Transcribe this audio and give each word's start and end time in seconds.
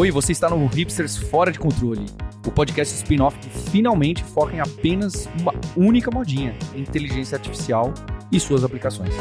Oi, 0.00 0.10
você 0.10 0.32
está 0.32 0.48
no 0.48 0.64
Hipsters 0.64 1.18
Fora 1.18 1.52
de 1.52 1.58
Controle, 1.58 2.06
o 2.46 2.50
podcast 2.50 2.94
spin-off 2.94 3.38
que 3.38 3.50
finalmente 3.50 4.24
foca 4.24 4.56
em 4.56 4.58
apenas 4.58 5.28
uma 5.38 5.52
única 5.76 6.10
modinha: 6.10 6.56
inteligência 6.74 7.36
artificial 7.36 7.92
e 8.32 8.40
suas 8.40 8.64
aplicações. 8.64 9.12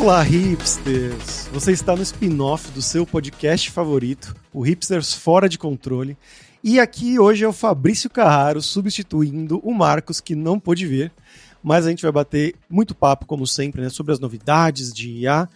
Olá, 0.00 0.22
hipsters! 0.22 1.48
Você 1.52 1.72
está 1.72 1.96
no 1.96 2.02
spin-off 2.02 2.70
do 2.70 2.80
seu 2.80 3.04
podcast 3.04 3.68
favorito, 3.72 4.32
o 4.52 4.60
Hipsters 4.60 5.12
Fora 5.12 5.48
de 5.48 5.58
Controle. 5.58 6.16
E 6.62 6.78
aqui 6.78 7.18
hoje 7.18 7.42
é 7.42 7.48
o 7.48 7.54
Fabrício 7.54 8.10
Carraro 8.10 8.60
substituindo 8.60 9.58
o 9.64 9.72
Marcos, 9.72 10.20
que 10.20 10.34
não 10.34 10.60
pôde 10.60 10.86
vir. 10.86 11.10
Mas 11.62 11.86
a 11.86 11.90
gente 11.90 12.02
vai 12.02 12.12
bater 12.12 12.54
muito 12.68 12.94
papo, 12.94 13.24
como 13.24 13.46
sempre, 13.46 13.80
né, 13.80 13.88
sobre 13.88 14.12
as 14.12 14.20
novidades 14.20 14.92
de 14.92 15.08
IA. 15.10 15.48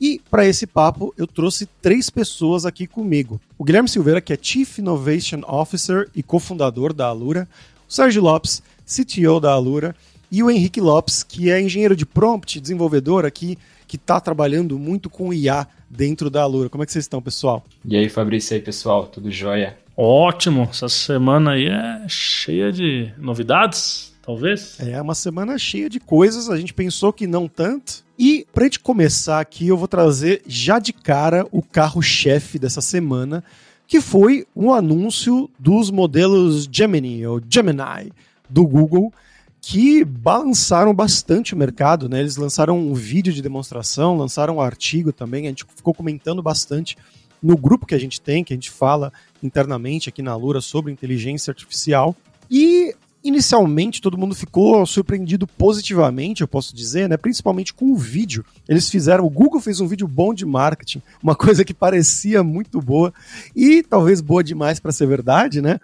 E 0.00 0.20
para 0.30 0.46
esse 0.46 0.66
papo 0.66 1.14
eu 1.16 1.28
trouxe 1.28 1.66
três 1.80 2.10
pessoas 2.10 2.66
aqui 2.66 2.88
comigo. 2.88 3.40
O 3.56 3.62
Guilherme 3.62 3.88
Silveira, 3.88 4.20
que 4.20 4.32
é 4.32 4.38
Chief 4.40 4.78
Innovation 4.78 5.42
Officer 5.46 6.08
e 6.14 6.24
cofundador 6.24 6.92
da 6.92 7.06
Alura. 7.06 7.48
O 7.88 7.92
Sérgio 7.92 8.22
Lopes, 8.22 8.60
CTO 8.84 9.38
da 9.38 9.52
Alura. 9.52 9.94
E 10.30 10.42
o 10.42 10.50
Henrique 10.50 10.80
Lopes, 10.80 11.22
que 11.22 11.50
é 11.50 11.60
engenheiro 11.60 11.94
de 11.94 12.04
prompt, 12.04 12.60
desenvolvedor 12.60 13.24
aqui, 13.24 13.56
que 13.86 13.96
está 13.96 14.20
trabalhando 14.20 14.76
muito 14.76 15.08
com 15.08 15.32
IA 15.32 15.68
dentro 15.88 16.28
da 16.28 16.42
Alura. 16.42 16.68
Como 16.68 16.82
é 16.82 16.86
que 16.86 16.92
vocês 16.92 17.04
estão, 17.04 17.22
pessoal? 17.22 17.64
E 17.84 17.96
aí, 17.96 18.08
Fabrício, 18.08 18.54
e 18.54 18.56
aí, 18.56 18.60
pessoal? 18.60 19.06
Tudo 19.06 19.30
jóia? 19.30 19.78
Ótimo, 20.00 20.68
essa 20.70 20.88
semana 20.88 21.54
aí 21.54 21.66
é 21.66 22.04
cheia 22.06 22.70
de 22.70 23.12
novidades, 23.18 24.14
talvez. 24.22 24.78
É 24.78 25.02
uma 25.02 25.12
semana 25.12 25.58
cheia 25.58 25.90
de 25.90 25.98
coisas, 25.98 26.48
a 26.48 26.56
gente 26.56 26.72
pensou 26.72 27.12
que 27.12 27.26
não 27.26 27.48
tanto. 27.48 28.04
E 28.16 28.46
pra 28.54 28.62
gente 28.62 28.78
começar 28.78 29.40
aqui, 29.40 29.66
eu 29.66 29.76
vou 29.76 29.88
trazer 29.88 30.40
já 30.46 30.78
de 30.78 30.92
cara 30.92 31.44
o 31.50 31.60
carro-chefe 31.60 32.60
dessa 32.60 32.80
semana, 32.80 33.42
que 33.88 34.00
foi 34.00 34.46
um 34.54 34.72
anúncio 34.72 35.50
dos 35.58 35.90
modelos 35.90 36.68
Gemini 36.70 37.26
ou 37.26 37.42
Gemini 37.50 38.12
do 38.48 38.64
Google, 38.64 39.12
que 39.60 40.04
balançaram 40.04 40.94
bastante 40.94 41.54
o 41.54 41.58
mercado, 41.58 42.08
né? 42.08 42.20
Eles 42.20 42.36
lançaram 42.36 42.78
um 42.78 42.94
vídeo 42.94 43.32
de 43.32 43.42
demonstração, 43.42 44.16
lançaram 44.16 44.58
um 44.58 44.60
artigo 44.60 45.12
também, 45.12 45.46
a 45.46 45.48
gente 45.48 45.64
ficou 45.74 45.92
comentando 45.92 46.40
bastante 46.40 46.96
no 47.42 47.56
grupo 47.56 47.86
que 47.86 47.94
a 47.94 47.98
gente 48.00 48.20
tem, 48.20 48.44
que 48.44 48.52
a 48.52 48.56
gente 48.56 48.70
fala 48.70 49.12
internamente 49.42 50.08
aqui 50.08 50.22
na 50.22 50.34
Lura 50.36 50.60
sobre 50.60 50.92
inteligência 50.92 51.50
artificial. 51.50 52.14
E 52.50 52.94
inicialmente 53.22 54.00
todo 54.00 54.18
mundo 54.18 54.34
ficou 54.34 54.84
surpreendido 54.86 55.46
positivamente, 55.46 56.40
eu 56.40 56.48
posso 56.48 56.74
dizer, 56.74 57.08
né? 57.08 57.16
Principalmente 57.16 57.74
com 57.74 57.92
o 57.92 57.96
vídeo. 57.96 58.44
Eles 58.68 58.88
fizeram, 58.88 59.24
o 59.24 59.30
Google 59.30 59.60
fez 59.60 59.80
um 59.80 59.86
vídeo 59.86 60.06
bom 60.06 60.32
de 60.32 60.46
marketing, 60.46 61.02
uma 61.22 61.34
coisa 61.34 61.64
que 61.64 61.74
parecia 61.74 62.42
muito 62.42 62.80
boa 62.80 63.12
e 63.54 63.82
talvez 63.82 64.20
boa 64.20 64.42
demais 64.42 64.80
para 64.80 64.92
ser 64.92 65.06
verdade, 65.06 65.60
né? 65.60 65.80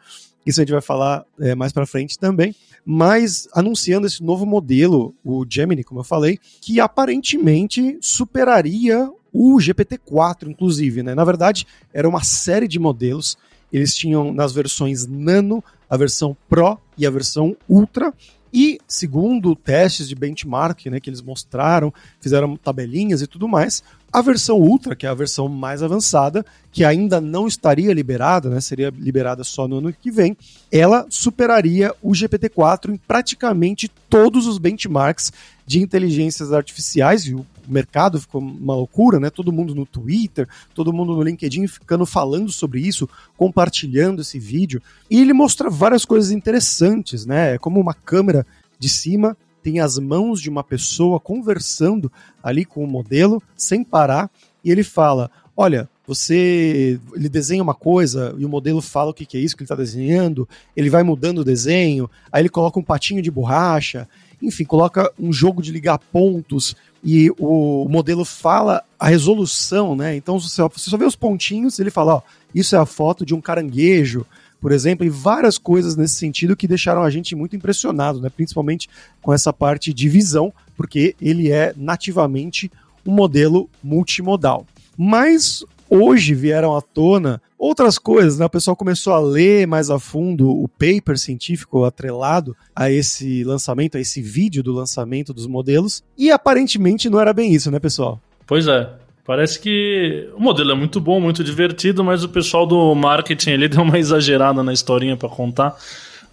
Isso 0.46 0.60
a 0.60 0.62
gente 0.62 0.72
vai 0.72 0.82
falar 0.82 1.24
é, 1.40 1.54
mais 1.54 1.72
para 1.72 1.86
frente 1.86 2.18
também. 2.18 2.54
Mas 2.84 3.48
anunciando 3.54 4.06
esse 4.06 4.22
novo 4.22 4.44
modelo, 4.44 5.14
o 5.24 5.46
Gemini, 5.48 5.82
como 5.82 6.00
eu 6.00 6.04
falei, 6.04 6.38
que 6.60 6.80
aparentemente 6.80 7.96
superaria 8.00 9.10
o 9.34 9.56
GPT-4, 9.58 10.48
inclusive, 10.48 11.02
né? 11.02 11.12
Na 11.12 11.24
verdade, 11.24 11.66
era 11.92 12.08
uma 12.08 12.22
série 12.22 12.68
de 12.68 12.78
modelos. 12.78 13.36
Eles 13.72 13.92
tinham 13.92 14.32
nas 14.32 14.52
versões 14.52 15.04
Nano, 15.04 15.62
a 15.90 15.96
versão 15.96 16.36
Pro 16.48 16.78
e 16.96 17.04
a 17.04 17.10
versão 17.10 17.56
Ultra. 17.68 18.14
E, 18.56 18.78
segundo 18.86 19.56
testes 19.56 20.08
de 20.08 20.14
benchmark 20.14 20.86
né, 20.86 21.00
que 21.00 21.10
eles 21.10 21.20
mostraram, 21.20 21.92
fizeram 22.20 22.56
tabelinhas 22.56 23.20
e 23.20 23.26
tudo 23.26 23.48
mais, 23.48 23.82
a 24.12 24.22
versão 24.22 24.60
Ultra, 24.60 24.94
que 24.94 25.06
é 25.06 25.08
a 25.08 25.14
versão 25.14 25.48
mais 25.48 25.82
avançada, 25.82 26.46
que 26.70 26.84
ainda 26.84 27.20
não 27.20 27.48
estaria 27.48 27.92
liberada, 27.92 28.48
né, 28.48 28.60
seria 28.60 28.94
liberada 28.96 29.42
só 29.42 29.66
no 29.66 29.78
ano 29.78 29.92
que 29.92 30.08
vem, 30.08 30.36
ela 30.70 31.04
superaria 31.10 31.92
o 32.00 32.12
GPT-4 32.12 32.90
em 32.90 32.96
praticamente 32.96 33.90
todos 34.08 34.46
os 34.46 34.56
benchmarks 34.56 35.32
de 35.66 35.82
inteligências 35.82 36.52
artificiais, 36.52 37.24
e 37.24 37.34
o 37.34 37.44
mercado 37.68 38.20
ficou 38.20 38.40
uma 38.40 38.74
loucura, 38.74 39.18
né? 39.20 39.30
Todo 39.30 39.52
mundo 39.52 39.74
no 39.74 39.86
Twitter, 39.86 40.48
todo 40.74 40.92
mundo 40.92 41.14
no 41.14 41.22
LinkedIn 41.22 41.66
ficando 41.66 42.06
falando 42.06 42.50
sobre 42.50 42.80
isso, 42.80 43.08
compartilhando 43.36 44.22
esse 44.22 44.38
vídeo. 44.38 44.82
E 45.10 45.20
ele 45.20 45.32
mostra 45.32 45.70
várias 45.70 46.04
coisas 46.04 46.30
interessantes, 46.30 47.26
né? 47.26 47.54
É 47.54 47.58
como 47.58 47.80
uma 47.80 47.94
câmera 47.94 48.46
de 48.78 48.88
cima 48.88 49.36
tem 49.62 49.80
as 49.80 49.98
mãos 49.98 50.42
de 50.42 50.50
uma 50.50 50.62
pessoa 50.62 51.18
conversando 51.18 52.12
ali 52.42 52.66
com 52.66 52.84
o 52.84 52.86
modelo 52.86 53.42
sem 53.56 53.82
parar 53.82 54.30
e 54.62 54.70
ele 54.70 54.84
fala: 54.84 55.30
"Olha, 55.56 55.88
você 56.06 57.00
ele 57.14 57.28
desenha 57.28 57.62
uma 57.62 57.74
coisa 57.74 58.34
e 58.38 58.44
o 58.44 58.48
modelo 58.48 58.82
fala 58.82 59.10
o 59.10 59.14
que, 59.14 59.24
que 59.24 59.36
é 59.36 59.40
isso 59.40 59.56
que 59.56 59.62
ele 59.62 59.66
está 59.66 59.74
desenhando, 59.74 60.48
ele 60.76 60.90
vai 60.90 61.02
mudando 61.02 61.38
o 61.38 61.44
desenho, 61.44 62.10
aí 62.30 62.42
ele 62.42 62.48
coloca 62.48 62.78
um 62.78 62.82
patinho 62.82 63.22
de 63.22 63.30
borracha, 63.30 64.08
enfim, 64.42 64.64
coloca 64.64 65.10
um 65.18 65.32
jogo 65.32 65.62
de 65.62 65.72
ligar 65.72 65.98
pontos 65.98 66.76
e 67.02 67.30
o 67.38 67.86
modelo 67.88 68.24
fala 68.24 68.82
a 68.98 69.08
resolução, 69.08 69.94
né? 69.96 70.16
Então 70.16 70.38
você 70.38 70.48
só, 70.48 70.68
você 70.68 70.90
só 70.90 70.96
vê 70.96 71.04
os 71.04 71.16
pontinhos, 71.16 71.78
ele 71.78 71.90
fala, 71.90 72.16
ó, 72.16 72.22
isso 72.54 72.76
é 72.76 72.78
a 72.78 72.86
foto 72.86 73.24
de 73.24 73.34
um 73.34 73.40
caranguejo, 73.40 74.26
por 74.60 74.72
exemplo, 74.72 75.04
e 75.04 75.10
várias 75.10 75.58
coisas 75.58 75.96
nesse 75.96 76.14
sentido 76.14 76.56
que 76.56 76.66
deixaram 76.66 77.02
a 77.02 77.10
gente 77.10 77.34
muito 77.34 77.54
impressionado, 77.54 78.20
né? 78.20 78.30
Principalmente 78.30 78.88
com 79.20 79.32
essa 79.32 79.52
parte 79.52 79.92
de 79.92 80.08
visão, 80.08 80.52
porque 80.76 81.14
ele 81.20 81.50
é 81.50 81.74
nativamente 81.76 82.70
um 83.06 83.12
modelo 83.12 83.68
multimodal. 83.82 84.66
Mas 84.96 85.64
hoje 85.88 86.34
vieram 86.34 86.76
à 86.76 86.80
tona 86.80 87.40
outras 87.58 87.98
coisas, 87.98 88.38
né? 88.38 88.44
O 88.44 88.50
pessoal 88.50 88.76
começou 88.76 89.12
a 89.12 89.20
ler 89.20 89.66
mais 89.66 89.90
a 89.90 89.98
fundo 89.98 90.50
o 90.50 90.68
paper 90.68 91.18
científico 91.18 91.84
atrelado 91.84 92.56
a 92.74 92.90
esse 92.90 93.42
lançamento, 93.44 93.96
a 93.96 94.00
esse 94.00 94.20
vídeo 94.20 94.62
do 94.62 94.72
lançamento 94.72 95.32
dos 95.32 95.46
modelos, 95.46 96.04
e 96.16 96.30
aparentemente 96.30 97.08
não 97.08 97.20
era 97.20 97.32
bem 97.32 97.52
isso, 97.52 97.70
né, 97.70 97.78
pessoal? 97.78 98.20
Pois 98.46 98.66
é. 98.66 98.90
Parece 99.24 99.58
que 99.58 100.28
o 100.36 100.40
modelo 100.40 100.72
é 100.72 100.74
muito 100.74 101.00
bom, 101.00 101.18
muito 101.18 101.42
divertido, 101.42 102.04
mas 102.04 102.22
o 102.22 102.28
pessoal 102.28 102.66
do 102.66 102.94
marketing 102.94 103.50
ele 103.50 103.68
deu 103.70 103.82
uma 103.82 103.98
exagerada 103.98 104.62
na 104.62 104.72
historinha 104.72 105.16
para 105.16 105.30
contar. 105.30 105.74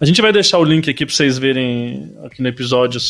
A 0.02 0.04
gente 0.04 0.20
vai 0.20 0.32
deixar 0.32 0.58
o 0.58 0.64
link 0.64 0.90
aqui 0.90 1.06
para 1.06 1.14
vocês 1.14 1.38
verem 1.38 2.10
aqui 2.24 2.42
no 2.42 2.48
episódio 2.48 3.00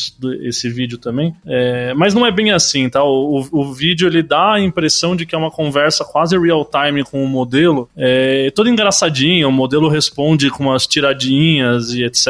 esse 0.42 0.68
vídeo 0.68 0.98
também. 0.98 1.34
É, 1.46 1.94
mas 1.94 2.12
não 2.12 2.26
é 2.26 2.30
bem 2.30 2.50
assim, 2.50 2.86
tá? 2.86 3.02
O, 3.02 3.40
o, 3.50 3.60
o, 3.60 3.72
vídeo 3.72 4.06
ele 4.06 4.22
dá 4.22 4.52
a 4.52 4.60
impressão 4.60 5.16
de 5.16 5.24
que 5.24 5.34
é 5.34 5.38
uma 5.38 5.50
conversa 5.50 6.04
quase 6.04 6.38
real 6.38 6.66
time 6.66 7.02
com 7.02 7.24
o 7.24 7.26
modelo, 7.26 7.88
é, 7.96 8.52
todo 8.54 8.68
engraçadinho. 8.68 9.48
O 9.48 9.52
modelo 9.52 9.88
responde 9.88 10.50
com 10.50 10.64
umas 10.64 10.86
tiradinhas 10.86 11.94
e 11.94 12.04
etc. 12.04 12.26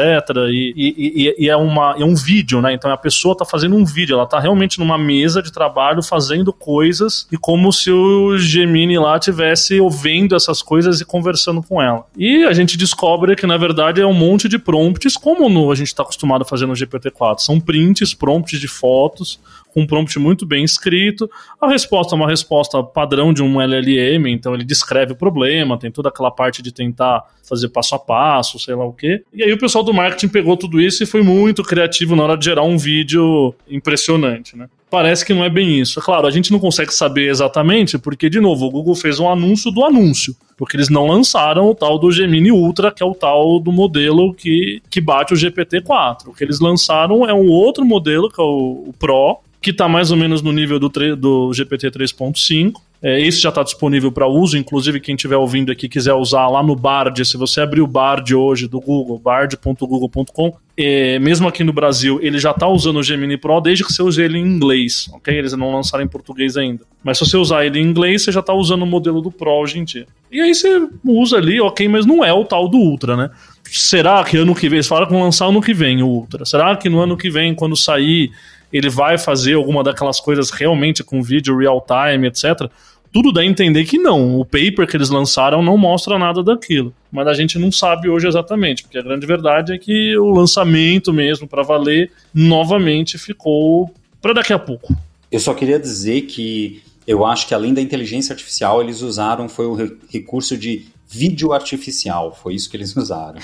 E, 0.49 0.73
e, 0.77 1.35
e, 1.39 1.49
é, 1.49 1.57
uma, 1.57 1.97
é 1.99 2.05
um 2.05 2.15
vídeo, 2.15 2.61
né? 2.61 2.71
Então 2.71 2.89
a 2.89 2.95
pessoa 2.95 3.35
tá 3.35 3.43
fazendo 3.43 3.75
um 3.75 3.83
vídeo, 3.83 4.13
ela 4.13 4.25
tá 4.25 4.39
realmente 4.39 4.79
numa 4.79 4.97
mesa 4.97 5.41
de 5.41 5.51
trabalho 5.51 6.01
fazendo 6.01 6.53
coisas 6.53 7.27
e 7.29 7.35
como 7.35 7.73
se 7.73 7.91
o 7.91 8.37
Gemini 8.37 8.97
lá 8.97 9.19
tivesse 9.19 9.77
ouvindo 9.81 10.37
essas 10.37 10.61
coisas 10.61 11.01
e 11.01 11.05
conversando 11.05 11.61
com 11.61 11.81
ela. 11.81 12.05
E 12.17 12.45
a 12.45 12.53
gente 12.53 12.77
descobre 12.77 13.35
que 13.35 13.45
na 13.45 13.57
verdade 13.57 13.99
é 13.99 14.07
um 14.07 14.13
monte 14.13 14.52
de 14.52 14.52
de 14.53 14.59
prompts, 14.59 15.17
como 15.17 15.49
no, 15.49 15.71
a 15.71 15.75
gente 15.75 15.87
está 15.87 16.03
acostumado 16.03 16.43
a 16.43 16.45
fazer 16.45 16.65
no 16.65 16.73
GPT-4. 16.73 17.39
São 17.39 17.59
prints, 17.59 18.13
prompts 18.13 18.59
de 18.59 18.67
fotos, 18.67 19.39
com 19.73 19.81
um 19.81 19.87
prompt 19.87 20.17
muito 20.19 20.45
bem 20.45 20.63
escrito. 20.63 21.29
A 21.59 21.67
resposta 21.67 22.15
é 22.15 22.17
uma 22.17 22.29
resposta 22.29 22.83
padrão 22.83 23.33
de 23.33 23.41
um 23.41 23.59
LLM, 23.59 24.27
então 24.27 24.53
ele 24.53 24.63
descreve 24.63 25.13
o 25.13 25.15
problema, 25.15 25.77
tem 25.77 25.91
toda 25.91 26.09
aquela 26.09 26.29
parte 26.29 26.61
de 26.61 26.71
tentar 26.71 27.23
fazer 27.47 27.69
passo 27.69 27.95
a 27.95 27.99
passo, 27.99 28.59
sei 28.59 28.75
lá 28.75 28.85
o 28.85 28.93
quê. 28.93 29.23
E 29.33 29.43
aí 29.43 29.51
o 29.51 29.57
pessoal 29.57 29.83
do 29.83 29.93
marketing 29.93 30.29
pegou 30.29 30.55
tudo 30.55 30.79
isso 30.79 31.03
e 31.03 31.05
foi 31.05 31.23
muito 31.23 31.63
criativo 31.63 32.15
na 32.15 32.23
hora 32.23 32.37
de 32.37 32.45
gerar 32.45 32.63
um 32.63 32.77
vídeo 32.77 33.53
impressionante, 33.69 34.55
né? 34.55 34.69
Parece 34.89 35.25
que 35.25 35.33
não 35.33 35.43
é 35.43 35.49
bem 35.49 35.79
isso. 35.79 35.99
É 35.99 36.03
claro, 36.03 36.27
a 36.27 36.31
gente 36.31 36.51
não 36.51 36.59
consegue 36.59 36.93
saber 36.93 37.27
exatamente, 37.27 37.97
porque, 37.97 38.29
de 38.29 38.39
novo, 38.39 38.67
o 38.67 38.69
Google 38.69 38.93
fez 38.93 39.19
um 39.19 39.27
anúncio 39.27 39.71
do 39.71 39.83
anúncio. 39.83 40.35
Porque 40.55 40.77
eles 40.77 40.87
não 40.87 41.07
lançaram 41.07 41.67
o 41.67 41.73
tal 41.73 41.97
do 41.97 42.11
Gemini 42.11 42.51
Ultra, 42.51 42.91
que 42.91 43.01
é 43.01 43.05
o 43.05 43.15
tal 43.15 43.59
do 43.59 43.71
modelo 43.71 44.35
que, 44.35 44.83
que 44.91 45.01
bate 45.01 45.33
o 45.33 45.35
GPT-4. 45.35 46.27
O 46.27 46.33
que 46.33 46.43
eles 46.43 46.59
lançaram 46.59 47.27
é 47.27 47.33
um 47.33 47.47
outro 47.47 47.83
modelo, 47.83 48.29
que 48.29 48.39
é 48.39 48.43
o, 48.43 48.85
o 48.87 48.93
Pro, 48.99 49.39
que 49.63 49.71
está 49.71 49.87
mais 49.87 50.11
ou 50.11 50.17
menos 50.17 50.41
no 50.41 50.51
nível 50.51 50.77
do, 50.77 50.89
do 51.15 51.53
GPT 51.53 51.89
3.5. 51.89 52.73
É, 53.01 53.19
esse 53.19 53.41
já 53.41 53.49
está 53.49 53.63
disponível 53.63 54.11
para 54.11 54.27
uso, 54.27 54.57
inclusive 54.57 54.99
quem 54.99 55.15
estiver 55.15 55.35
ouvindo 55.35 55.71
aqui 55.71 55.89
quiser 55.89 56.13
usar 56.13 56.47
lá 56.47 56.63
no 56.63 56.73
Bard, 56.73 57.25
se 57.25 57.35
você 57.35 57.59
abrir 57.59 57.81
o 57.81 57.87
Bard 57.87 58.33
hoje 58.33 58.65
do 58.65 58.79
Google, 58.79 59.19
bard.google.com, 59.19 60.53
é, 60.77 61.19
mesmo 61.19 61.45
aqui 61.45 61.65
no 61.65 61.73
Brasil, 61.73 62.19
ele 62.21 62.39
já 62.39 62.51
está 62.51 62.65
usando 62.65 62.97
o 62.97 63.03
Gemini 63.03 63.35
Pro 63.35 63.59
desde 63.59 63.83
que 63.83 63.91
você 63.91 64.01
use 64.01 64.21
ele 64.21 64.37
em 64.37 64.45
inglês, 64.45 65.09
ok? 65.11 65.37
Eles 65.37 65.51
não 65.51 65.73
lançaram 65.73 66.03
em 66.03 66.07
português 66.07 66.55
ainda. 66.55 66.85
Mas 67.03 67.17
se 67.17 67.25
você 67.25 67.35
usar 67.35 67.65
ele 67.65 67.77
em 67.77 67.83
inglês, 67.83 68.21
você 68.21 68.31
já 68.31 68.39
está 68.39 68.53
usando 68.53 68.83
o 68.83 68.87
modelo 68.87 69.21
do 69.21 69.29
Pro 69.29 69.51
hoje 69.51 69.79
em 69.79 69.83
dia. 69.83 70.07
E 70.31 70.39
aí 70.39 70.55
você 70.55 70.87
usa 71.03 71.37
ali, 71.37 71.59
ok, 71.59 71.87
mas 71.89 72.05
não 72.05 72.23
é 72.23 72.31
o 72.31 72.45
tal 72.45 72.69
do 72.69 72.77
Ultra, 72.77 73.17
né? 73.17 73.29
Será 73.65 74.23
que 74.23 74.37
ano 74.37 74.55
que 74.55 74.69
vem, 74.69 74.77
eles 74.77 74.87
falaram 74.87 75.07
que 75.07 75.13
vão 75.13 75.23
lançar 75.23 75.47
ano 75.47 75.61
que 75.61 75.73
vem 75.73 76.01
o 76.01 76.07
Ultra, 76.07 76.45
será 76.45 76.75
que 76.77 76.87
no 76.87 77.01
ano 77.01 77.17
que 77.17 77.29
vem, 77.29 77.53
quando 77.53 77.75
sair, 77.75 78.31
ele 78.73 78.89
vai 78.89 79.17
fazer 79.17 79.53
alguma 79.53 79.83
daquelas 79.83 80.19
coisas 80.19 80.49
realmente 80.49 81.03
com 81.03 81.21
vídeo 81.21 81.57
real 81.57 81.85
time, 81.87 82.27
etc 82.27 82.69
tudo 83.13 83.31
dá 83.31 83.41
a 83.41 83.45
entender 83.45 83.85
que 83.85 83.99
não. 83.99 84.39
O 84.39 84.43
paper 84.43 84.87
que 84.87 84.97
eles 84.97 85.09
lançaram 85.09 85.61
não 85.61 85.77
mostra 85.77 86.17
nada 86.17 86.41
daquilo. 86.41 86.91
Mas 87.11 87.27
a 87.27 87.33
gente 87.35 87.59
não 87.59 87.71
sabe 87.71 88.09
hoje 88.09 88.27
exatamente, 88.27 88.81
porque 88.81 88.97
a 88.97 89.03
grande 89.03 89.27
verdade 89.27 89.71
é 89.71 89.77
que 89.77 90.17
o 90.17 90.31
lançamento 90.31 91.13
mesmo, 91.13 91.47
para 91.47 91.61
valer, 91.61 92.11
novamente 92.33 93.19
ficou 93.19 93.93
para 94.19 94.33
daqui 94.33 94.51
a 94.51 94.57
pouco. 94.57 94.97
Eu 95.31 95.39
só 95.39 95.53
queria 95.53 95.79
dizer 95.79 96.21
que 96.21 96.81
eu 97.05 97.23
acho 97.23 97.47
que 97.47 97.53
além 97.53 97.71
da 97.71 97.81
inteligência 97.81 98.33
artificial, 98.33 98.81
eles 98.81 99.01
usaram 99.01 99.47
foi 99.47 99.67
o 99.67 99.77
recurso 100.09 100.57
de 100.57 100.87
vídeo 101.07 101.53
artificial. 101.53 102.33
Foi 102.33 102.55
isso 102.55 102.67
que 102.67 102.75
eles 102.75 102.95
usaram. 102.95 103.39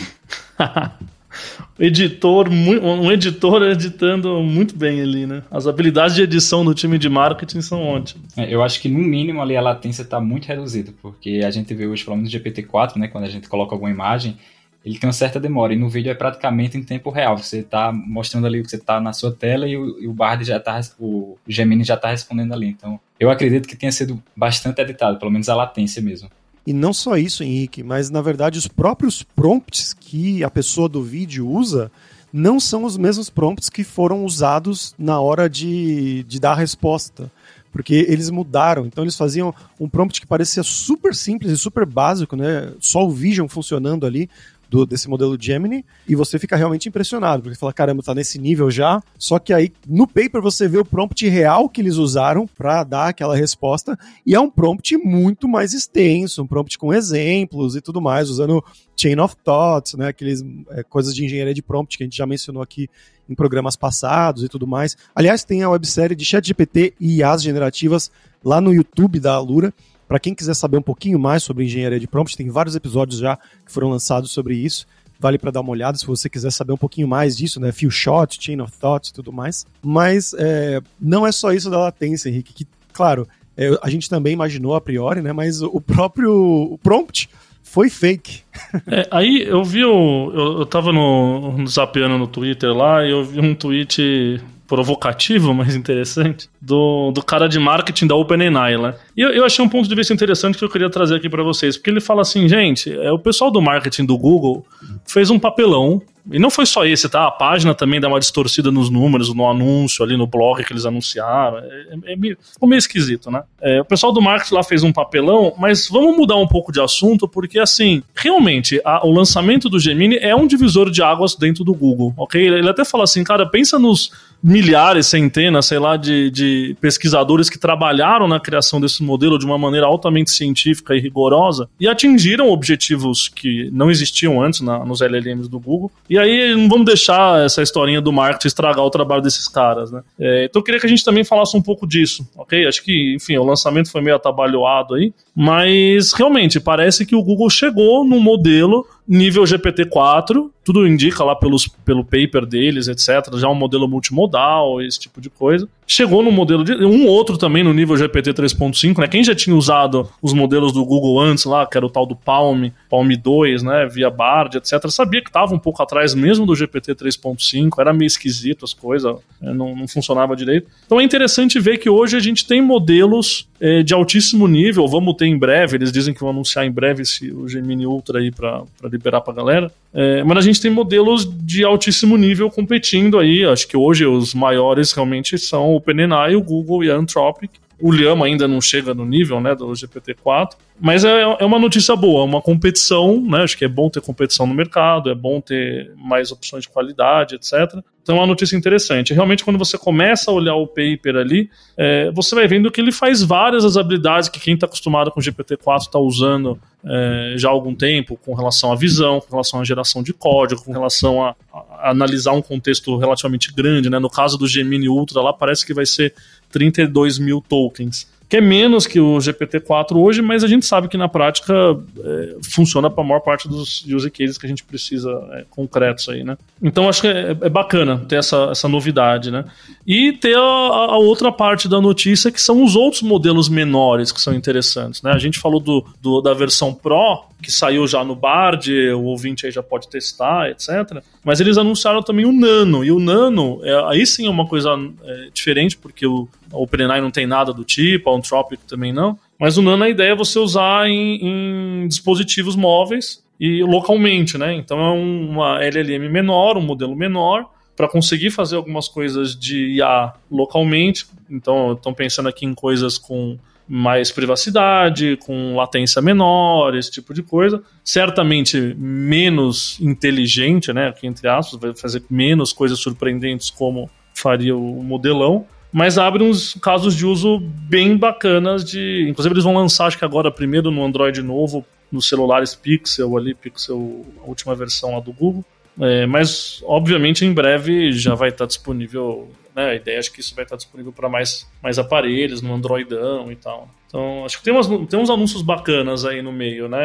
editor, 1.79 2.49
um 2.49 3.11
editor 3.11 3.63
editando 3.63 4.41
muito 4.41 4.75
bem 4.75 5.01
ali, 5.01 5.25
né? 5.25 5.43
As 5.49 5.67
habilidades 5.67 6.15
de 6.15 6.23
edição 6.23 6.63
do 6.63 6.73
time 6.73 6.97
de 6.97 7.09
marketing 7.09 7.61
são 7.61 7.83
ótimas. 7.83 8.37
É, 8.37 8.53
eu 8.53 8.63
acho 8.63 8.81
que 8.81 8.89
no 8.89 8.99
mínimo 8.99 9.41
ali 9.41 9.55
a 9.55 9.61
latência 9.61 10.01
está 10.01 10.19
muito 10.19 10.45
reduzida, 10.47 10.93
porque 11.01 11.41
a 11.45 11.51
gente 11.51 11.73
vê 11.73 11.87
hoje, 11.87 12.03
pelo 12.03 12.17
menos 12.17 12.31
no 12.31 12.39
GPT-4, 12.39 12.97
né, 12.97 13.07
quando 13.07 13.25
a 13.25 13.29
gente 13.29 13.47
coloca 13.47 13.73
alguma 13.73 13.91
imagem, 13.91 14.37
ele 14.83 14.97
tem 14.97 15.07
uma 15.07 15.13
certa 15.13 15.39
demora, 15.39 15.73
e 15.73 15.77
no 15.77 15.89
vídeo 15.89 16.09
é 16.09 16.15
praticamente 16.15 16.77
em 16.77 16.83
tempo 16.83 17.09
real. 17.09 17.37
Você 17.37 17.59
está 17.59 17.91
mostrando 17.91 18.47
ali 18.47 18.61
o 18.61 18.63
que 18.63 18.69
você 18.69 18.77
está 18.77 18.99
na 18.99 19.11
sua 19.11 19.31
tela 19.31 19.67
e 19.67 19.75
o, 19.75 20.01
e 20.01 20.07
o 20.07 20.13
Bard 20.13 20.43
já 20.45 20.57
está, 20.57 20.79
o 20.97 21.37
Gemini 21.47 21.83
já 21.83 21.95
está 21.95 22.09
respondendo 22.09 22.53
ali. 22.53 22.67
Então, 22.67 22.99
eu 23.19 23.29
acredito 23.29 23.67
que 23.67 23.75
tenha 23.75 23.91
sido 23.91 24.21
bastante 24.35 24.81
editado, 24.81 25.19
pelo 25.19 25.31
menos 25.31 25.49
a 25.49 25.55
latência 25.55 26.01
mesmo. 26.01 26.29
E 26.69 26.73
não 26.73 26.93
só 26.93 27.17
isso, 27.17 27.43
Henrique, 27.43 27.81
mas 27.81 28.11
na 28.11 28.21
verdade 28.21 28.59
os 28.59 28.67
próprios 28.67 29.23
prompts 29.23 29.91
que 29.91 30.43
a 30.43 30.51
pessoa 30.51 30.87
do 30.87 31.01
vídeo 31.01 31.49
usa 31.49 31.91
não 32.31 32.59
são 32.59 32.83
os 32.83 32.95
mesmos 32.95 33.27
prompts 33.27 33.71
que 33.71 33.83
foram 33.83 34.23
usados 34.23 34.93
na 34.95 35.19
hora 35.19 35.49
de, 35.49 36.21
de 36.25 36.39
dar 36.39 36.51
a 36.51 36.55
resposta. 36.55 37.31
Porque 37.71 38.05
eles 38.07 38.29
mudaram. 38.29 38.85
Então 38.85 39.03
eles 39.03 39.15
faziam 39.15 39.51
um 39.79 39.89
prompt 39.89 40.21
que 40.21 40.27
parecia 40.27 40.61
super 40.61 41.15
simples 41.15 41.51
e 41.51 41.57
super 41.57 41.87
básico, 41.87 42.35
né? 42.35 42.71
Só 42.79 43.03
o 43.03 43.09
Vision 43.09 43.47
funcionando 43.47 44.05
ali 44.05 44.29
do, 44.69 44.85
desse 44.85 45.09
modelo 45.09 45.35
Gemini 45.39 45.83
e 46.07 46.15
você 46.15 46.37
fica 46.37 46.55
realmente 46.55 46.87
impressionado, 46.87 47.41
porque 47.41 47.57
fala, 47.57 47.73
caramba, 47.73 48.03
tá 48.03 48.13
nesse 48.13 48.37
nível 48.37 48.69
já. 48.69 49.01
Só 49.17 49.39
que 49.39 49.51
aí 49.51 49.71
no 49.87 50.07
paper 50.07 50.41
você 50.41 50.67
vê 50.67 50.77
o 50.77 50.85
prompt 50.85 51.27
real 51.27 51.67
que 51.67 51.81
eles 51.81 51.95
usaram 51.95 52.45
para 52.45 52.83
dar 52.83 53.07
aquela 53.09 53.35
resposta 53.35 53.97
e 54.25 54.35
é 54.35 54.39
um 54.39 54.49
prompt 54.49 54.95
muito 54.97 55.47
mais 55.47 55.73
extenso, 55.73 56.43
um 56.43 56.47
prompt 56.47 56.77
com 56.77 56.93
exemplos 56.93 57.75
e 57.75 57.81
tudo 57.81 57.99
mais, 57.99 58.29
usando 58.29 58.63
chain 58.95 59.19
of 59.19 59.35
thoughts, 59.43 59.93
né, 59.95 60.09
aqueles 60.09 60.43
é, 60.69 60.83
coisas 60.83 61.15
de 61.15 61.25
engenharia 61.25 61.53
de 61.53 61.61
prompt 61.61 61.97
que 61.97 62.03
a 62.03 62.05
gente 62.05 62.17
já 62.17 62.25
mencionou 62.25 62.61
aqui 62.61 62.89
em 63.29 63.35
programas 63.35 63.75
passados 63.75 64.43
e 64.43 64.49
tudo 64.49 64.67
mais. 64.67 64.97
Aliás, 65.15 65.43
tem 65.43 65.63
a 65.63 65.69
websérie 65.69 66.15
de 66.15 66.25
ChatGPT 66.25 66.93
e 66.99 67.19
IAs 67.19 67.41
generativas 67.43 68.11
lá 68.43 68.59
no 68.59 68.73
YouTube 68.73 69.19
da 69.19 69.33
Alura 69.33 69.73
para 70.09 70.19
quem 70.19 70.33
quiser 70.33 70.55
saber 70.55 70.75
um 70.75 70.81
pouquinho 70.81 71.19
mais 71.19 71.43
sobre 71.43 71.63
engenharia 71.63 71.99
de 71.99 72.07
prompt, 72.07 72.35
tem 72.35 72.49
vários 72.49 72.75
episódios 72.75 73.19
já 73.19 73.37
que 73.37 73.71
foram 73.71 73.91
lançados 73.91 74.31
sobre 74.31 74.55
isso. 74.55 74.87
Vale 75.19 75.37
para 75.37 75.51
dar 75.51 75.61
uma 75.61 75.69
olhada 75.69 75.97
se 75.99 76.07
você 76.07 76.27
quiser 76.27 76.51
saber 76.51 76.73
um 76.73 76.77
pouquinho 76.77 77.07
mais 77.07 77.37
disso, 77.37 77.59
né? 77.59 77.71
Few 77.71 77.91
shot, 77.91 78.43
chain 78.43 78.59
of 78.59 78.71
thought 78.79 79.09
e 79.09 79.13
tudo 79.13 79.31
mais. 79.31 79.67
Mas 79.83 80.33
é, 80.33 80.81
não 80.99 81.27
é 81.27 81.31
só 81.31 81.53
isso 81.53 81.69
da 81.69 81.77
latência, 81.77 82.27
Henrique, 82.27 82.53
que, 82.53 82.67
claro, 82.91 83.27
é, 83.55 83.69
a 83.83 83.89
gente 83.89 84.09
também 84.09 84.33
imaginou 84.33 84.73
a 84.73 84.81
priori, 84.81 85.21
né? 85.21 85.31
Mas 85.31 85.61
o 85.61 85.79
próprio 85.79 86.79
prompt 86.81 87.29
foi 87.61 87.89
fake. 87.89 88.41
É, 88.87 89.07
aí 89.09 89.43
eu 89.47 89.63
vi 89.63 89.85
o. 89.85 90.31
Eu, 90.33 90.59
eu 90.59 90.65
tava 90.65 90.91
no, 90.91 91.57
no 91.57 92.17
no 92.17 92.27
Twitter 92.27 92.71
lá 92.71 93.05
e 93.05 93.11
eu 93.11 93.23
vi 93.23 93.39
um 93.39 93.55
tweet 93.55 94.41
provocativo, 94.69 95.51
mas 95.55 95.75
interessante, 95.75 96.47
do, 96.61 97.11
do 97.11 97.23
cara 97.23 97.49
de 97.49 97.59
marketing 97.59 98.07
da 98.07 98.15
OpenAI, 98.15 98.77
né? 98.77 98.93
E 99.19 99.21
eu, 99.21 99.31
eu 99.31 99.43
achei 99.43 99.63
um 99.63 99.67
ponto 99.67 99.89
de 99.89 99.93
vista 99.93 100.13
interessante 100.13 100.57
que 100.57 100.63
eu 100.63 100.69
queria 100.69 100.89
trazer 100.89 101.15
aqui 101.15 101.29
para 101.29 101.43
vocês, 101.43 101.75
porque 101.75 101.89
ele 101.89 101.99
fala 101.99 102.21
assim, 102.21 102.47
gente, 102.47 102.89
é, 102.89 103.11
o 103.11 103.19
pessoal 103.19 103.51
do 103.51 103.61
marketing 103.61 104.05
do 104.05 104.17
Google 104.17 104.65
fez 105.05 105.29
um 105.29 105.37
papelão 105.37 106.01
e 106.31 106.37
não 106.37 106.49
foi 106.49 106.65
só 106.65 106.85
esse, 106.85 107.09
tá? 107.09 107.25
A 107.25 107.31
página 107.31 107.73
também 107.73 107.99
dá 107.99 108.07
uma 108.07 108.19
distorcida 108.19 108.71
nos 108.71 108.89
números, 108.89 109.33
no 109.33 109.49
anúncio 109.49 110.03
ali 110.05 110.15
no 110.15 110.27
blog 110.27 110.63
que 110.63 110.71
eles 110.71 110.85
anunciaram. 110.85 111.57
É, 111.57 111.63
é, 111.63 112.13
é 112.13 112.15
meio, 112.15 112.37
ficou 112.53 112.69
meio 112.69 112.77
esquisito, 112.77 113.31
né? 113.31 113.43
É, 113.61 113.81
o 113.81 113.85
pessoal 113.85 114.11
do 114.11 114.21
marketing 114.21 114.53
lá 114.53 114.63
fez 114.63 114.83
um 114.83 114.91
papelão, 114.91 115.53
mas 115.57 115.87
vamos 115.89 116.15
mudar 116.15 116.35
um 116.35 116.47
pouco 116.47 116.71
de 116.71 116.79
assunto, 116.79 117.27
porque 117.27 117.59
assim, 117.59 118.03
realmente, 118.15 118.79
a, 118.85 119.05
o 119.05 119.11
lançamento 119.11 119.69
do 119.69 119.79
Gemini 119.79 120.17
é 120.17 120.35
um 120.35 120.45
divisor 120.45 120.89
de 120.89 121.01
águas 121.01 121.35
dentro 121.35 121.63
do 121.63 121.73
Google, 121.73 122.13
ok? 122.15 122.41
Ele 122.41 122.69
até 122.69 122.85
fala 122.85 123.03
assim, 123.05 123.23
cara, 123.23 123.45
pensa 123.45 123.79
nos 123.79 124.11
milhares, 124.41 125.07
centenas, 125.07 125.65
sei 125.65 125.79
lá, 125.79 125.97
de, 125.97 126.29
de 126.31 126.77
pesquisadores 126.79 127.49
que 127.49 127.57
trabalharam 127.57 128.27
na 128.27 128.39
criação 128.39 128.79
desse 128.79 129.03
modelo 129.09 129.37
de 129.37 129.45
uma 129.45 129.57
maneira 129.57 129.85
altamente 129.85 130.31
científica 130.31 130.95
e 130.95 130.99
rigorosa 130.99 131.69
e 131.79 131.87
atingiram 131.87 132.49
objetivos 132.49 133.27
que 133.27 133.69
não 133.71 133.89
existiam 133.89 134.41
antes 134.41 134.61
na, 134.61 134.85
nos 134.85 135.01
LLMs 135.01 135.49
do 135.49 135.59
Google. 135.59 135.91
E 136.09 136.17
aí 136.17 136.55
não 136.55 136.69
vamos 136.69 136.85
deixar 136.85 137.43
essa 137.43 137.61
historinha 137.61 137.99
do 137.99 138.13
marketing 138.13 138.47
estragar 138.47 138.85
o 138.85 138.89
trabalho 138.89 139.21
desses 139.21 139.47
caras, 139.47 139.91
né? 139.91 140.01
É, 140.19 140.45
então 140.45 140.59
eu 140.59 140.63
queria 140.63 140.79
que 140.79 140.85
a 140.85 140.89
gente 140.89 141.03
também 141.03 141.23
falasse 141.23 141.57
um 141.57 141.61
pouco 141.61 141.87
disso, 141.87 142.27
ok? 142.37 142.67
Acho 142.67 142.83
que, 142.83 143.15
enfim, 143.15 143.37
o 143.37 143.43
lançamento 143.43 143.91
foi 143.91 144.01
meio 144.01 144.15
atabalhoado 144.15 144.95
aí, 144.95 145.13
mas 145.35 146.13
realmente 146.13 146.59
parece 146.59 147.05
que 147.05 147.15
o 147.15 147.23
Google 147.23 147.49
chegou 147.49 148.05
no 148.05 148.19
modelo 148.19 148.85
nível 149.09 149.43
GPT-4, 149.43 150.51
tudo 150.63 150.85
indica 150.85 151.23
lá 151.23 151.35
pelos, 151.35 151.67
pelo 151.67 152.03
paper 152.03 152.45
deles, 152.45 152.87
etc. 152.87 153.35
Já 153.37 153.49
um 153.49 153.55
modelo 153.55 153.87
multimodal, 153.87 154.79
esse 154.83 154.99
tipo 154.99 155.19
de 155.19 155.27
coisa. 155.27 155.67
Chegou 155.87 156.21
no 156.21 156.31
modelo 156.31 156.63
de. 156.63 156.73
Um 156.75 157.07
outro 157.07 157.35
também 157.35 157.63
no 157.63 157.73
nível 157.73 157.97
GPT 157.97 158.33
3.5, 158.35 158.99
né? 158.99 159.07
Quem 159.07 159.23
já 159.23 159.33
tinha 159.33 159.55
usado 159.55 160.07
os 160.21 160.31
modelos 160.31 160.71
do 160.71 160.85
Google 160.85 161.19
antes 161.19 161.45
lá, 161.45 161.65
que 161.65 161.75
era 161.75 161.83
o 161.83 161.89
tal 161.89 162.05
do 162.05 162.15
Palm, 162.15 162.67
Palm 162.87 163.09
2, 163.09 163.63
né? 163.63 163.87
Via 163.87 164.11
Bard, 164.11 164.57
etc., 164.57 164.87
sabia 164.89 165.23
que 165.23 165.29
estava 165.29 165.55
um 165.55 165.59
pouco 165.59 165.81
atrás 165.81 166.13
mesmo 166.13 166.45
do 166.45 166.55
GPT 166.55 166.93
3.5, 166.93 167.79
era 167.79 167.91
meio 167.91 168.05
esquisito 168.05 168.63
as 168.63 168.73
coisas, 168.73 169.15
né, 169.41 169.51
não, 169.51 169.75
não 169.75 169.87
funcionava 169.87 170.35
direito. 170.35 170.67
Então 170.85 170.99
é 170.99 171.03
interessante 171.03 171.59
ver 171.59 171.79
que 171.79 171.89
hoje 171.89 172.15
a 172.15 172.19
gente 172.19 172.45
tem 172.45 172.61
modelos 172.61 173.49
é, 173.59 173.81
de 173.81 173.93
altíssimo 173.93 174.47
nível, 174.47 174.87
vamos 174.87 175.15
ter 175.15 175.25
em 175.25 175.37
breve, 175.37 175.77
eles 175.77 175.91
dizem 175.91 176.13
que 176.13 176.19
vão 176.19 176.29
anunciar 176.29 176.65
em 176.65 176.71
breve 176.71 177.01
esse, 177.01 177.31
o 177.31 177.47
Gemini 177.47 177.87
Ultra 177.87 178.19
aí 178.19 178.31
para 178.31 178.63
liberar 178.99 179.21
para 179.21 179.33
galera. 179.33 179.71
É, 179.93 180.23
mas 180.23 180.37
a 180.37 180.41
gente 180.41 180.61
tem 180.61 180.69
modelos 180.69 181.27
de 181.45 181.63
altíssimo 181.63 182.17
nível 182.17 182.51
competindo 182.51 183.17
aí. 183.17 183.45
Acho 183.45 183.67
que 183.67 183.75
hoje 183.75 184.05
os 184.05 184.33
maiores 184.33 184.91
realmente 184.91 185.37
são 185.37 185.71
o 185.71 185.77
OpenAI, 185.77 186.35
o 186.35 186.43
Google 186.43 186.83
e 186.83 186.91
a 186.91 186.95
Anthropic. 186.95 187.49
O 187.81 187.91
Llama 187.91 188.25
ainda 188.25 188.47
não 188.47 188.59
chega 188.59 188.93
no 188.93 189.05
nível 189.05 189.39
né, 189.39 189.55
do 189.55 189.67
GPT-4, 189.67 190.55
mas 190.79 191.03
é, 191.03 191.21
é 191.21 191.45
uma 191.45 191.59
notícia 191.59 191.95
boa, 191.95 192.23
uma 192.23 192.41
competição, 192.41 193.21
né? 193.21 193.43
Acho 193.43 193.57
que 193.57 193.65
é 193.65 193.67
bom 193.67 193.89
ter 193.89 194.01
competição 194.01 194.47
no 194.47 194.53
mercado, 194.53 195.09
é 195.09 195.15
bom 195.15 195.41
ter 195.41 195.91
mais 195.97 196.31
opções 196.31 196.63
de 196.63 196.69
qualidade, 196.69 197.35
etc. 197.35 197.81
Então 198.01 198.15
é 198.15 198.19
uma 198.21 198.27
notícia 198.27 198.55
interessante. 198.55 199.13
Realmente, 199.13 199.43
quando 199.43 199.59
você 199.59 199.77
começa 199.77 200.31
a 200.31 200.33
olhar 200.33 200.55
o 200.55 200.65
paper 200.65 201.17
ali, 201.17 201.49
é, 201.77 202.09
você 202.11 202.33
vai 202.33 202.47
vendo 202.47 202.71
que 202.71 202.79
ele 202.79 202.91
faz 202.91 203.21
várias 203.21 203.63
das 203.63 203.75
habilidades 203.75 204.29
que 204.29 204.39
quem 204.39 204.53
está 204.53 204.65
acostumado 204.65 205.11
com 205.11 205.19
o 205.19 205.23
GPT-4 205.23 205.81
está 205.81 205.99
usando 205.99 206.59
é, 206.83 207.33
já 207.37 207.49
há 207.49 207.51
algum 207.51 207.75
tempo, 207.75 208.17
com 208.17 208.33
relação 208.33 208.71
à 208.71 208.75
visão, 208.75 209.19
com 209.19 209.29
relação 209.29 209.59
à 209.59 209.63
geração 209.65 210.01
de 210.01 210.13
código, 210.13 210.63
com 210.63 210.71
relação 210.71 211.23
a, 211.23 211.35
a, 211.53 211.91
analisar 211.91 212.31
um 212.31 212.41
contexto 212.41 212.97
relativamente 212.97 213.53
grande. 213.53 213.89
Né? 213.89 213.99
No 213.99 214.09
caso 214.09 214.37
do 214.37 214.47
Gemini 214.47 214.87
Ultra, 214.87 215.21
lá 215.21 215.33
parece 215.33 215.65
que 215.65 215.73
vai 215.73 215.85
ser 215.85 216.13
32 216.51 217.19
mil 217.19 217.43
tokens. 217.47 218.07
que 218.29 218.37
é 218.37 218.41
menos 218.41 218.85
que 218.85 218.99
o 218.99 219.17
GPT-4 219.17 219.95
hoje, 219.95 220.21
mas 220.21 220.43
a 220.43 220.47
gente 220.47 220.63
sabe 220.63 220.87
que 220.87 220.95
na 220.95 221.07
prática 221.07 221.51
é, 221.99 222.35
funciona 222.43 222.87
para 222.87 223.03
a 223.03 223.07
maior 223.07 223.21
parte 223.21 223.47
dos 223.47 223.83
use 223.85 224.11
cases 224.11 224.37
que 224.37 224.45
a 224.45 224.49
gente 224.49 224.63
precisa 224.63 225.09
é, 225.31 225.45
concretos 225.49 226.07
aí, 226.09 226.23
né? 226.23 226.37
Então 226.61 226.87
acho 226.87 227.01
que 227.01 227.07
é, 227.07 227.31
é, 227.31 227.49
bacana 227.49 228.05
ter 228.07 228.17
essa, 228.17 228.49
essa 228.51 228.67
novidade, 228.69 229.31
né? 229.31 229.45
E 229.85 230.13
ter 230.13 230.37
a, 230.37 230.41
a, 230.41 230.97
outra 230.97 231.31
parte 231.31 231.67
da 231.67 231.81
notícia 231.81 232.31
que 232.31 232.39
são 232.39 232.63
os 232.63 232.75
outros 232.75 233.01
modelos 233.01 233.49
menores 233.49 234.11
que 234.11 234.21
são 234.21 234.35
interessantes, 234.35 235.01
né? 235.01 235.11
A 235.11 235.17
gente 235.17 235.39
falou 235.39 235.59
do, 235.59 235.83
do 235.99 236.21
da 236.21 236.35
versão 236.35 236.71
Pro, 236.71 237.23
que 237.41 237.51
saiu 237.51 237.87
já 237.87 238.03
no 238.03 238.15
Bard, 238.15 238.71
o 238.91 239.05
ouvinte 239.05 239.47
aí 239.47 239.51
já 239.51 239.63
pode 239.63 239.87
testar, 239.87 240.51
etc. 240.51 241.01
Mas 241.23 241.39
eles 241.39 241.57
anunciaram 241.57 242.03
também 242.03 242.25
o 242.25 242.31
Nano, 242.31 242.83
e 242.83 242.91
o 242.91 242.99
Nano, 242.99 243.59
é, 243.63 243.85
aí 243.87 244.05
sim 244.05 244.27
é 244.27 244.29
uma 244.29 244.45
coisa 244.45 244.69
é, 245.03 245.29
diferente, 245.33 245.75
porque 245.77 246.05
o, 246.05 246.27
OpenAI 246.51 247.01
não 247.01 247.11
tem 247.11 247.27
nada 247.27 247.53
do 247.53 247.63
tipo, 247.63 248.09
a 248.09 248.15
Anthropic 248.15 248.61
também 248.67 248.91
não. 248.93 249.17
Mas 249.39 249.57
o 249.57 249.61
Nano, 249.61 249.83
a 249.83 249.89
ideia 249.89 250.11
é 250.11 250.15
você 250.15 250.39
usar 250.39 250.89
em, 250.89 251.19
em 251.21 251.87
dispositivos 251.87 252.55
móveis 252.55 253.23
e 253.39 253.63
localmente, 253.63 254.37
né? 254.37 254.53
Então 254.53 254.79
é 254.79 254.91
uma 254.91 255.63
LLM 255.63 256.09
menor, 256.09 256.57
um 256.57 256.61
modelo 256.61 256.95
menor, 256.95 257.49
para 257.75 257.87
conseguir 257.87 258.29
fazer 258.29 258.57
algumas 258.57 258.89
coisas 258.89 259.33
de 259.33 259.77
IA 259.77 260.13
localmente. 260.29 261.05
Então, 261.29 261.71
estão 261.71 261.93
pensando 261.93 262.27
aqui 262.27 262.45
em 262.45 262.53
coisas 262.53 262.97
com 262.97 263.37
mais 263.69 264.11
privacidade, 264.11 265.15
com 265.17 265.55
latência 265.55 266.01
menor, 266.01 266.75
esse 266.75 266.91
tipo 266.91 267.13
de 267.13 267.23
coisa. 267.23 267.63
Certamente 267.83 268.75
menos 268.77 269.79
inteligente, 269.79 270.73
né? 270.73 270.89
Aqui 270.89 271.07
entre 271.07 271.29
aspas, 271.29 271.57
vai 271.57 271.73
fazer 271.73 272.03
menos 272.09 272.51
coisas 272.51 272.79
surpreendentes 272.79 273.49
como 273.49 273.89
faria 274.13 274.57
o 274.57 274.83
modelão. 274.83 275.45
Mas 275.71 275.97
abre 275.97 276.23
uns 276.23 276.55
casos 276.55 276.95
de 276.95 277.05
uso 277.05 277.39
bem 277.39 277.95
bacanas 277.95 278.63
de. 278.63 279.07
Inclusive, 279.09 279.33
eles 279.33 279.43
vão 279.43 279.53
lançar, 279.53 279.85
acho 279.85 279.97
que 279.97 280.05
agora 280.05 280.31
primeiro 280.31 280.71
no 280.71 280.83
Android 280.83 281.21
novo, 281.21 281.65
nos 281.91 282.07
celulares 282.07 282.55
Pixel 282.55 283.15
ali, 283.17 283.35
Pixel, 283.35 284.05
a 284.23 284.27
última 284.27 284.55
versão 284.55 284.93
lá 284.93 284.99
do 284.99 285.13
Google. 285.13 285.45
É, 285.79 286.05
mas, 286.05 286.61
obviamente, 286.65 287.23
em 287.23 287.31
breve 287.31 287.93
já 287.93 288.13
vai 288.13 288.29
estar 288.29 288.45
disponível 288.45 289.29
né? 289.59 289.71
A 289.71 289.75
ideia 289.75 289.99
é 289.99 290.01
que 290.01 290.21
isso 290.21 290.33
vai 290.33 290.45
estar 290.45 290.55
disponível 290.55 290.93
para 290.93 291.09
mais, 291.09 291.45
mais 291.61 291.77
aparelhos, 291.77 292.41
no 292.41 292.53
Androidão 292.53 293.29
e 293.29 293.35
tal. 293.35 293.69
Então, 293.87 294.23
acho 294.23 294.37
que 294.37 294.43
tem, 294.43 294.53
umas, 294.53 294.67
tem 294.87 294.99
uns 294.99 295.09
anúncios 295.09 295.41
bacanas 295.41 296.05
aí 296.05 296.21
no 296.21 296.31
meio, 296.31 296.69
né? 296.69 296.79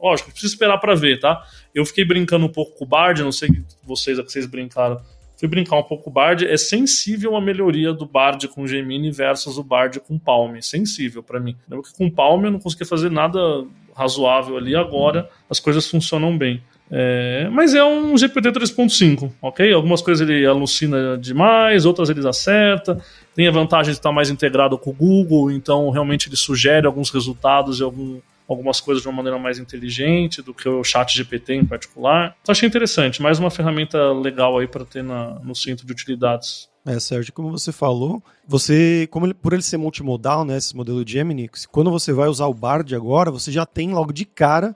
Lógico, 0.00 0.30
preciso 0.30 0.54
esperar 0.54 0.78
para 0.78 0.94
ver, 0.94 1.20
tá? 1.20 1.44
Eu 1.74 1.84
fiquei 1.84 2.04
brincando 2.04 2.46
um 2.46 2.48
pouco 2.48 2.78
com 2.78 2.84
o 2.84 2.88
Bard, 2.88 3.22
não 3.22 3.32
sei 3.32 3.50
vocês, 3.82 4.18
que 4.18 4.32
vocês 4.32 4.46
brincaram. 4.46 5.00
Fui 5.38 5.48
brincar 5.48 5.78
um 5.78 5.82
pouco 5.84 6.10
o 6.10 6.12
Bard. 6.12 6.44
É 6.44 6.56
sensível 6.56 7.36
a 7.36 7.40
melhoria 7.40 7.92
do 7.92 8.04
Bard 8.04 8.46
com 8.48 8.66
Gemini 8.66 9.10
versus 9.12 9.56
o 9.56 9.62
Bard 9.62 10.00
com 10.00 10.18
Palm. 10.18 10.60
Sensível 10.60 11.22
para 11.22 11.38
mim. 11.38 11.56
Porque 11.68 11.90
com 11.96 12.10
Palm 12.10 12.44
eu 12.44 12.50
não 12.50 12.58
conseguia 12.58 12.86
fazer 12.86 13.10
nada 13.10 13.38
razoável 13.94 14.56
ali. 14.56 14.74
Agora 14.74 15.30
as 15.48 15.60
coisas 15.60 15.88
funcionam 15.88 16.36
bem. 16.36 16.60
É, 16.90 17.48
mas 17.50 17.74
é 17.74 17.84
um 17.84 18.16
GPT 18.16 18.50
3.5, 18.50 19.30
ok? 19.42 19.72
Algumas 19.72 20.00
coisas 20.00 20.26
ele 20.26 20.46
alucina 20.46 21.18
demais, 21.18 21.84
outras 21.84 22.08
ele 22.08 22.26
acerta. 22.26 22.98
Tem 23.34 23.46
a 23.46 23.50
vantagem 23.50 23.92
de 23.92 23.98
estar 23.98 24.10
mais 24.10 24.30
integrado 24.30 24.78
com 24.78 24.90
o 24.90 24.94
Google, 24.94 25.50
então 25.50 25.90
realmente 25.90 26.28
ele 26.28 26.36
sugere 26.36 26.86
alguns 26.86 27.10
resultados 27.10 27.78
e 27.78 27.82
algum, 27.82 28.18
algumas 28.48 28.80
coisas 28.80 29.02
de 29.02 29.08
uma 29.08 29.16
maneira 29.16 29.38
mais 29.38 29.58
inteligente 29.58 30.40
do 30.40 30.54
que 30.54 30.66
o 30.68 30.82
Chat 30.82 31.14
GPT 31.14 31.54
em 31.54 31.66
particular. 31.66 32.34
Então 32.40 32.52
achei 32.52 32.66
interessante, 32.66 33.20
mais 33.20 33.38
uma 33.38 33.50
ferramenta 33.50 34.12
legal 34.12 34.58
aí 34.58 34.66
para 34.66 34.84
ter 34.84 35.04
na, 35.04 35.38
no 35.40 35.54
centro 35.54 35.86
de 35.86 35.92
utilidades. 35.92 36.68
É, 36.86 36.98
Sérgio, 36.98 37.34
como 37.34 37.50
você 37.50 37.70
falou, 37.70 38.22
você, 38.46 39.06
como 39.10 39.26
ele, 39.26 39.34
por 39.34 39.52
ele 39.52 39.60
ser 39.60 39.76
multimodal, 39.76 40.42
né, 40.42 40.56
esse 40.56 40.74
modelo 40.74 41.06
Gemini, 41.06 41.50
quando 41.70 41.90
você 41.90 42.14
vai 42.14 42.28
usar 42.28 42.46
o 42.46 42.54
Bard 42.54 42.94
agora, 42.94 43.30
você 43.30 43.52
já 43.52 43.66
tem 43.66 43.92
logo 43.92 44.10
de 44.10 44.24
cara 44.24 44.74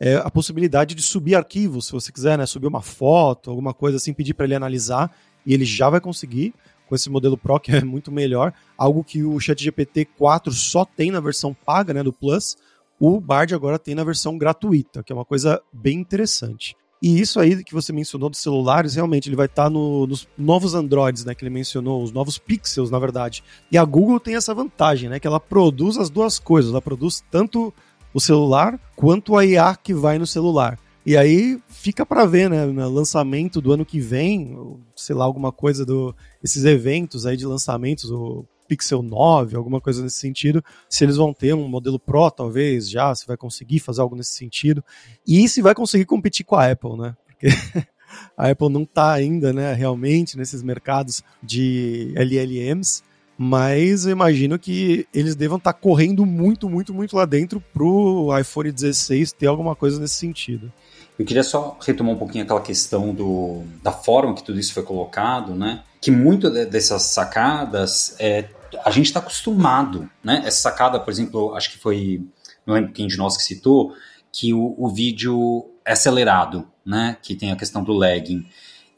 é, 0.00 0.16
a 0.16 0.28
possibilidade 0.28 0.96
de 0.96 1.02
subir 1.02 1.36
arquivos, 1.36 1.86
se 1.86 1.92
você 1.92 2.10
quiser, 2.10 2.36
né, 2.36 2.44
subir 2.46 2.66
uma 2.66 2.82
foto, 2.82 3.50
alguma 3.50 3.72
coisa 3.72 3.98
assim, 3.98 4.12
pedir 4.12 4.34
para 4.34 4.46
ele 4.46 4.56
analisar, 4.56 5.14
e 5.46 5.54
ele 5.54 5.64
já 5.64 5.88
vai 5.88 6.00
conseguir 6.00 6.52
com 6.88 6.96
esse 6.96 7.08
modelo 7.08 7.38
Pro 7.38 7.60
que 7.60 7.70
é 7.70 7.84
muito 7.84 8.10
melhor, 8.10 8.52
algo 8.76 9.04
que 9.04 9.22
o 9.22 9.38
ChatGPT 9.38 10.06
4 10.18 10.52
só 10.52 10.84
tem 10.84 11.12
na 11.12 11.20
versão 11.20 11.54
paga, 11.54 11.94
né, 11.94 12.02
do 12.02 12.12
Plus, 12.12 12.56
o 13.04 13.20
Bard 13.20 13.52
agora 13.52 13.80
tem 13.80 13.96
na 13.96 14.04
versão 14.04 14.38
gratuita, 14.38 15.02
que 15.02 15.12
é 15.12 15.16
uma 15.16 15.24
coisa 15.24 15.60
bem 15.72 15.98
interessante. 15.98 16.76
E 17.02 17.20
isso 17.20 17.40
aí 17.40 17.64
que 17.64 17.74
você 17.74 17.92
mencionou 17.92 18.30
dos 18.30 18.38
celulares, 18.38 18.94
realmente 18.94 19.28
ele 19.28 19.34
vai 19.34 19.46
estar 19.46 19.64
tá 19.64 19.70
no, 19.70 20.06
nos 20.06 20.28
novos 20.38 20.72
Androids, 20.72 21.24
né, 21.24 21.34
que 21.34 21.42
ele 21.42 21.50
mencionou, 21.50 22.00
os 22.00 22.12
novos 22.12 22.38
Pixels, 22.38 22.92
na 22.92 23.00
verdade. 23.00 23.42
E 23.72 23.76
a 23.76 23.84
Google 23.84 24.20
tem 24.20 24.36
essa 24.36 24.54
vantagem, 24.54 25.10
né, 25.10 25.18
que 25.18 25.26
ela 25.26 25.40
produz 25.40 25.98
as 25.98 26.08
duas 26.08 26.38
coisas, 26.38 26.70
ela 26.70 26.80
produz 26.80 27.24
tanto 27.28 27.74
o 28.14 28.20
celular 28.20 28.78
quanto 28.94 29.36
a 29.36 29.44
IA 29.44 29.74
que 29.74 29.92
vai 29.92 30.16
no 30.16 30.26
celular. 30.26 30.78
E 31.04 31.16
aí 31.16 31.60
fica 31.66 32.06
para 32.06 32.24
ver, 32.24 32.48
né, 32.48 32.64
no 32.66 32.88
lançamento 32.88 33.60
do 33.60 33.72
ano 33.72 33.84
que 33.84 33.98
vem, 33.98 34.56
sei 34.94 35.16
lá, 35.16 35.24
alguma 35.24 35.50
coisa 35.50 35.84
do 35.84 36.14
esses 36.40 36.64
eventos 36.64 37.26
aí 37.26 37.36
de 37.36 37.46
lançamentos, 37.46 38.12
o 38.12 38.44
Pixel 38.72 39.02
9, 39.02 39.54
alguma 39.54 39.82
coisa 39.82 40.02
nesse 40.02 40.16
sentido, 40.16 40.64
se 40.88 41.04
eles 41.04 41.18
vão 41.18 41.34
ter 41.34 41.52
um 41.52 41.68
modelo 41.68 41.98
Pro 41.98 42.30
talvez 42.30 42.88
já, 42.88 43.14
se 43.14 43.26
vai 43.26 43.36
conseguir 43.36 43.80
fazer 43.80 44.00
algo 44.00 44.16
nesse 44.16 44.32
sentido, 44.32 44.82
e 45.28 45.46
se 45.46 45.60
vai 45.60 45.74
conseguir 45.74 46.06
competir 46.06 46.46
com 46.46 46.56
a 46.56 46.70
Apple, 46.70 46.96
né? 46.96 47.14
Porque 47.26 47.48
a 48.34 48.48
Apple 48.48 48.70
não 48.70 48.84
está 48.84 49.12
ainda, 49.12 49.52
né, 49.52 49.74
realmente 49.74 50.38
nesses 50.38 50.62
mercados 50.62 51.22
de 51.42 52.14
LLMs, 52.16 53.02
mas 53.36 54.06
eu 54.06 54.12
imagino 54.12 54.58
que 54.58 55.06
eles 55.12 55.34
devam 55.34 55.58
estar 55.58 55.74
tá 55.74 55.78
correndo 55.78 56.24
muito, 56.24 56.66
muito, 56.70 56.94
muito 56.94 57.14
lá 57.14 57.26
dentro 57.26 57.62
pro 57.74 58.30
iPhone 58.40 58.72
16 58.72 59.32
ter 59.32 59.48
alguma 59.48 59.76
coisa 59.76 60.00
nesse 60.00 60.14
sentido. 60.14 60.72
Eu 61.18 61.26
queria 61.26 61.42
só 61.42 61.76
retomar 61.84 62.14
um 62.14 62.18
pouquinho 62.18 62.44
aquela 62.44 62.62
questão 62.62 63.14
do, 63.14 63.64
da 63.82 63.92
forma 63.92 64.34
que 64.34 64.42
tudo 64.42 64.58
isso 64.58 64.72
foi 64.72 64.82
colocado, 64.82 65.54
né? 65.54 65.82
Que 66.00 66.10
muito 66.10 66.48
dessas 66.50 67.02
sacadas 67.02 68.16
é, 68.18 68.48
a 68.84 68.90
gente 68.90 69.06
está 69.06 69.20
acostumado, 69.20 70.08
né? 70.22 70.42
Essa 70.44 70.62
sacada, 70.62 70.98
por 71.00 71.10
exemplo, 71.10 71.54
acho 71.54 71.70
que 71.70 71.78
foi, 71.78 72.22
não 72.66 72.74
lembro 72.74 72.92
quem 72.92 73.06
de 73.06 73.16
nós 73.16 73.36
que 73.36 73.42
citou, 73.42 73.94
que 74.32 74.54
o, 74.54 74.74
o 74.78 74.88
vídeo 74.88 75.70
é 75.84 75.92
acelerado, 75.92 76.66
né? 76.84 77.16
Que 77.22 77.34
tem 77.34 77.52
a 77.52 77.56
questão 77.56 77.82
do 77.82 77.92
lagging. 77.92 78.46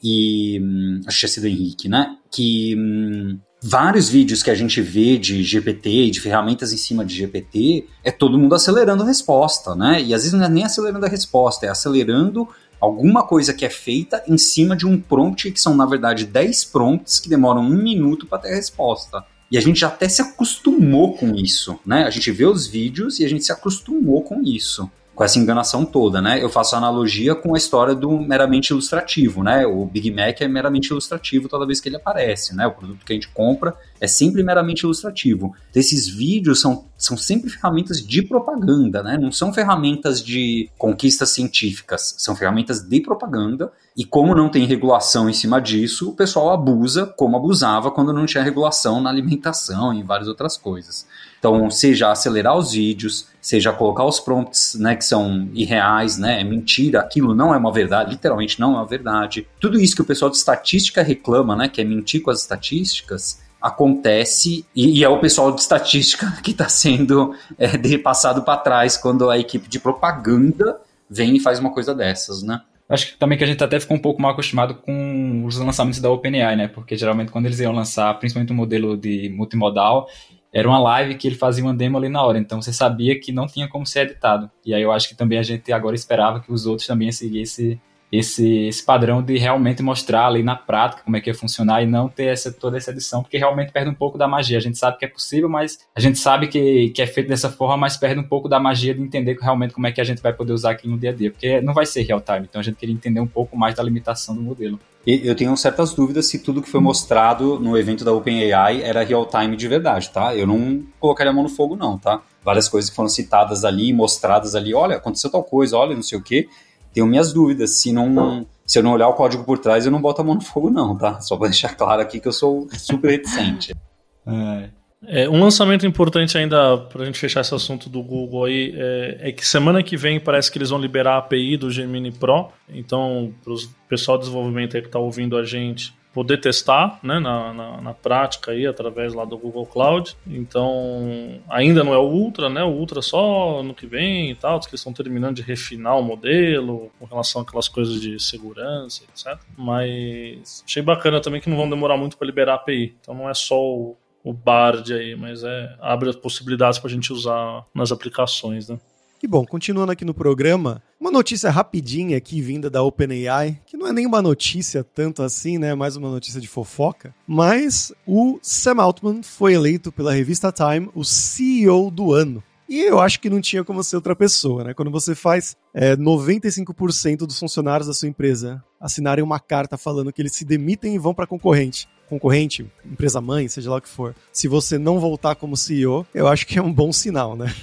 E 0.03 0.61
hum, 0.63 1.01
acho 1.07 1.17
que 1.17 1.21
tinha 1.21 1.29
sido 1.29 1.49
Henrique, 1.49 1.89
né? 1.89 2.17
Que 2.31 2.77
hum, 2.77 3.39
vários 3.63 4.09
vídeos 4.09 4.43
que 4.43 4.51
a 4.51 4.55
gente 4.55 4.83
vê 4.83 5.17
de 5.17 5.43
GPT 5.43 5.89
e 5.89 6.11
de 6.11 6.21
ferramentas 6.21 6.73
em 6.73 6.77
cima 6.77 7.05
de 7.05 7.15
GPT, 7.15 7.87
é 8.05 8.11
todo 8.11 8.39
mundo 8.39 8.55
acelerando 8.55 9.03
a 9.03 9.07
resposta, 9.07 9.75
né? 9.75 10.03
E 10.03 10.13
às 10.13 10.23
vezes 10.23 10.39
não 10.39 10.45
é 10.45 10.49
nem 10.49 10.65
acelerando 10.65 11.07
a 11.07 11.09
resposta, 11.09 11.65
é 11.65 11.71
acelerando 11.71 12.47
alguma 12.79 13.27
coisa 13.27 13.55
que 13.55 13.65
é 13.65 13.71
feita 13.71 14.23
em 14.29 14.37
cima 14.37 14.77
de 14.77 14.87
um 14.87 15.01
prompt 15.01 15.51
que 15.51 15.61
são, 15.61 15.75
na 15.75 15.87
verdade, 15.87 16.27
10 16.27 16.65
prompts 16.65 17.19
que 17.19 17.29
demoram 17.29 17.63
um 17.63 17.83
minuto 17.83 18.27
para 18.27 18.39
ter 18.39 18.53
a 18.53 18.57
resposta. 18.57 19.25
E 19.55 19.57
a 19.57 19.61
gente 19.61 19.85
até 19.85 20.09
se 20.09 20.21
acostumou 20.21 21.17
com 21.17 21.33
isso, 21.37 21.79
né? 21.87 22.03
A 22.03 22.11
gente 22.11 22.29
vê 22.33 22.45
os 22.45 22.67
vídeos 22.67 23.21
e 23.21 23.25
a 23.25 23.29
gente 23.29 23.45
se 23.45 23.53
acostumou 23.53 24.21
com 24.21 24.43
isso 24.43 24.91
com 25.15 25.23
essa 25.23 25.39
enganação 25.39 25.85
toda, 25.85 26.21
né? 26.21 26.43
Eu 26.43 26.49
faço 26.49 26.75
analogia 26.75 27.35
com 27.35 27.55
a 27.55 27.59
história 27.59 27.95
do 27.95 28.19
meramente 28.19 28.71
ilustrativo, 28.71 29.43
né? 29.43 29.65
O 29.67 29.87
Big 29.87 30.11
Mac 30.11 30.41
é 30.41 30.49
meramente 30.49 30.89
ilustrativo 30.89 31.49
toda 31.49 31.67
vez 31.67 31.81
que 31.81 31.89
ele 31.89 31.97
aparece, 31.97 32.55
né? 32.55 32.67
O 32.67 32.73
produto 32.73 33.05
que 33.05 33.13
a 33.13 33.15
gente 33.15 33.29
compra 33.29 33.75
é 34.01 34.09
sempre 34.09 34.43
meramente 34.43 34.83
ilustrativo. 34.83 35.55
Esses 35.75 36.09
vídeos 36.09 36.61
são, 36.61 36.87
são 36.99 37.17
sempre 37.17 37.49
ferramentas 37.49 38.05
de 38.05 38.23
propaganda, 38.23 39.03
né? 39.03 39.17
Não 39.17 39.31
são 39.31 39.53
ferramentas 39.53 40.23
de 40.23 40.69
conquistas 40.77 41.31
científicas, 41.31 42.15
são 42.19 42.35
ferramentas 42.35 42.81
de 42.81 43.01
propaganda. 43.01 43.71
E 43.97 44.05
como 44.05 44.35
não 44.35 44.49
tem 44.49 44.67
regulação 44.67 45.31
em 45.31 45.33
cima 45.33 45.61
disso, 45.61 46.11
o 46.11 46.17
pessoal 46.17 46.51
abusa 46.51 47.07
como 47.07 47.37
abusava 47.37 47.93
quando 47.93 48.13
não 48.13 48.27
tinha 48.27 48.43
regulação 48.43 49.01
na 49.01 49.09
alimentação 49.09 49.95
e 49.95 50.01
em 50.01 50.03
várias 50.03 50.27
outras 50.27 50.57
coisas. 50.57 51.07
Então, 51.39 51.71
seja 51.71 52.11
acelerar 52.11 52.57
os 52.57 52.73
vídeos, 52.73 53.29
seja 53.45 53.75
colocar 53.75 54.07
os 54.07 54.19
prompts, 54.19 54.75
né, 54.81 54.97
que 54.97 55.05
são 55.05 55.51
irreais, 55.53 56.17
né, 56.17 56.41
é 56.41 56.45
mentira, 56.45 57.01
aquilo 57.01 57.35
não 57.35 57.53
é 57.53 57.59
uma 57.59 57.71
verdade, 57.71 58.13
literalmente 58.13 58.59
não 58.59 58.73
é 58.73 58.77
uma 58.77 58.87
verdade. 58.87 59.47
Tudo 59.61 59.79
isso 59.79 59.95
que 59.95 60.01
o 60.01 60.05
pessoal 60.05 60.31
de 60.31 60.39
estatística 60.39 61.03
reclama, 61.03 61.55
né, 61.55 61.69
que 61.69 61.79
é 61.79 61.85
mentir 61.85 62.23
com 62.23 62.31
as 62.31 62.41
estatísticas, 62.41 63.43
acontece 63.61 64.65
e, 64.75 64.99
e 64.99 65.05
é 65.05 65.09
o 65.11 65.21
pessoal 65.21 65.53
de 65.53 65.61
estatística 65.61 66.31
que 66.43 66.53
está 66.53 66.71
sendo 66.71 67.35
é, 67.59 67.99
passado 67.99 68.43
para 68.43 68.57
trás 68.57 68.97
quando 68.97 69.29
a 69.29 69.39
equipe 69.39 69.69
de 69.69 69.79
propaganda 69.79 70.81
vem 71.09 71.37
e 71.37 71.41
faz 71.41 71.59
uma 71.59 71.71
coisa 71.71 71.95
dessas, 71.95 72.43
né? 72.43 72.63
Acho 72.89 73.13
que 73.13 73.19
também 73.19 73.37
que 73.37 73.45
a 73.45 73.47
gente 73.47 73.63
até 73.63 73.79
ficou 73.79 73.97
um 73.97 74.01
pouco 74.01 74.21
mal 74.21 74.33
acostumado 74.33 74.75
com 74.75 75.45
os 75.47 75.57
lançamentos 75.59 76.01
da 76.01 76.11
OpenAI, 76.11 76.57
né? 76.57 76.69
Porque 76.69 76.97
geralmente 76.97 77.31
quando 77.31 77.47
eles 77.47 77.61
iam 77.61 77.73
lançar, 77.73 78.19
principalmente 78.19 78.51
o 78.51 78.55
um 78.55 78.57
modelo 78.57 78.97
de 78.97 79.31
multimodal, 79.31 80.07
era 80.55 80.69
uma 80.69 80.79
live 80.79 81.17
que 81.17 81.27
ele 81.27 81.35
fazia 81.35 81.65
uma 81.65 81.75
demo 81.75 81.99
ali 81.99 82.09
na 82.09 82.23
hora, 82.23 82.39
então 82.39 82.63
você 82.63 82.73
sabia 82.73 83.19
que 83.19 83.33
não 83.33 83.49
tinha 83.49 83.69
como 83.69 83.85
ser 83.85 84.03
editado. 84.03 84.49
E 84.65 84.73
aí 84.73 84.83
eu 84.83 84.93
acho 84.93 85.09
que 85.09 85.17
também 85.17 85.37
a 85.37 85.43
gente 85.43 85.73
agora 85.73 85.97
esperava 85.97 86.39
que 86.39 86.53
os 86.53 86.65
outros 86.65 86.87
também 86.87 87.11
seguissem 87.11 87.73
esse, 87.73 87.81
esse, 88.19 88.67
esse 88.67 88.83
padrão 88.85 89.23
de 89.23 89.37
realmente 89.39 89.83
mostrar 89.83 90.27
ali 90.27 90.43
na 90.43 90.55
prática 90.55 91.03
como 91.03 91.17
é 91.17 91.21
que 91.21 91.31
ia 91.31 91.35
funcionar 91.35 91.83
e 91.83 91.87
não 91.87 92.09
ter 92.09 92.27
essa, 92.27 92.53
toda 92.53 92.77
essa 92.77 92.91
edição, 92.91 93.23
porque 93.23 93.37
realmente 93.37 93.73
perde 93.73 93.91
um 93.91 93.95
pouco 93.95 94.17
da 94.17 94.29
magia. 94.29 94.59
A 94.59 94.61
gente 94.61 94.79
sabe 94.79 94.99
que 94.99 95.05
é 95.05 95.09
possível, 95.09 95.49
mas 95.49 95.79
a 95.95 96.01
gente 96.01 96.19
sabe 96.19 96.47
que, 96.47 96.91
que 96.91 97.03
é 97.03 97.07
feito 97.07 97.29
dessa 97.29 97.51
forma, 97.51 97.77
mas 97.77 97.97
perde 97.97 98.21
um 98.21 98.25
pouco 98.25 98.49
da 98.49 98.61
magia 98.61 98.95
de 98.95 99.03
entender 99.03 99.37
realmente 99.41 99.75
como 99.75 99.87
é 99.87 99.93
que 99.93 100.01
a 100.01 100.05
gente 100.05 100.23
vai 100.23 100.33
poder 100.33 100.53
usar 100.53 100.71
aquilo 100.71 100.95
no 100.95 100.99
dia 100.99 101.11
a 101.11 101.13
dia, 101.13 101.31
porque 101.31 101.61
não 101.61 101.75
vai 101.75 101.87
ser 101.87 102.03
real 102.03 102.21
time, 102.21 102.47
então 102.49 102.61
a 102.61 102.65
gente 102.65 102.77
queria 102.77 102.95
entender 102.95 103.21
um 103.21 103.27
pouco 103.27 103.57
mais 103.57 103.75
da 103.75 103.83
limitação 103.83 104.35
do 104.35 104.43
modelo. 104.43 104.79
Eu 105.07 105.35
tenho 105.35 105.55
certas 105.55 105.93
dúvidas 105.93 106.27
se 106.27 106.39
tudo 106.39 106.63
que 106.63 106.69
foi 106.69 106.81
mostrado 106.81 107.61
no 107.61 107.77
evento 107.77 108.07
da 108.07 108.13
OpenAI 108.13 108.81
era 108.81 109.05
real 109.05 109.27
time 109.27 109.55
de 109.55 109.69
verdade, 109.69 110.09
tá? 110.09 110.35
Eu 110.35 110.47
não 110.47 110.83
colocaria 110.99 111.31
a 111.31 111.35
mão 111.35 111.43
no 111.43 111.51
fogo, 111.51 111.77
não, 111.77 111.99
tá? 111.99 112.23
Várias 112.43 112.71
coisas 112.71 112.89
que 112.89 112.97
foram 112.97 113.09
citadas 113.11 113.67
ali, 113.67 113.93
mostradas 113.93 114.55
ali, 114.55 114.73
olha, 114.73 114.97
aconteceu 114.97 115.31
tal 115.31 115.45
coisa, 115.45 115.77
olha, 115.77 115.95
não 115.95 116.03
sei 116.03 116.17
o 116.17 116.23
quê 116.23 116.49
tenho 116.95 117.07
minhas 117.07 117.33
dúvidas. 117.33 117.73
Se 117.73 117.93
não, 117.93 118.47
se 118.65 118.79
eu 118.79 118.83
não 118.83 118.93
olhar 118.93 119.09
o 119.09 119.15
código 119.15 119.45
por 119.45 119.59
trás, 119.59 119.85
eu 119.85 119.93
não 119.93 120.01
boto 120.01 120.23
a 120.23 120.25
mão 120.25 120.37
no 120.37 120.41
fogo, 120.41 120.71
não, 120.71 120.97
tá? 120.97 121.21
Só 121.21 121.37
para 121.37 121.49
deixar 121.49 121.75
claro 121.77 122.01
aqui 122.01 122.21
que 122.21 122.29
eu 122.29 122.33
sou 122.33 122.69
super 122.73 123.11
reticente. 123.11 123.75
é. 124.27 124.71
É, 125.07 125.29
um 125.29 125.39
lançamento 125.39 125.87
importante 125.87 126.39
ainda 126.39 126.79
para 126.79 127.03
a 127.03 127.05
gente 127.05 127.19
fechar 127.19 127.43
esse 127.43 127.55
assunto 127.55 127.91
do 127.91 128.03
Google 128.03 128.45
aí 128.45 128.73
é, 128.75 129.29
é, 129.29 129.33
que 129.33 129.47
semana 129.47 129.83
que 129.83 129.99
vem 129.99 130.19
parece 130.19 130.51
que 130.51 130.57
eles 130.57 130.71
vão 130.71 130.81
liberar 130.81 131.17
a 131.17 131.19
API 131.19 131.59
do 131.59 131.71
Gemini 131.71 132.11
Pro. 132.11 132.49
Então, 132.69 133.33
para 133.43 133.53
o 133.53 133.57
pessoal 133.87 134.17
de 134.17 134.25
desenvolvimento 134.25 134.77
aí 134.77 134.81
que 134.81 134.89
está 134.89 134.99
ouvindo 134.99 135.37
a 135.37 135.45
gente, 135.45 135.93
poder 136.15 136.39
testar 136.39 137.01
né, 137.03 137.19
na, 137.19 137.53
na, 137.53 137.81
na, 137.81 137.93
prática 137.93 138.53
aí, 138.53 138.67
através 138.67 139.13
lá 139.13 139.25
do 139.25 139.37
Google 139.37 139.67
Cloud. 139.67 140.17
Então, 140.25 141.41
ainda 141.49 141.83
não 141.83 141.93
é 141.93 141.99
o 141.99 142.09
Ultra, 142.09 142.49
né? 142.49 142.63
O 142.63 142.71
Ultra 142.71 143.03
só 143.03 143.63
no 143.65 143.75
que 143.75 143.87
vem 143.87 144.31
e 144.31 144.35
tal, 144.37 144.61
que 144.61 144.77
estão 144.77 144.93
terminando 144.93 145.35
de 145.35 145.43
refinar 145.43 145.99
o 145.99 146.03
modelo 146.03 146.91
com 146.99 147.05
relação 147.05 147.43
àquelas 147.43 147.69
coisas 147.69 148.01
de 148.01 148.19
segurança, 148.23 149.03
etc. 149.03 149.37
Mas 149.59 150.63
achei 150.65 150.83
bacana 150.83 151.21
também 151.21 151.41
que 151.41 151.51
não 151.51 151.57
vão 151.57 151.69
demorar 151.69 151.97
muito 151.97 152.17
para 152.17 152.27
liberar 152.27 152.53
a 152.53 152.57
API. 152.57 152.97
Então 153.01 153.15
não 153.15 153.29
é 153.29 153.35
só 153.35 153.61
o, 153.61 153.97
o 154.23 154.33
Bard 154.33 154.95
aí, 154.95 155.17
mas 155.17 155.43
é 155.43 155.77
abre 155.81 156.09
as 156.09 156.17
possibilidades 156.17 156.79
para 156.79 156.89
a 156.89 156.93
gente 156.93 157.13
usar 157.13 157.65
nas 157.75 157.91
aplicações, 157.91 158.69
né? 158.69 158.79
E 159.25 159.27
bom, 159.27 159.47
continuando 159.47 159.91
aqui 159.91 160.05
no 160.05 160.13
programa, 160.13 160.83
uma 161.01 161.11
notícia 161.11 161.51
rapidinha 161.51 162.19
aqui 162.19 162.43
vinda 162.43 162.69
da 162.69 162.83
OpenAI, 162.83 163.59
que 163.65 163.75
não 163.75 163.87
é 163.87 163.93
nem 163.93 164.05
uma 164.05 164.21
notícia 164.21 164.85
tanto 164.85 165.23
assim, 165.23 165.57
né? 165.57 165.75
Mais 165.75 165.97
uma 165.97 166.11
notícia 166.11 166.39
de 166.39 166.47
fofoca. 166.47 167.15
Mas 167.27 167.91
o 168.07 168.39
Sam 168.43 168.83
Altman 168.83 169.23
foi 169.23 169.55
eleito 169.55 169.91
pela 169.91 170.13
revista 170.13 170.53
Time 170.53 170.91
o 170.95 171.03
CEO 171.03 171.91
do 171.91 172.13
ano. 172.13 172.45
E 172.69 172.83
eu 172.83 173.01
acho 173.01 173.19
que 173.19 173.31
não 173.31 173.41
tinha 173.41 173.65
como 173.65 173.83
ser 173.83 173.97
outra 173.97 174.15
pessoa, 174.15 174.63
né? 174.63 174.75
Quando 174.75 174.91
você 174.91 175.15
faz 175.15 175.57
é, 175.73 175.97
95% 175.97 177.21
dos 177.21 177.39
funcionários 177.39 177.89
da 177.89 177.95
sua 177.95 178.11
empresa 178.11 178.63
assinarem 178.79 179.25
uma 179.25 179.41
carta 179.41 179.79
falando 179.79 180.13
que 180.13 180.21
eles 180.21 180.35
se 180.35 180.45
demitem 180.45 180.97
e 180.97 180.99
vão 180.99 181.15
para 181.15 181.27
concorrente, 181.27 181.89
concorrente, 182.11 182.71
empresa 182.85 183.23
mãe, 183.23 183.49
seja 183.49 183.71
lá 183.71 183.79
o 183.79 183.81
que 183.81 183.89
for. 183.89 184.15
Se 184.31 184.49
você 184.49 184.77
não 184.77 185.01
voltar 185.01 185.35
como 185.35 185.57
CEO, 185.57 186.07
eu 186.15 186.29
acho 186.29 186.47
que 186.47 186.59
é 186.59 186.63
um 186.63 186.71
bom 186.71 186.93
sinal, 186.93 187.35
né? 187.35 187.55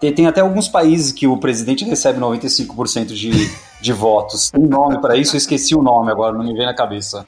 Tem, 0.00 0.12
tem 0.12 0.26
até 0.26 0.40
alguns 0.40 0.66
países 0.66 1.12
que 1.12 1.26
o 1.26 1.36
presidente 1.36 1.84
recebe 1.84 2.18
95% 2.18 3.06
de, 3.08 3.30
de 3.80 3.92
votos. 3.92 4.50
Tem 4.50 4.62
nome 4.62 4.98
para 5.00 5.16
isso, 5.16 5.36
eu 5.36 5.38
esqueci 5.38 5.74
o 5.74 5.82
nome 5.82 6.10
agora, 6.10 6.36
não 6.36 6.44
me 6.44 6.54
vem 6.54 6.64
na 6.64 6.74
cabeça. 6.74 7.26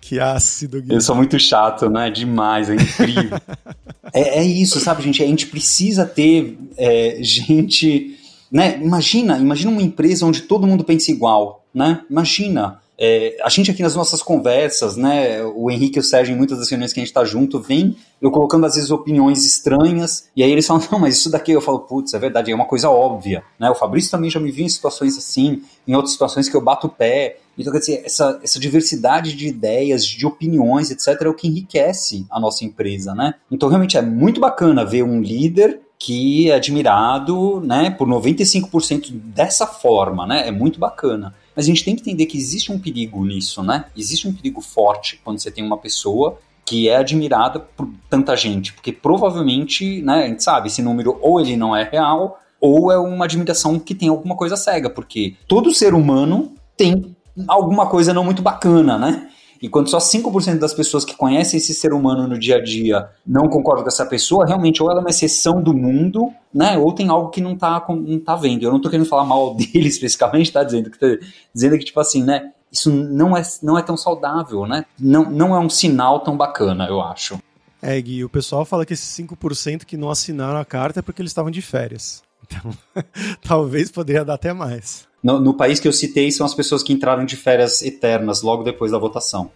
Que 0.00 0.18
ácido, 0.18 0.78
Guilherme. 0.80 0.94
Eu 0.94 1.00
sou 1.00 1.14
muito 1.14 1.38
chato, 1.38 1.90
né? 1.90 2.10
Demais, 2.10 2.70
é 2.70 2.74
incrível. 2.74 3.38
é, 4.14 4.38
é, 4.40 4.44
isso, 4.44 4.80
sabe, 4.80 5.02
gente? 5.02 5.22
A 5.22 5.26
gente 5.26 5.46
precisa 5.46 6.06
ter 6.06 6.58
é, 6.76 7.18
gente. 7.20 8.16
Né? 8.50 8.80
Imagina, 8.82 9.38
imagina 9.38 9.70
uma 9.70 9.82
empresa 9.82 10.26
onde 10.26 10.42
todo 10.42 10.66
mundo 10.66 10.82
pensa 10.84 11.10
igual, 11.10 11.64
né? 11.74 12.00
Imagina. 12.08 12.80
É, 13.02 13.38
a 13.42 13.48
gente 13.48 13.70
aqui 13.70 13.82
nas 13.82 13.96
nossas 13.96 14.22
conversas, 14.22 14.94
né, 14.94 15.42
o 15.42 15.70
Henrique 15.70 15.98
e 15.98 16.00
o 16.00 16.02
Sérgio, 16.02 16.34
em 16.34 16.36
muitas 16.36 16.58
das 16.58 16.68
reuniões 16.68 16.92
que 16.92 17.00
a 17.00 17.02
gente 17.02 17.08
está 17.08 17.24
junto, 17.24 17.58
vem 17.58 17.96
eu 18.20 18.30
colocando 18.30 18.66
às 18.66 18.74
vezes 18.74 18.90
opiniões 18.90 19.46
estranhas, 19.46 20.28
e 20.36 20.42
aí 20.42 20.52
eles 20.52 20.66
falam, 20.66 20.86
não, 20.92 20.98
mas 20.98 21.16
isso 21.16 21.30
daqui 21.30 21.52
eu 21.52 21.62
falo, 21.62 21.80
putz, 21.80 22.12
é 22.12 22.18
verdade, 22.18 22.52
é 22.52 22.54
uma 22.54 22.66
coisa 22.66 22.90
óbvia, 22.90 23.42
né? 23.58 23.70
O 23.70 23.74
Fabrício 23.74 24.10
também 24.10 24.28
já 24.28 24.38
me 24.38 24.50
viu 24.50 24.66
em 24.66 24.68
situações 24.68 25.16
assim, 25.16 25.62
em 25.88 25.94
outras 25.94 26.12
situações 26.12 26.46
que 26.46 26.54
eu 26.54 26.60
bato 26.60 26.88
o 26.88 26.90
pé. 26.90 27.38
Então, 27.56 27.72
quer 27.72 27.78
dizer, 27.78 28.02
essa, 28.04 28.38
essa 28.42 28.60
diversidade 28.60 29.34
de 29.34 29.48
ideias, 29.48 30.04
de 30.04 30.26
opiniões, 30.26 30.90
etc., 30.90 31.22
é 31.22 31.28
o 31.28 31.34
que 31.34 31.48
enriquece 31.48 32.26
a 32.30 32.38
nossa 32.38 32.66
empresa, 32.66 33.14
né? 33.14 33.32
Então, 33.50 33.70
realmente 33.70 33.96
é 33.96 34.02
muito 34.02 34.42
bacana 34.42 34.84
ver 34.84 35.04
um 35.04 35.22
líder 35.22 35.80
que 35.98 36.50
é 36.50 36.54
admirado, 36.54 37.60
né, 37.60 37.90
por 37.90 38.08
95% 38.08 39.10
dessa 39.12 39.66
forma, 39.66 40.26
né? 40.26 40.48
É 40.48 40.50
muito 40.50 40.78
bacana. 40.78 41.34
Mas 41.60 41.66
a 41.66 41.68
gente 41.68 41.84
tem 41.84 41.94
que 41.94 42.00
entender 42.00 42.24
que 42.24 42.38
existe 42.38 42.72
um 42.72 42.78
perigo 42.78 43.22
nisso, 43.22 43.62
né? 43.62 43.84
Existe 43.94 44.26
um 44.26 44.32
perigo 44.32 44.62
forte 44.62 45.20
quando 45.22 45.38
você 45.38 45.50
tem 45.50 45.62
uma 45.62 45.76
pessoa 45.76 46.38
que 46.64 46.88
é 46.88 46.96
admirada 46.96 47.60
por 47.60 47.86
tanta 48.08 48.34
gente, 48.34 48.72
porque 48.72 48.90
provavelmente, 48.90 50.00
né, 50.00 50.24
a 50.24 50.26
gente 50.26 50.42
sabe, 50.42 50.68
esse 50.68 50.80
número 50.80 51.18
ou 51.20 51.38
ele 51.38 51.58
não 51.58 51.76
é 51.76 51.82
real, 51.82 52.40
ou 52.58 52.90
é 52.90 52.96
uma 52.96 53.26
admiração 53.26 53.78
que 53.78 53.94
tem 53.94 54.08
alguma 54.08 54.34
coisa 54.34 54.56
cega, 54.56 54.88
porque 54.88 55.34
todo 55.46 55.70
ser 55.74 55.92
humano 55.92 56.54
tem 56.78 57.14
alguma 57.46 57.86
coisa 57.86 58.14
não 58.14 58.24
muito 58.24 58.40
bacana, 58.40 58.96
né? 58.96 59.28
E 59.60 59.68
quando 59.68 59.90
só 59.90 59.98
5% 59.98 60.58
das 60.58 60.72
pessoas 60.72 61.04
que 61.04 61.14
conhecem 61.14 61.58
esse 61.58 61.74
ser 61.74 61.92
humano 61.92 62.26
no 62.26 62.38
dia 62.38 62.56
a 62.56 62.62
dia 62.62 63.10
não 63.26 63.48
concordam 63.48 63.82
com 63.82 63.88
essa 63.88 64.06
pessoa, 64.06 64.46
realmente 64.46 64.82
ou 64.82 64.90
ela 64.90 65.00
é 65.00 65.02
uma 65.02 65.10
exceção 65.10 65.62
do 65.62 65.74
mundo, 65.74 66.32
né? 66.52 66.78
Ou 66.78 66.94
tem 66.94 67.08
algo 67.08 67.28
que 67.28 67.42
não 67.42 67.54
tá, 67.54 67.84
não 67.88 68.18
tá 68.18 68.36
vendo. 68.36 68.62
Eu 68.62 68.72
não 68.72 68.80
tô 68.80 68.88
querendo 68.88 69.06
falar 69.06 69.24
mal 69.24 69.52
dele 69.56 69.88
especificamente, 69.88 70.50
tá 70.50 70.64
dizendo 70.64 70.90
que 70.90 70.98
tá, 70.98 71.06
dizendo 71.52 71.78
que 71.78 71.84
tipo 71.84 72.00
assim, 72.00 72.24
né? 72.24 72.52
Isso 72.72 72.90
não 72.90 73.36
é, 73.36 73.42
não 73.62 73.76
é 73.76 73.82
tão 73.82 73.96
saudável, 73.96 74.66
né? 74.66 74.86
Não, 74.98 75.28
não 75.28 75.54
é 75.54 75.58
um 75.58 75.68
sinal 75.68 76.20
tão 76.20 76.36
bacana, 76.36 76.86
eu 76.86 77.02
acho. 77.02 77.38
É, 77.82 78.00
Gui, 78.00 78.24
o 78.24 78.28
pessoal 78.28 78.64
fala 78.64 78.86
que 78.86 78.92
esses 78.92 79.08
5% 79.18 79.84
que 79.84 79.96
não 79.96 80.10
assinaram 80.10 80.58
a 80.58 80.64
carta 80.64 81.00
é 81.00 81.02
porque 81.02 81.20
eles 81.20 81.30
estavam 81.30 81.50
de 81.50 81.60
férias. 81.60 82.22
Então, 82.50 82.72
talvez 83.42 83.90
poderia 83.90 84.24
dar 84.24 84.34
até 84.34 84.52
mais. 84.52 85.08
No, 85.22 85.38
no, 85.38 85.54
país 85.54 85.78
que 85.78 85.86
eu 85.86 85.92
citei 85.92 86.32
são 86.32 86.46
as 86.46 86.54
pessoas 86.54 86.82
que 86.82 86.92
entraram 86.92 87.24
de 87.24 87.36
férias 87.36 87.82
eternas 87.82 88.42
logo 88.42 88.62
depois 88.62 88.90
da 88.90 88.98
votação. 88.98 89.50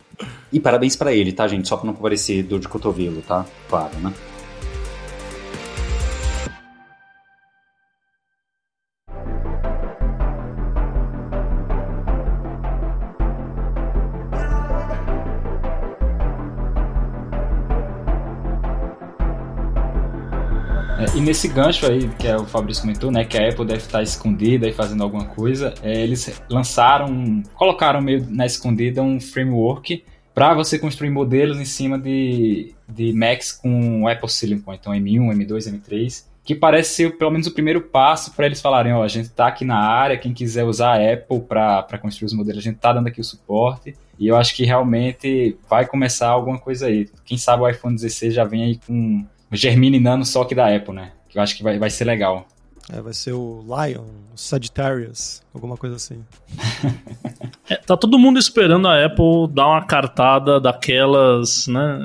E 0.53 0.61
parabéns 0.61 0.95
para 0.95 1.13
ele, 1.13 1.33
tá, 1.33 1.49
gente? 1.49 1.69
Só 1.69 1.77
para 1.77 1.87
não 1.87 1.95
parecer 1.95 2.43
dor 2.43 2.61
de 2.61 2.69
cotovelo, 2.69 3.23
tá? 3.23 3.47
Claro, 3.69 3.99
né? 3.99 4.13
Nesse 21.25 21.49
gancho 21.49 21.91
aí, 21.91 22.09
que 22.19 22.29
é 22.29 22.37
o 22.37 22.45
Fabrício 22.45 22.83
comentou, 22.83 23.11
né, 23.11 23.25
que 23.25 23.39
a 23.39 23.49
Apple 23.49 23.65
deve 23.65 23.81
estar 23.81 24.03
escondida 24.03 24.69
e 24.69 24.73
fazendo 24.73 25.03
alguma 25.03 25.25
coisa, 25.25 25.75
é, 25.83 26.03
eles 26.03 26.41
lançaram, 26.49 27.43
colocaram 27.55 28.01
meio 28.01 28.27
na 28.29 28.45
escondida 28.45 29.03
um 29.03 29.19
framework 29.19 30.05
para 30.35 30.53
você 30.53 30.79
construir 30.79 31.11
modelos 31.11 31.59
em 31.59 31.65
cima 31.65 31.99
de, 31.99 32.75
de 32.89 33.13
Macs 33.13 33.53
com 33.53 34.07
Apple 34.07 34.29
Silicon, 34.29 34.75
então 34.75 34.93
M1, 34.93 35.33
M2, 35.35 35.73
M3, 35.73 36.25
que 36.45 36.55
parece 36.55 36.95
ser 36.95 37.17
pelo 37.17 37.31
menos 37.31 37.47
o 37.47 37.55
primeiro 37.55 37.81
passo 37.81 38.33
para 38.35 38.45
eles 38.45 38.61
falarem, 38.61 38.93
ó, 38.93 39.03
a 39.03 39.09
gente 39.09 39.27
está 39.27 39.47
aqui 39.47 39.65
na 39.65 39.79
área, 39.79 40.19
quem 40.19 40.35
quiser 40.35 40.65
usar 40.65 40.99
a 40.99 41.13
Apple 41.13 41.41
para 41.41 41.99
construir 41.99 42.27
os 42.27 42.35
modelos, 42.35 42.59
a 42.59 42.65
gente 42.65 42.77
está 42.77 42.93
dando 42.93 43.07
aqui 43.07 43.21
o 43.21 43.25
suporte, 43.25 43.95
e 44.19 44.29
eu 44.29 44.37
acho 44.37 44.55
que 44.55 44.65
realmente 44.65 45.57
vai 45.69 45.87
começar 45.87 46.29
alguma 46.29 46.59
coisa 46.59 46.87
aí. 46.87 47.09
Quem 47.25 47.39
sabe 47.39 47.63
o 47.63 47.69
iPhone 47.69 47.95
16 47.95 48.35
já 48.35 48.45
vem 48.45 48.63
aí 48.63 48.81
com 48.87 49.25
Germine 49.55 50.01
Nano 50.01 50.25
só 50.25 50.45
que 50.45 50.55
da 50.55 50.75
Apple, 50.75 50.95
né? 50.95 51.13
Que 51.29 51.39
eu 51.39 51.43
acho 51.43 51.57
que 51.57 51.63
vai, 51.63 51.79
vai 51.79 51.91
ser 51.91 52.05
legal. 52.05 52.47
É, 52.93 53.01
vai 53.01 53.15
ser 53.15 53.33
o 53.33 53.63
Lion, 53.63 54.05
o 54.35 54.37
Sagittarius, 54.37 55.43
alguma 55.55 55.75
coisa 55.75 55.97
assim. 55.97 56.23
é, 57.69 57.77
tá 57.77 57.97
todo 57.97 58.19
mundo 58.19 58.39
esperando 58.39 58.87
a 58.87 59.07
Apple 59.07 59.49
dar 59.51 59.69
uma 59.69 59.85
cartada 59.87 60.61
daquelas, 60.61 61.67
né? 61.67 61.99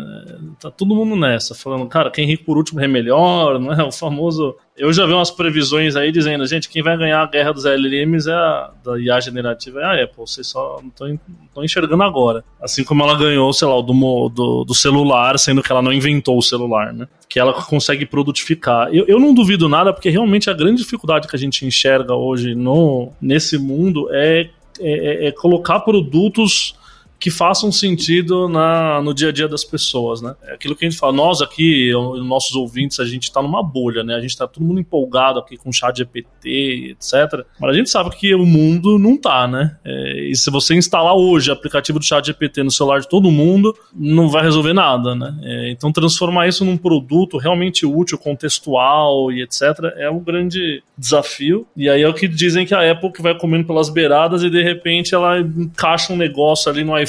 Tá 0.58 0.72
todo 0.72 0.96
mundo 0.96 1.18
nessa, 1.18 1.54
falando, 1.54 1.86
cara, 1.88 2.10
quem 2.10 2.26
ri 2.26 2.38
por 2.38 2.56
último 2.56 2.80
é 2.80 2.88
melhor, 2.88 3.60
não 3.60 3.74
é? 3.74 3.84
O 3.84 3.92
famoso 3.92 4.56
eu 4.80 4.94
já 4.94 5.06
vi 5.06 5.12
umas 5.12 5.30
previsões 5.30 5.98
aí 5.98 6.10
dizendo, 6.10 6.48
gente, 6.48 6.70
quem 6.70 6.82
vai 6.82 6.98
ganhar 6.98 7.22
a 7.22 7.26
guerra 7.26 7.52
dos 7.52 7.65
LLMs 7.65 8.30
é 8.30 8.34
a, 8.34 8.72
da 8.84 8.98
IA 8.98 9.20
generativa 9.20 9.82
é 9.82 9.84
a 9.84 10.04
Apple. 10.06 10.26
Vocês 10.26 10.48
só 10.48 10.82
não 10.82 10.89
estão 10.89 11.63
enxergando 11.63 12.02
agora. 12.02 12.46
Assim 12.62 12.86
como 12.86 13.04
ela 13.04 13.18
ganhou, 13.18 13.52
sei 13.52 13.68
lá, 13.68 13.82
do, 13.82 14.30
do, 14.30 14.63
do, 14.63 14.74
celular, 14.74 15.38
sendo 15.38 15.62
que 15.62 15.70
ela 15.70 15.82
não 15.82 15.92
inventou 15.92 16.38
o 16.38 16.42
celular, 16.42 16.94
né? 16.94 17.10
Que 17.28 17.39
ela 17.39 17.52
consegue 17.62 18.06
produtificar. 18.06 18.88
Eu, 18.96 19.06
eu 19.06 19.20
não 19.20 19.34
duvido 19.34 19.68
nada, 19.68 19.92
porque 19.92 20.10
realmente 20.10 20.50
a 20.50 20.54
grande 20.54 20.82
dificuldade 20.82 21.28
que 21.28 21.36
a 21.36 21.39
gente 21.39 21.65
enxerga 21.65 22.15
hoje 22.15 22.56
no, 22.56 23.12
nesse 23.22 23.58
mundo 23.58 24.08
é, 24.13 24.50
é, 24.80 25.28
é 25.28 25.32
colocar 25.34 25.82
produtos 25.82 26.79
que 27.20 27.30
façam 27.30 27.72
sentido 27.72 28.48
na, 28.48 29.02
no 29.02 29.14
dia 29.14 29.28
a 29.28 29.32
dia 29.32 29.48
das 29.48 29.66
pessoas, 29.66 30.22
né? 30.22 30.34
É 30.44 30.54
aquilo 30.54 30.76
que 30.76 30.86
a 30.86 30.90
gente 30.90 30.98
fala, 30.98 31.12
nós 31.12 31.42
aqui, 31.42 31.92
nossos 32.24 32.56
ouvintes, 32.56 33.00
a 33.00 33.06
gente 33.06 33.24
está 33.24 33.42
numa 33.42 33.62
bolha, 33.62 34.04
né? 34.04 34.16
A 34.16 34.22
gente 34.22 34.30
está 34.30 34.48
todo 34.48 34.64
mundo 34.64 34.80
empolgado 34.80 35.38
aqui 35.38 35.58
com 35.58 35.72
chat 35.72 35.98
GPT, 35.98 36.92
etc. 36.92 37.46
Mas 37.60 37.72
a 37.72 37.74
gente 37.74 37.90
sabe 37.90 38.12
que 38.12 38.34
o 38.34 38.46
mundo 38.46 38.98
não 38.98 39.18
tá, 39.18 39.48
né? 39.48 39.76
É, 39.84 40.30
e 40.30 40.36
se 40.36 40.50
você 40.50 40.76
instalar 40.76 41.14
hoje 41.14 41.50
o 41.50 41.54
aplicativo 41.54 42.00
do 42.00 42.06
chat 42.06 42.26
GPT 42.26 42.64
no 42.64 42.72
celular 42.72 43.02
de 43.02 43.10
todo 43.10 43.30
mundo, 43.30 43.76
não 43.94 44.30
vai 44.30 44.44
resolver 44.44 44.74
nada, 44.74 45.14
né? 45.14 45.38
É, 45.44 45.72
então 45.72 45.92
transformar 45.92 46.48
isso 46.48 46.64
num 46.64 46.78
produto 46.78 47.38
realmente 47.38 47.86
útil, 47.86 48.18
contextual 48.18 49.30
e 49.30 49.42
etc. 49.42 49.62
é 49.98 50.10
um 50.10 50.20
grande 50.20 50.82
desafio. 50.98 51.68
E 51.76 51.90
aí 51.90 52.02
é 52.02 52.08
o 52.08 52.14
que 52.14 52.30
dizem 52.30 52.66
que 52.66 52.74
a 52.74 52.90
Apple 52.92 53.12
que 53.12 53.22
vai 53.22 53.38
comendo 53.38 53.66
pelas 53.68 53.90
beiradas 53.90 54.42
e 54.42 54.50
de 54.50 54.64
repente 54.64 55.14
ela 55.14 55.40
encaixa 55.40 56.14
um 56.14 56.18
negócio 56.18 56.72
ali 56.72 56.84
no 56.84 56.98
iPhone 56.98 57.09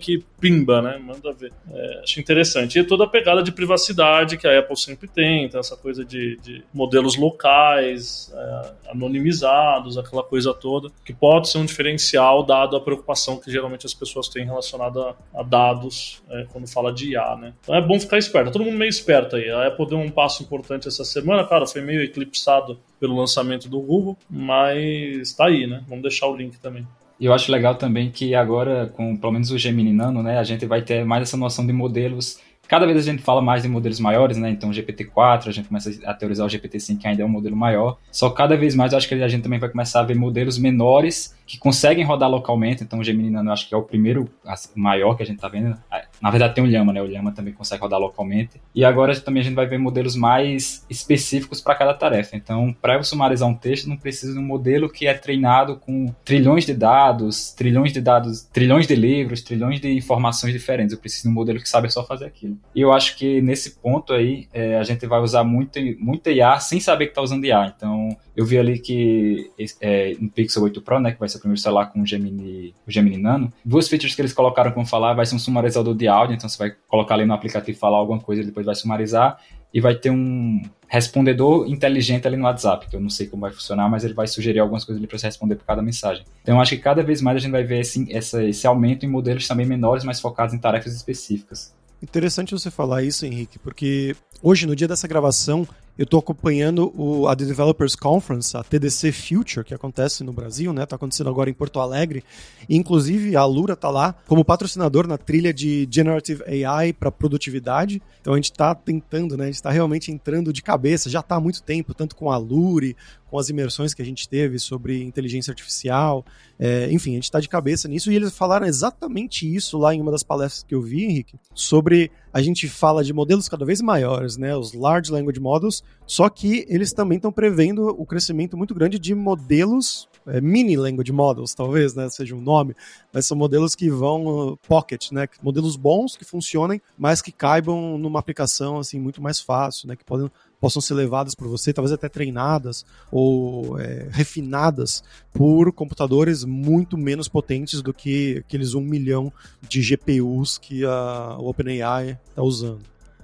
que 0.00 0.24
pimba, 0.40 0.80
né? 0.80 0.98
Manda 0.98 1.32
ver. 1.32 1.52
É, 1.72 2.00
acho 2.02 2.20
interessante. 2.20 2.78
E 2.78 2.84
toda 2.84 3.04
a 3.04 3.08
pegada 3.08 3.42
de 3.42 3.52
privacidade 3.52 4.36
que 4.36 4.46
a 4.46 4.58
Apple 4.58 4.76
sempre 4.76 5.08
tem, 5.08 5.44
então 5.44 5.60
essa 5.60 5.76
coisa 5.76 6.04
de, 6.04 6.36
de 6.42 6.62
modelos 6.72 7.16
locais, 7.16 8.32
é, 8.34 8.72
anonimizados, 8.90 9.98
aquela 9.98 10.22
coisa 10.22 10.54
toda, 10.54 10.90
que 11.04 11.12
pode 11.12 11.48
ser 11.48 11.58
um 11.58 11.64
diferencial 11.64 12.44
dado 12.44 12.76
a 12.76 12.80
preocupação 12.80 13.38
que 13.38 13.50
geralmente 13.50 13.86
as 13.86 13.94
pessoas 13.94 14.28
têm 14.28 14.44
relacionada 14.44 15.14
a 15.34 15.42
dados 15.42 16.22
é, 16.30 16.46
quando 16.52 16.68
fala 16.68 16.92
de 16.92 17.12
IA, 17.12 17.36
né? 17.36 17.54
Então 17.62 17.74
é 17.74 17.80
bom 17.80 17.98
ficar 17.98 18.18
esperto. 18.18 18.52
Todo 18.52 18.64
mundo 18.64 18.76
meio 18.76 18.88
esperto 18.88 19.36
aí. 19.36 19.50
A 19.50 19.66
Apple 19.66 19.88
deu 19.88 19.98
um 19.98 20.10
passo 20.10 20.42
importante 20.42 20.88
essa 20.88 21.04
semana, 21.04 21.44
cara, 21.44 21.66
foi 21.66 21.80
meio 21.80 22.02
eclipsado 22.02 22.78
pelo 23.00 23.16
lançamento 23.16 23.68
do 23.68 23.80
Google, 23.80 24.16
mas 24.28 25.32
tá 25.34 25.46
aí, 25.46 25.66
né? 25.66 25.84
Vamos 25.88 26.02
deixar 26.02 26.26
o 26.26 26.36
link 26.36 26.58
também. 26.58 26.86
E 27.20 27.24
eu 27.26 27.32
acho 27.34 27.50
legal 27.50 27.74
também 27.74 28.10
que 28.10 28.34
agora, 28.34 28.86
com 28.88 29.16
pelo 29.16 29.32
menos 29.32 29.50
o 29.50 29.58
Gemini 29.58 29.92
Nano, 29.92 30.22
né, 30.22 30.38
a 30.38 30.44
gente 30.44 30.64
vai 30.66 30.82
ter 30.82 31.04
mais 31.04 31.22
essa 31.22 31.36
noção 31.36 31.66
de 31.66 31.72
modelos. 31.72 32.40
Cada 32.68 32.84
vez 32.84 32.98
a 32.98 33.00
gente 33.00 33.22
fala 33.22 33.40
mais 33.40 33.62
de 33.62 33.68
modelos 33.68 33.98
maiores, 33.98 34.36
né? 34.36 34.50
Então, 34.50 34.68
o 34.68 34.72
GPT-4, 34.72 35.48
a 35.48 35.50
gente 35.50 35.68
começa 35.68 35.90
a 36.04 36.12
teorizar 36.12 36.46
o 36.46 36.50
GPT-5, 36.50 36.98
que 36.98 37.08
ainda 37.08 37.22
é 37.22 37.24
um 37.24 37.28
modelo 37.28 37.56
maior. 37.56 37.96
Só 38.12 38.28
cada 38.28 38.56
vez 38.56 38.74
mais 38.74 38.92
eu 38.92 38.98
acho 38.98 39.08
que 39.08 39.14
a 39.14 39.28
gente 39.28 39.42
também 39.42 39.58
vai 39.58 39.70
começar 39.70 40.00
a 40.00 40.02
ver 40.02 40.14
modelos 40.14 40.58
menores 40.58 41.34
que 41.46 41.58
conseguem 41.58 42.04
rodar 42.04 42.28
localmente. 42.30 42.84
Então, 42.84 42.98
o 42.98 43.04
Gemini 43.04 43.30
Nano 43.30 43.48
eu 43.48 43.52
acho 43.54 43.66
que 43.66 43.74
é 43.74 43.78
o 43.78 43.82
primeiro 43.82 44.28
maior 44.74 45.16
que 45.16 45.22
a 45.22 45.26
gente 45.26 45.36
está 45.36 45.48
vendo. 45.48 45.74
Na 46.20 46.30
verdade, 46.30 46.54
tem 46.54 46.62
o 46.62 46.66
Llama, 46.66 46.92
né? 46.92 47.00
O 47.00 47.06
Llama 47.06 47.32
também 47.32 47.54
consegue 47.54 47.80
rodar 47.80 47.98
localmente. 47.98 48.60
E 48.74 48.84
agora 48.84 49.18
também 49.18 49.40
a 49.40 49.44
gente 49.44 49.54
vai 49.54 49.66
ver 49.66 49.78
modelos 49.78 50.14
mais 50.14 50.84
específicos 50.90 51.62
para 51.62 51.74
cada 51.74 51.94
tarefa. 51.94 52.36
Então, 52.36 52.76
para 52.82 52.96
eu 52.96 53.02
sumarizar 53.02 53.48
um 53.48 53.54
texto, 53.54 53.88
não 53.88 53.96
preciso 53.96 54.34
de 54.34 54.38
um 54.38 54.42
modelo 54.42 54.90
que 54.90 55.06
é 55.06 55.14
treinado 55.14 55.76
com 55.76 56.12
trilhões 56.22 56.66
de 56.66 56.74
dados, 56.74 57.52
trilhões 57.52 57.94
de 57.94 58.00
dados, 58.02 58.42
trilhões 58.42 58.86
de 58.86 58.94
livros, 58.94 59.40
trilhões 59.40 59.80
de 59.80 59.90
informações 59.90 60.52
diferentes. 60.52 60.92
Eu 60.92 60.98
preciso 60.98 61.22
de 61.22 61.28
um 61.30 61.32
modelo 61.32 61.60
que 61.60 61.68
sabe 61.68 61.90
só 61.90 62.04
fazer 62.04 62.26
aquilo. 62.26 62.57
E 62.74 62.80
eu 62.80 62.92
acho 62.92 63.16
que 63.16 63.40
nesse 63.40 63.78
ponto 63.80 64.12
aí, 64.12 64.48
é, 64.52 64.76
a 64.76 64.82
gente 64.82 65.06
vai 65.06 65.20
usar 65.20 65.44
muito, 65.44 65.78
muito 65.98 66.30
IA 66.30 66.58
sem 66.60 66.78
saber 66.80 67.06
que 67.06 67.10
está 67.12 67.22
usando 67.22 67.44
IA. 67.44 67.72
Então, 67.76 68.16
eu 68.36 68.44
vi 68.44 68.58
ali 68.58 68.78
que 68.78 69.50
é, 69.80 70.16
no 70.20 70.30
Pixel 70.30 70.62
8 70.62 70.80
Pro, 70.82 71.00
né, 71.00 71.12
que 71.12 71.18
vai 71.18 71.28
ser 71.28 71.38
o 71.38 71.40
primeiro 71.40 71.60
celular 71.60 71.86
com 71.86 72.02
o 72.02 72.06
Gemini, 72.06 72.74
o 72.86 72.90
Gemini 72.90 73.18
Nano, 73.18 73.52
duas 73.64 73.88
features 73.88 74.14
que 74.14 74.20
eles 74.20 74.32
colocaram 74.32 74.70
como 74.72 74.86
falar, 74.86 75.14
vai 75.14 75.26
ser 75.26 75.34
um 75.34 75.38
sumarizador 75.38 75.94
de 75.94 76.06
áudio, 76.06 76.34
então 76.34 76.48
você 76.48 76.58
vai 76.58 76.74
colocar 76.86 77.14
ali 77.14 77.24
no 77.24 77.34
aplicativo 77.34 77.78
falar 77.78 77.98
alguma 77.98 78.20
coisa, 78.20 78.42
ele 78.42 78.48
depois 78.48 78.66
vai 78.66 78.74
sumarizar, 78.74 79.38
e 79.72 79.80
vai 79.80 79.94
ter 79.94 80.10
um 80.10 80.62
respondedor 80.86 81.68
inteligente 81.68 82.26
ali 82.26 82.36
no 82.36 82.44
WhatsApp, 82.44 82.88
que 82.88 82.96
eu 82.96 83.00
não 83.00 83.10
sei 83.10 83.26
como 83.26 83.42
vai 83.42 83.52
funcionar, 83.52 83.88
mas 83.90 84.04
ele 84.04 84.14
vai 84.14 84.26
sugerir 84.26 84.58
algumas 84.58 84.84
coisas 84.84 84.98
ali 84.98 85.06
para 85.06 85.18
você 85.18 85.26
responder 85.26 85.56
por 85.56 85.66
cada 85.66 85.82
mensagem. 85.82 86.24
Então 86.42 86.56
eu 86.56 86.60
acho 86.60 86.74
que 86.74 86.82
cada 86.82 87.02
vez 87.02 87.20
mais 87.20 87.36
a 87.36 87.40
gente 87.40 87.50
vai 87.50 87.62
ver 87.62 87.80
esse, 87.80 88.10
esse 88.10 88.66
aumento 88.66 89.04
em 89.04 89.08
modelos 89.08 89.46
também 89.46 89.66
menores, 89.66 90.04
mas 90.04 90.20
focados 90.20 90.54
em 90.54 90.58
tarefas 90.58 90.94
específicas. 90.94 91.76
Interessante 92.02 92.52
você 92.52 92.70
falar 92.70 93.02
isso, 93.02 93.26
Henrique, 93.26 93.58
porque 93.58 94.14
hoje, 94.42 94.66
no 94.66 94.76
dia 94.76 94.86
dessa 94.86 95.08
gravação, 95.08 95.66
eu 95.98 96.04
estou 96.04 96.20
acompanhando 96.20 96.92
o, 96.96 97.26
a 97.26 97.34
The 97.34 97.44
Developers 97.44 97.96
Conference, 97.96 98.56
a 98.56 98.62
TDC 98.62 99.10
Future, 99.10 99.66
que 99.66 99.74
acontece 99.74 100.22
no 100.22 100.32
Brasil, 100.32 100.72
né? 100.72 100.84
Está 100.84 100.94
acontecendo 100.94 101.28
agora 101.28 101.50
em 101.50 101.52
Porto 101.52 101.80
Alegre. 101.80 102.22
E, 102.68 102.76
inclusive, 102.76 103.34
a 103.34 103.44
Lura 103.44 103.72
está 103.72 103.90
lá 103.90 104.14
como 104.28 104.44
patrocinador 104.44 105.08
na 105.08 105.18
trilha 105.18 105.52
de 105.52 105.88
Generative 105.90 106.44
AI 106.64 106.92
para 106.92 107.10
produtividade. 107.10 108.00
Então 108.20 108.32
a 108.32 108.36
gente 108.36 108.52
está 108.52 108.76
tentando, 108.76 109.36
né? 109.36 109.44
A 109.44 109.46
gente 109.46 109.56
está 109.56 109.70
realmente 109.70 110.12
entrando 110.12 110.52
de 110.52 110.62
cabeça, 110.62 111.10
já 111.10 111.18
está 111.18 111.34
há 111.34 111.40
muito 111.40 111.64
tempo, 111.64 111.92
tanto 111.92 112.14
com 112.14 112.30
a 112.30 112.36
Lure, 112.36 112.96
com 113.30 113.38
as 113.38 113.48
imersões 113.48 113.94
que 113.94 114.02
a 114.02 114.04
gente 114.04 114.28
teve 114.28 114.58
sobre 114.58 115.02
inteligência 115.02 115.50
artificial. 115.50 116.24
É, 116.58 116.90
enfim, 116.90 117.12
a 117.12 117.14
gente 117.14 117.24
está 117.24 117.40
de 117.40 117.48
cabeça 117.48 117.88
nisso 117.88 118.10
e 118.10 118.16
eles 118.16 118.36
falaram 118.36 118.66
exatamente 118.66 119.52
isso 119.52 119.78
lá 119.78 119.94
em 119.94 120.00
uma 120.00 120.10
das 120.10 120.22
palestras 120.22 120.64
que 120.64 120.74
eu 120.74 120.82
vi, 120.82 121.04
Henrique, 121.04 121.38
sobre 121.54 122.10
a 122.32 122.42
gente 122.42 122.68
fala 122.68 123.04
de 123.04 123.12
modelos 123.12 123.48
cada 123.48 123.64
vez 123.64 123.80
maiores, 123.80 124.36
né, 124.36 124.56
os 124.56 124.72
Large 124.72 125.10
Language 125.10 125.40
Models, 125.40 125.82
só 126.06 126.28
que 126.28 126.66
eles 126.68 126.92
também 126.92 127.16
estão 127.16 127.32
prevendo 127.32 127.88
o 127.88 128.04
crescimento 128.04 128.56
muito 128.56 128.74
grande 128.74 128.98
de 128.98 129.14
modelos 129.14 130.07
é, 130.28 130.40
mini 130.40 130.76
language 130.76 131.12
models, 131.12 131.54
talvez, 131.54 131.94
né, 131.94 132.08
seja 132.08 132.34
um 132.34 132.40
nome, 132.40 132.74
mas 133.12 133.26
são 133.26 133.36
modelos 133.36 133.74
que 133.74 133.90
vão 133.90 134.58
pocket, 134.66 135.10
né, 135.12 135.28
modelos 135.42 135.76
bons 135.76 136.16
que 136.16 136.24
funcionem, 136.24 136.80
mas 136.96 137.20
que 137.22 137.32
caibam 137.32 137.98
numa 137.98 138.18
aplicação 138.18 138.78
assim 138.78 138.98
muito 138.98 139.22
mais 139.22 139.40
fácil, 139.40 139.88
né, 139.88 139.96
que 139.96 140.04
podem 140.04 140.30
possam 140.60 140.82
ser 140.82 140.94
levadas 140.94 141.34
por 141.34 141.48
você, 141.48 141.72
talvez 141.72 141.92
até 141.92 142.08
treinadas 142.08 142.84
ou 143.10 143.78
é, 143.78 144.08
refinadas 144.10 145.02
por 145.32 145.72
computadores 145.72 146.44
muito 146.44 146.98
menos 146.98 147.28
potentes 147.28 147.80
do 147.80 147.94
que 147.94 148.38
aqueles 148.38 148.74
um 148.74 148.80
milhão 148.80 149.32
de 149.68 149.80
GPUs 149.80 150.58
que 150.58 150.84
a, 150.84 151.36
OpenAI 151.38 152.18
está 152.28 152.42
usando. 152.42 152.80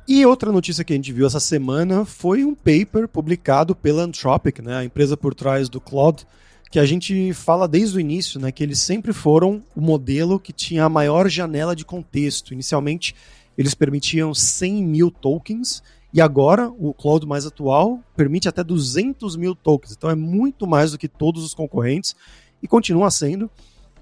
E 0.06 0.24
outra 0.26 0.52
notícia 0.52 0.84
que 0.84 0.92
a 0.92 0.96
gente 0.96 1.12
viu 1.12 1.26
essa 1.26 1.40
semana 1.40 2.04
foi 2.04 2.44
um 2.44 2.54
paper 2.54 3.08
publicado 3.08 3.74
pela 3.74 4.02
Anthropic, 4.02 4.60
né, 4.60 4.76
a 4.76 4.84
empresa 4.84 5.16
por 5.16 5.34
trás 5.34 5.68
do 5.68 5.80
Claude, 5.80 6.26
que 6.74 6.78
a 6.80 6.84
gente 6.84 7.32
fala 7.32 7.68
desde 7.68 7.96
o 7.96 8.00
início, 8.00 8.40
né, 8.40 8.50
que 8.50 8.60
eles 8.60 8.80
sempre 8.80 9.12
foram 9.12 9.62
o 9.76 9.80
modelo 9.80 10.40
que 10.40 10.52
tinha 10.52 10.84
a 10.84 10.88
maior 10.88 11.28
janela 11.28 11.76
de 11.76 11.84
contexto. 11.84 12.52
Inicialmente, 12.52 13.14
eles 13.56 13.76
permitiam 13.76 14.34
100 14.34 14.82
mil 14.82 15.08
tokens 15.08 15.84
e 16.12 16.20
agora, 16.20 16.68
o 16.76 16.92
cloud 16.92 17.24
mais 17.28 17.46
atual 17.46 18.00
permite 18.16 18.48
até 18.48 18.64
200 18.64 19.36
mil 19.36 19.54
tokens. 19.54 19.92
Então 19.92 20.10
é 20.10 20.16
muito 20.16 20.66
mais 20.66 20.90
do 20.90 20.98
que 20.98 21.06
todos 21.06 21.44
os 21.44 21.54
concorrentes 21.54 22.16
e 22.60 22.66
continua 22.66 23.08
sendo. 23.08 23.48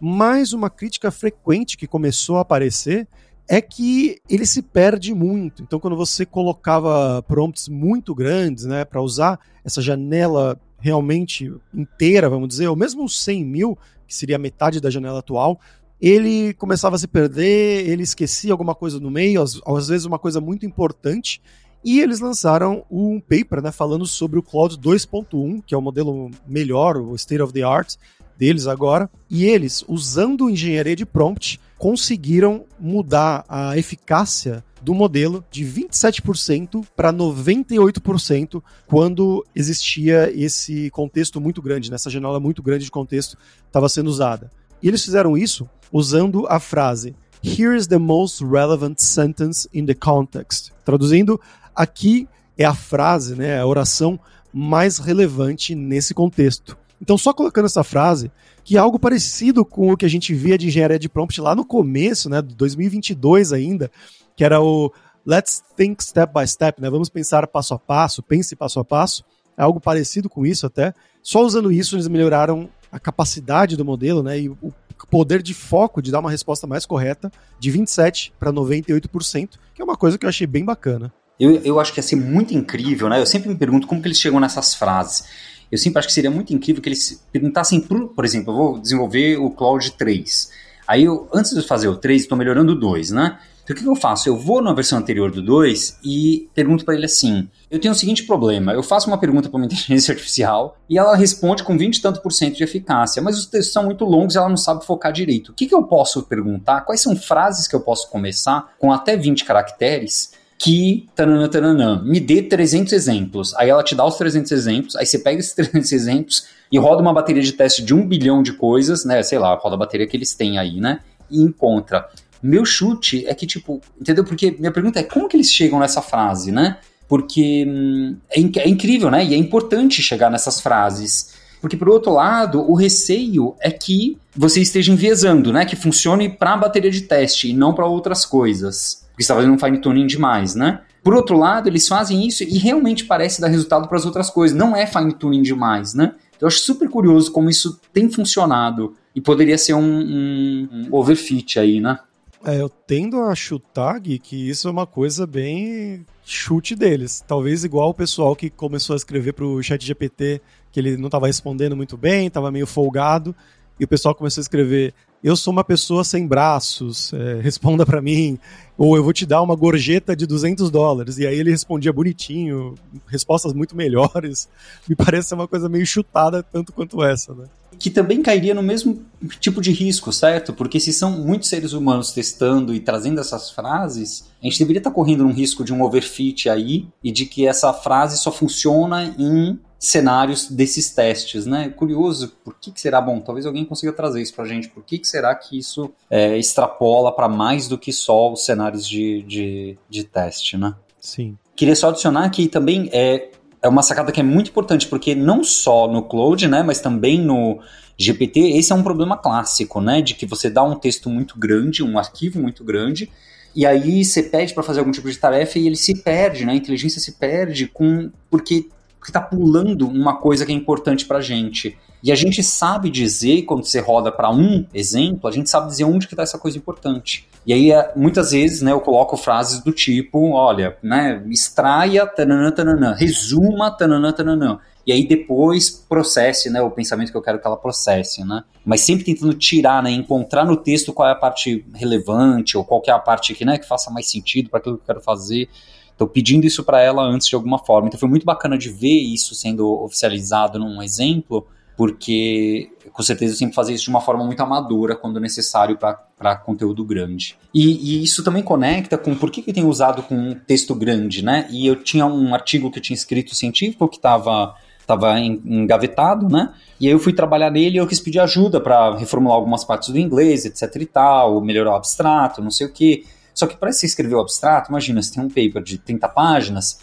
Mais 0.01 0.55
uma 0.55 0.71
crítica 0.71 1.11
frequente 1.11 1.77
que 1.77 1.87
começou 1.87 2.39
a 2.39 2.41
aparecer 2.41 3.07
é 3.47 3.61
que 3.61 4.19
ele 4.31 4.47
se 4.47 4.63
perde 4.63 5.13
muito. 5.15 5.63
Então, 5.63 5.79
quando 5.79 5.95
você 5.95 6.25
colocava 6.25 7.23
prompts 7.25 7.69
muito 7.69 8.15
grandes, 8.15 8.65
né, 8.65 8.83
para 8.83 9.03
usar 9.03 9.39
essa 9.63 9.83
janela 9.83 10.59
realmente 10.83 11.55
inteira, 11.73 12.29
vamos 12.29 12.49
dizer, 12.49 12.67
ou 12.67 12.77
mesmo 12.77 13.05
os 13.05 13.23
100 13.23 13.45
mil, 13.45 13.79
que 14.07 14.15
seria 14.15 14.37
metade 14.37 14.81
da 14.81 14.91
janela 14.91 15.21
atual, 15.21 15.61
ele 16.01 16.53
começava 16.55 16.97
a 16.97 16.99
se 16.99 17.07
perder, 17.07 17.89
ele 17.89 18.03
esquecia 18.03 18.53
alguma 18.53 18.75
coisa 18.75 18.99
no 18.99 19.11
meio, 19.11 19.41
às, 19.41 19.61
às 19.65 19.87
vezes 19.87 20.05
uma 20.05 20.19
coisa 20.19 20.41
muito 20.41 20.67
importante, 20.67 21.41
e 21.85 22.01
eles 22.01 22.19
lançaram 22.19 22.85
um 22.91 23.21
paper 23.21 23.63
né, 23.63 23.71
falando 23.73 24.05
sobre 24.05 24.39
o 24.39 24.43
Cloud 24.43 24.77
2.1, 24.79 25.63
que 25.65 25.75
é 25.75 25.79
o 25.79 25.83
modelo 25.83 26.31
melhor, 26.47 26.97
o 26.97 27.15
state 27.15 27.41
of 27.41 27.53
the 27.53 27.63
art 27.63 27.95
deles 28.37 28.67
agora. 28.67 29.11
E 29.29 29.45
eles, 29.45 29.85
usando 29.89 30.49
engenharia 30.49 30.95
de 30.95 31.05
prompt, 31.05 31.61
conseguiram 31.83 32.65
mudar 32.79 33.45
a 33.49 33.77
eficácia 33.77 34.63
do 34.81 34.95
modelo 34.95 35.45
de 35.51 35.65
27% 35.65 36.87
para 36.95 37.13
98% 37.13 38.63
quando 38.87 39.45
existia 39.53 40.31
esse 40.33 40.91
contexto 40.91 41.41
muito 41.41 41.61
grande, 41.61 41.91
nessa 41.91 42.09
né, 42.09 42.13
janela 42.13 42.39
muito 42.39 42.63
grande 42.63 42.85
de 42.85 42.91
contexto 42.93 43.37
estava 43.67 43.89
sendo 43.89 44.07
usada. 44.07 44.49
E 44.81 44.87
eles 44.87 45.05
fizeram 45.05 45.37
isso 45.37 45.69
usando 45.91 46.47
a 46.49 46.61
frase 46.61 47.17
Here 47.43 47.77
is 47.77 47.89
the 47.89 47.99
most 47.99 48.45
relevant 48.45 49.01
sentence 49.01 49.69
in 49.75 49.85
the 49.85 49.95
context. 49.95 50.71
Traduzindo, 50.85 51.41
Aqui 51.75 52.29
é 52.57 52.65
a 52.65 52.77
frase, 52.77 53.35
né, 53.35 53.59
a 53.59 53.67
oração 53.67 54.21
mais 54.53 54.99
relevante 54.99 55.75
nesse 55.75 56.15
contexto. 56.15 56.79
Então, 57.03 57.19
só 57.19 57.35
colocando 57.35 57.67
essa 57.67 57.83
frase, 57.83 58.31
que 58.63 58.77
é 58.77 58.79
algo 58.79 58.97
parecido 58.97 59.65
com 59.65 59.93
o 59.93 59.97
que 59.97 60.07
a 60.07 60.09
gente 60.09 60.33
via 60.33 60.57
de 60.57 60.69
engenharia 60.69 61.01
de 61.01 61.09
prompt 61.09 61.41
lá 61.41 61.53
no 61.53 61.65
começo, 61.65 62.31
né, 62.31 62.41
de 62.41 62.55
2022 62.55 63.53
ainda, 63.53 63.91
que 64.37 64.45
era 64.45 64.63
o 64.63 64.93
Let's 65.27 65.63
think 65.77 66.03
step 66.03 66.33
by 66.33 66.47
step, 66.47 66.81
né? 66.81 66.89
Vamos 66.89 67.09
pensar 67.09 67.47
passo 67.47 67.75
a 67.75 67.79
passo, 67.79 68.23
pense 68.23 68.57
passo 68.57 68.81
a 68.81 68.85
passo. 68.85 69.25
É 69.57 69.63
algo 69.63 69.81
parecido 69.81 70.29
com 70.29 70.47
isso 70.47 70.67
até. 70.67 70.95
Só 71.23 71.45
usando 71.45 71.71
isso 71.71 71.97
eles 71.97 72.09
melhoraram 72.09 72.69
a 72.91 72.99
capacidade 72.99 73.77
do 73.77 73.85
modelo, 73.85 74.23
né? 74.23 74.41
E 74.41 74.49
o 74.49 74.73
poder 75.11 75.43
de 75.43 75.55
foco 75.55 76.01
de 76.01 76.11
dar 76.11 76.21
uma 76.21 76.31
resposta 76.31 76.67
mais 76.67 76.87
correta 76.87 77.31
de 77.59 77.71
27 77.71 78.33
para 78.39 78.53
98%, 78.53 79.51
que 79.75 79.83
é 79.83 79.85
uma 79.85 79.97
coisa 79.97 80.19
que 80.19 80.25
eu 80.25 80.29
achei 80.29 80.47
bem 80.47 80.65
bacana. 80.65 81.13
Eu, 81.39 81.55
eu 81.63 81.81
acho 81.81 81.93
que 81.93 81.99
ia 81.99 82.03
ser 82.03 82.17
muito 82.17 82.55
incrível, 82.55 83.09
né? 83.09 83.21
Eu 83.21 83.27
sempre 83.27 83.49
me 83.49 83.57
pergunto 83.57 83.87
como 83.87 84.01
que 84.01 84.09
eles 84.09 84.19
chegam 84.19 84.41
nessas 84.41 84.75
frases. 84.75 85.25
Eu 85.73 85.79
sempre 85.79 85.99
acho 85.99 86.09
que 86.09 86.15
seria 86.15 86.31
muito 86.31 86.53
incrível 86.53 86.83
que 86.83 86.89
eles 86.91 87.25
perguntassem, 87.33 87.81
por, 87.81 88.09
por 88.09 88.27
exemplo, 88.27 88.53
eu 88.53 88.57
vou 88.57 88.79
desenvolver 88.79 89.39
o 89.39 89.49
Cloud 89.49 89.93
3. 89.93 90.51
Aí, 90.87 91.05
eu, 91.05 91.27
antes 91.33 91.55
de 91.55 91.63
fazer 91.63 91.89
o 91.89 91.97
3, 91.97 92.23
estou 92.23 92.37
melhorando 92.37 92.73
o 92.73 92.79
2, 92.79 93.11
né? 93.11 93.39
Então, 93.65 93.75
o 93.75 93.77
que, 93.77 93.83
que 93.83 93.89
eu 93.89 93.97
faço? 93.97 94.29
Eu 94.29 94.37
vou 94.37 94.61
na 94.61 94.75
versão 94.75 94.99
anterior 94.99 95.31
do 95.31 95.41
2 95.41 96.01
e 96.05 96.51
pergunto 96.53 96.85
para 96.85 96.95
ele 96.95 97.07
assim: 97.07 97.49
eu 97.71 97.81
tenho 97.81 97.93
o 97.93 97.97
seguinte 97.97 98.25
problema, 98.25 98.73
eu 98.73 98.83
faço 98.83 99.07
uma 99.07 99.17
pergunta 99.17 99.49
para 99.49 99.57
uma 99.57 99.65
inteligência 99.67 100.13
artificial 100.13 100.77
e 100.91 100.99
ela 100.99 101.17
responde 101.17 101.63
com 101.63 101.79
20 101.79 101.97
e 101.97 102.03
tanto 102.03 102.21
por 102.21 102.33
cento 102.33 102.57
de 102.57 102.65
eficácia, 102.65 103.23
mas 103.23 103.39
os 103.39 103.47
textos 103.47 103.73
são 103.73 103.85
muito 103.85 104.05
longos 104.05 104.35
e 104.35 104.39
ela 104.39 104.49
não 104.49 104.57
sabe 104.57 104.85
focar 104.85 105.13
direito. 105.13 105.53
O 105.53 105.55
que, 105.55 105.67
que 105.67 105.75
eu 105.75 105.85
posso 105.85 106.25
perguntar? 106.25 106.83
Quais 106.83 107.01
são 107.01 107.17
frases 107.17 107.69
que 107.69 107.75
eu 107.75 107.81
posso 107.81 108.11
começar 108.11 108.75
com 108.79 108.93
até 108.93 109.17
20 109.17 109.45
caracteres 109.45 110.33
que 110.63 111.09
tananã, 111.17 111.49
tananã, 111.49 112.03
me 112.05 112.21
dê 112.21 112.43
300 112.43 112.93
exemplos. 112.93 113.55
Aí 113.57 113.69
ela 113.69 113.83
te 113.83 113.95
dá 113.95 114.05
os 114.05 114.17
300 114.17 114.53
exemplos, 114.53 114.97
aí 114.97 115.05
você 115.05 115.19
pega 115.19 115.41
esses 115.41 115.55
300 115.57 115.91
exemplos 115.93 116.47
e 116.71 116.79
roda 116.79 117.03
uma 117.03 117.13
bateria 117.13 117.43
de 117.43 117.53
teste 117.53 117.83
de 117.83 117.95
um 117.95 118.07
bilhão 118.07 118.43
de 118.43 118.53
coisas, 118.53 119.05
né? 119.05 119.23
Sei 119.23 119.39
lá, 119.39 119.55
roda 119.55 119.75
a 119.75 119.79
bateria 119.79 120.07
que 120.07 120.17
eles 120.17 120.35
têm 120.35 120.59
aí, 120.59 120.81
né? 120.81 121.01
E 121.31 121.43
encontra 121.43 122.07
meu 122.43 122.65
chute 122.65 123.25
é 123.27 123.35
que, 123.35 123.47
tipo, 123.47 123.81
entendeu? 124.01 124.25
Porque 124.25 124.51
minha 124.59 124.73
pergunta 124.73 124.99
é 124.99 125.03
como 125.05 125.29
que 125.29 125.37
eles 125.37 125.51
chegam 125.51 125.79
nessa 125.79 126.03
frase, 126.03 126.51
né? 126.51 126.79
Porque 127.09 127.65
hum, 127.69 128.17
é, 128.29 128.41
inc 128.41 128.57
é 128.59 128.69
incrível, 128.69 129.11
né? 129.11 129.25
E 129.25 129.35
é 129.35 129.37
importante 129.37 130.03
chegar 130.03 130.29
nessas 130.29 130.61
frases. 130.61 131.35
Porque, 131.61 131.77
por 131.77 131.89
outro 131.89 132.13
lado, 132.13 132.69
o 132.69 132.75
receio 132.75 133.55
é 133.61 133.71
que 133.71 134.19
você 134.35 134.61
esteja 134.61 134.91
enviesando, 134.91 135.53
né? 135.53 135.65
Que 135.65 135.77
funcione 135.77 136.29
para 136.29 136.55
a 136.55 136.57
bateria 136.57 136.91
de 136.91 137.03
teste 137.03 137.51
e 137.51 137.53
não 137.53 137.73
para 137.73 137.87
outras 137.87 138.27
coisas. 138.27 139.07
Está 139.23 139.35
fazendo 139.35 139.55
um 139.55 139.59
fine 139.59 139.79
tuning 139.79 140.07
demais, 140.07 140.55
né? 140.55 140.81
Por 141.03 141.15
outro 141.15 141.37
lado, 141.37 141.69
eles 141.69 141.89
fazem 141.89 142.27
isso 142.27 142.45
e 142.45 142.59
realmente 142.59 143.05
parece 143.05 143.41
dar 143.41 143.49
resultado 143.49 143.89
para 143.89 143.99
as 143.99 144.07
outras 144.07 144.31
coisas. 144.31 144.57
Não 144.57 144.77
é 144.77 144.87
fine 144.87 145.13
tuning 145.13 145.43
demais, 145.43 145.95
né? 145.95 146.15
Então, 146.37 146.43
eu 146.43 146.49
acho 146.49 146.59
super 146.59 146.89
curioso 146.89 147.33
como 147.33 147.51
isso 147.51 147.81
tem 147.93 148.09
funcionado 148.09 148.95
e 149.15 149.21
poderia 149.21 149.59
ser 149.59 149.75
um, 149.75 149.81
um, 149.81 150.69
um 150.73 150.89
overfit 150.95 151.59
aí, 151.59 151.81
né? 151.81 151.99
É, 152.45 152.61
eu 152.61 152.69
tendo 152.69 153.23
a 153.23 153.35
chutar, 153.35 154.01
Gui, 154.01 154.19
que 154.19 154.49
isso 154.49 154.67
é 154.67 154.71
uma 154.71 154.87
coisa 154.87 155.27
bem 155.27 156.05
chute 156.25 156.75
deles. 156.75 157.23
Talvez 157.27 157.65
igual 157.65 157.91
o 157.91 157.95
pessoal 157.95 158.35
que 158.35 158.51
começou 158.51 158.95
a 158.95 158.97
escrever 158.97 159.33
pro 159.33 159.63
chat 159.63 159.85
GPT, 159.85 160.41
que 160.73 160.81
ele 160.81 160.97
não 160.97 161.07
estava 161.07 161.29
respondendo 161.29 161.77
muito 161.77 161.97
bem, 161.97 162.27
estava 162.27 162.51
meio 162.51 162.67
folgado, 162.67 163.35
e 163.83 163.85
o 163.85 163.89
pessoal 163.89 164.15
começou 164.15 164.41
a 164.41 164.43
escrever 164.43 164.95
eu 165.23 165.37
sou 165.37 165.53
uma 165.53 165.63
pessoa 165.63 166.03
sem 166.03 166.27
braços, 166.27 167.13
é, 167.13 167.35
responda 167.41 167.87
para 167.87 168.03
mim, 168.03 168.39
ou 168.77 168.97
eu 168.97 169.05
vou 169.05 169.13
te 169.13 169.25
dar 169.25 169.41
uma 169.41 169.55
gorjeta 169.55 170.17
de 170.17 170.27
200 170.27 170.69
dólares. 170.69 171.17
E 171.19 171.27
aí 171.27 171.39
ele 171.39 171.51
respondia 171.51 171.93
bonitinho, 171.93 172.75
respostas 173.07 173.53
muito 173.53 173.77
melhores. 173.77 174.49
Me 174.89 174.97
parece 174.97 175.33
uma 175.33 175.47
coisa 175.47 175.69
meio 175.69 175.87
chutada, 175.87 176.43
tanto 176.43 176.73
quanto 176.73 177.05
essa, 177.05 177.33
né? 177.35 177.45
Que 177.79 177.89
também 177.89 178.21
cairia 178.21 178.55
no 178.55 178.63
mesmo 178.63 179.01
tipo 179.41 179.61
de 179.61 179.71
risco, 179.71 180.13
certo? 180.13 180.53
Porque 180.53 180.81
se 180.81 180.93
são 180.93 181.13
muitos 181.13 181.49
seres 181.49 181.73
humanos 181.73 182.13
testando 182.13 182.75
e 182.75 182.81
trazendo 182.81 183.21
essas 183.21 183.51
frases, 183.51 184.29
a 184.43 184.47
gente 184.47 184.59
deveria 184.59 184.79
estar 184.79 184.91
correndo 184.91 185.25
um 185.25 185.33
risco 185.33 185.65
de 185.65 185.73
um 185.73 185.83
overfit 185.83 186.49
aí 186.49 186.87
e 187.03 187.11
de 187.11 187.27
que 187.27 187.47
essa 187.47 187.73
frase 187.73 188.19
só 188.19 188.31
funciona 188.31 189.15
em 189.19 189.59
cenários 189.83 190.49
desses 190.49 190.91
testes, 190.91 191.45
né? 191.45 191.69
Curioso, 191.69 192.37
por 192.45 192.55
que, 192.55 192.71
que 192.71 192.81
será 192.81 193.01
bom? 193.01 193.19
Talvez 193.19 193.45
alguém 193.45 193.65
consiga 193.65 193.93
trazer 193.93 194.23
isso 194.23 194.33
pra 194.33 194.45
gente. 194.45 194.69
Por 194.69 194.85
que, 194.85 194.97
que 194.97 195.09
será 195.09 195.35
que 195.35 195.59
isso 195.59 195.93
é, 196.09 196.39
extrapola 196.39 197.11
para 197.11 197.29
mais 197.29 197.67
do 197.67 197.77
que 197.77 197.93
só 197.93 198.33
os 198.33 198.45
cenários 198.45 198.87
de, 198.87 199.23
de, 199.23 199.79
de 199.91 200.05
teste, 200.05 200.57
né? 200.57 200.73
Sim. 201.01 201.37
Queria 201.57 201.75
só 201.75 201.89
adicionar 201.89 202.31
que 202.31 202.47
também 202.47 202.89
é, 202.93 203.31
é 203.61 203.69
uma 203.69 203.83
sacada 203.83 204.13
que 204.13 204.21
é 204.21 204.23
muito 204.23 204.51
importante, 204.51 204.87
porque 204.87 205.17
não 205.17 205.43
só 205.43 205.89
no 205.89 206.05
Cloud, 206.05 206.47
né, 206.47 206.63
mas 206.63 206.81
também 206.81 207.21
no 207.21 207.59
GPT, 207.99 208.57
esse 208.57 208.71
é 208.71 208.77
um 208.77 208.85
problema 208.85 209.17
clássico, 209.17 209.81
né, 209.81 210.01
de 210.01 210.15
que 210.15 210.25
você 210.25 210.49
dá 210.49 210.63
um 210.63 210.77
texto 210.77 211.11
muito 211.11 211.37
grande, 211.37 211.83
um 211.83 211.99
arquivo 211.99 212.41
muito 212.41 212.63
grande, 212.63 213.11
e 213.53 213.67
aí 213.67 214.05
você 214.05 214.23
pede 214.23 214.55
para 214.55 214.63
fazer 214.63 214.79
algum 214.79 214.93
tipo 214.93 215.11
de 215.11 215.19
tarefa 215.19 215.59
e 215.59 215.67
ele 215.67 215.77
se 215.77 216.01
perde, 216.05 216.45
né, 216.45 216.53
a 216.53 216.57
inteligência 216.57 217.01
se 217.01 217.13
perde 217.19 217.67
com 217.67 218.13
porque 218.31 218.69
porque 219.03 219.11
está 219.11 219.21
pulando 219.21 219.89
uma 219.89 220.15
coisa 220.15 220.47
que 220.47 220.53
é 220.53 220.55
importante 220.55 221.07
para 221.07 221.19
a 221.19 221.21
gente. 221.21 221.77
E 222.05 222.13
a 222.13 222.15
gente 222.15 222.41
sabe 222.41 222.89
dizer, 222.89 223.43
quando 223.43 223.65
você 223.65 223.81
roda 223.81 224.13
para 224.13 224.31
um 224.31 224.65
exemplo, 224.73 225.29
a 225.29 225.33
gente 225.33 225.51
sabe 225.51 225.67
dizer 225.67 225.83
onde 225.83 226.07
que 226.07 226.15
está 226.15 226.23
essa 226.23 226.39
coisa 226.39 226.57
importante. 226.57 227.29
E 227.45 227.53
aí, 227.53 227.73
é, 227.73 227.93
muitas 227.97 228.31
vezes, 228.31 228.63
né, 228.63 228.71
eu 228.71 228.81
coloco 228.81 229.17
frases 229.17 229.61
do 229.61 229.73
tipo, 229.73 230.31
olha, 230.31 230.77
né, 230.81 231.21
extraia, 231.29 232.07
tananã, 232.07 232.53
tananã, 232.53 232.95
resuma, 232.95 233.73
tananã, 233.73 234.13
tananã. 234.13 234.61
E 234.87 234.93
aí 234.93 235.05
depois 235.05 235.69
processe, 235.69 236.49
né, 236.49 236.63
o 236.63 236.71
pensamento 236.71 237.11
que 237.11 237.17
eu 237.17 237.23
quero 237.23 237.41
que 237.41 237.47
ela 237.47 237.57
processe, 237.57 238.25
né? 238.25 238.45
Mas 238.65 238.83
sempre 238.83 239.05
tentando 239.05 239.35
tirar, 239.35 239.83
né, 239.83 239.91
encontrar 239.91 240.45
no 240.45 240.57
texto 240.57 240.93
qual 240.93 241.09
é 241.09 241.13
a 241.13 241.17
parte 241.17 241.67
relevante 241.75 242.57
ou 242.57 242.65
qual 242.65 242.81
é 242.87 242.93
a 242.93 243.01
parte 243.01 243.35
que, 243.35 243.45
né, 243.45 243.59
que 243.59 243.67
faça 243.67 243.91
mais 243.91 244.09
sentido 244.09 244.49
para 244.49 244.61
aquilo 244.61 244.77
que 244.77 244.83
eu 244.83 244.87
quero 244.87 245.01
fazer. 245.01 245.49
Estou 245.93 246.09
pedindo 246.09 246.47
isso 246.47 246.65
para 246.65 246.81
ela 246.81 247.03
antes 247.03 247.29
de 247.29 247.35
alguma 247.35 247.59
forma. 247.59 247.89
Então 247.89 248.01
foi 248.01 248.09
muito 248.09 248.27
bacana 248.27 248.59
de 248.59 248.69
ver 248.71 248.99
isso 248.99 249.35
sendo 249.35 249.69
oficializado 249.85 250.59
num 250.59 250.83
exemplo, 250.83 251.47
porque 251.77 252.71
com 252.93 253.03
certeza 253.03 253.33
eu 253.33 253.37
sempre 253.37 253.55
fazer 253.55 253.73
isso 253.73 253.85
de 253.85 253.91
uma 253.91 254.01
forma 254.01 254.25
muito 254.25 254.43
amadora 254.43 254.97
quando 254.97 255.21
necessário 255.21 255.77
para 255.77 256.37
conteúdo 256.37 256.85
grande. 256.85 257.37
E, 257.55 258.01
e, 258.01 258.03
isso 258.03 258.23
também 258.23 258.43
conecta 258.43 258.99
com 258.99 259.15
por 259.15 259.31
que, 259.31 259.43
que 259.43 259.51
eu 259.51 259.55
tenho 259.55 259.69
usado 259.69 260.03
com 260.03 260.35
texto 260.47 260.75
grande, 260.75 261.25
né? 261.25 261.47
E 261.51 261.67
eu 261.67 261.77
tinha 261.77 262.07
um 262.07 262.35
artigo 262.35 262.71
que 262.71 262.79
eu 262.79 262.83
tinha 262.83 262.97
escrito 262.97 263.35
científico 263.35 263.89
que 263.89 263.97
estava 263.97 264.55
estava 264.83 265.19
engavetado, 265.19 266.29
né? 266.29 266.53
E 266.79 266.87
aí 266.87 266.93
eu 266.93 266.99
fui 266.99 267.13
trabalhar 267.13 267.51
nele 267.51 267.77
e 267.77 267.79
eu 267.79 267.87
quis 267.87 268.01
pedir 268.01 268.19
ajuda 268.19 268.61
para 268.61 268.97
reformular 268.97 269.37
algumas 269.37 269.65
partes 269.65 269.91
do 269.91 269.99
inglês, 269.99 270.45
etc 270.45 270.75
e 270.77 270.87
tal, 270.87 271.41
melhorar 271.41 271.73
o 271.73 271.77
abstrato, 271.77 272.43
não 272.43 272.51
sei 272.51 272.67
o 272.67 272.73
que. 272.73 273.05
Só 273.35 273.47
que 273.47 273.57
para 273.57 273.73
você 273.73 273.87
escrever 273.87 274.15
o 274.15 274.21
abstrato, 274.21 274.71
imagina, 274.71 275.03
você 275.03 275.15
tem 275.15 275.23
um 275.23 275.29
paper 275.29 275.63
de 275.63 275.79
30 275.79 276.09
páginas, 276.09 276.79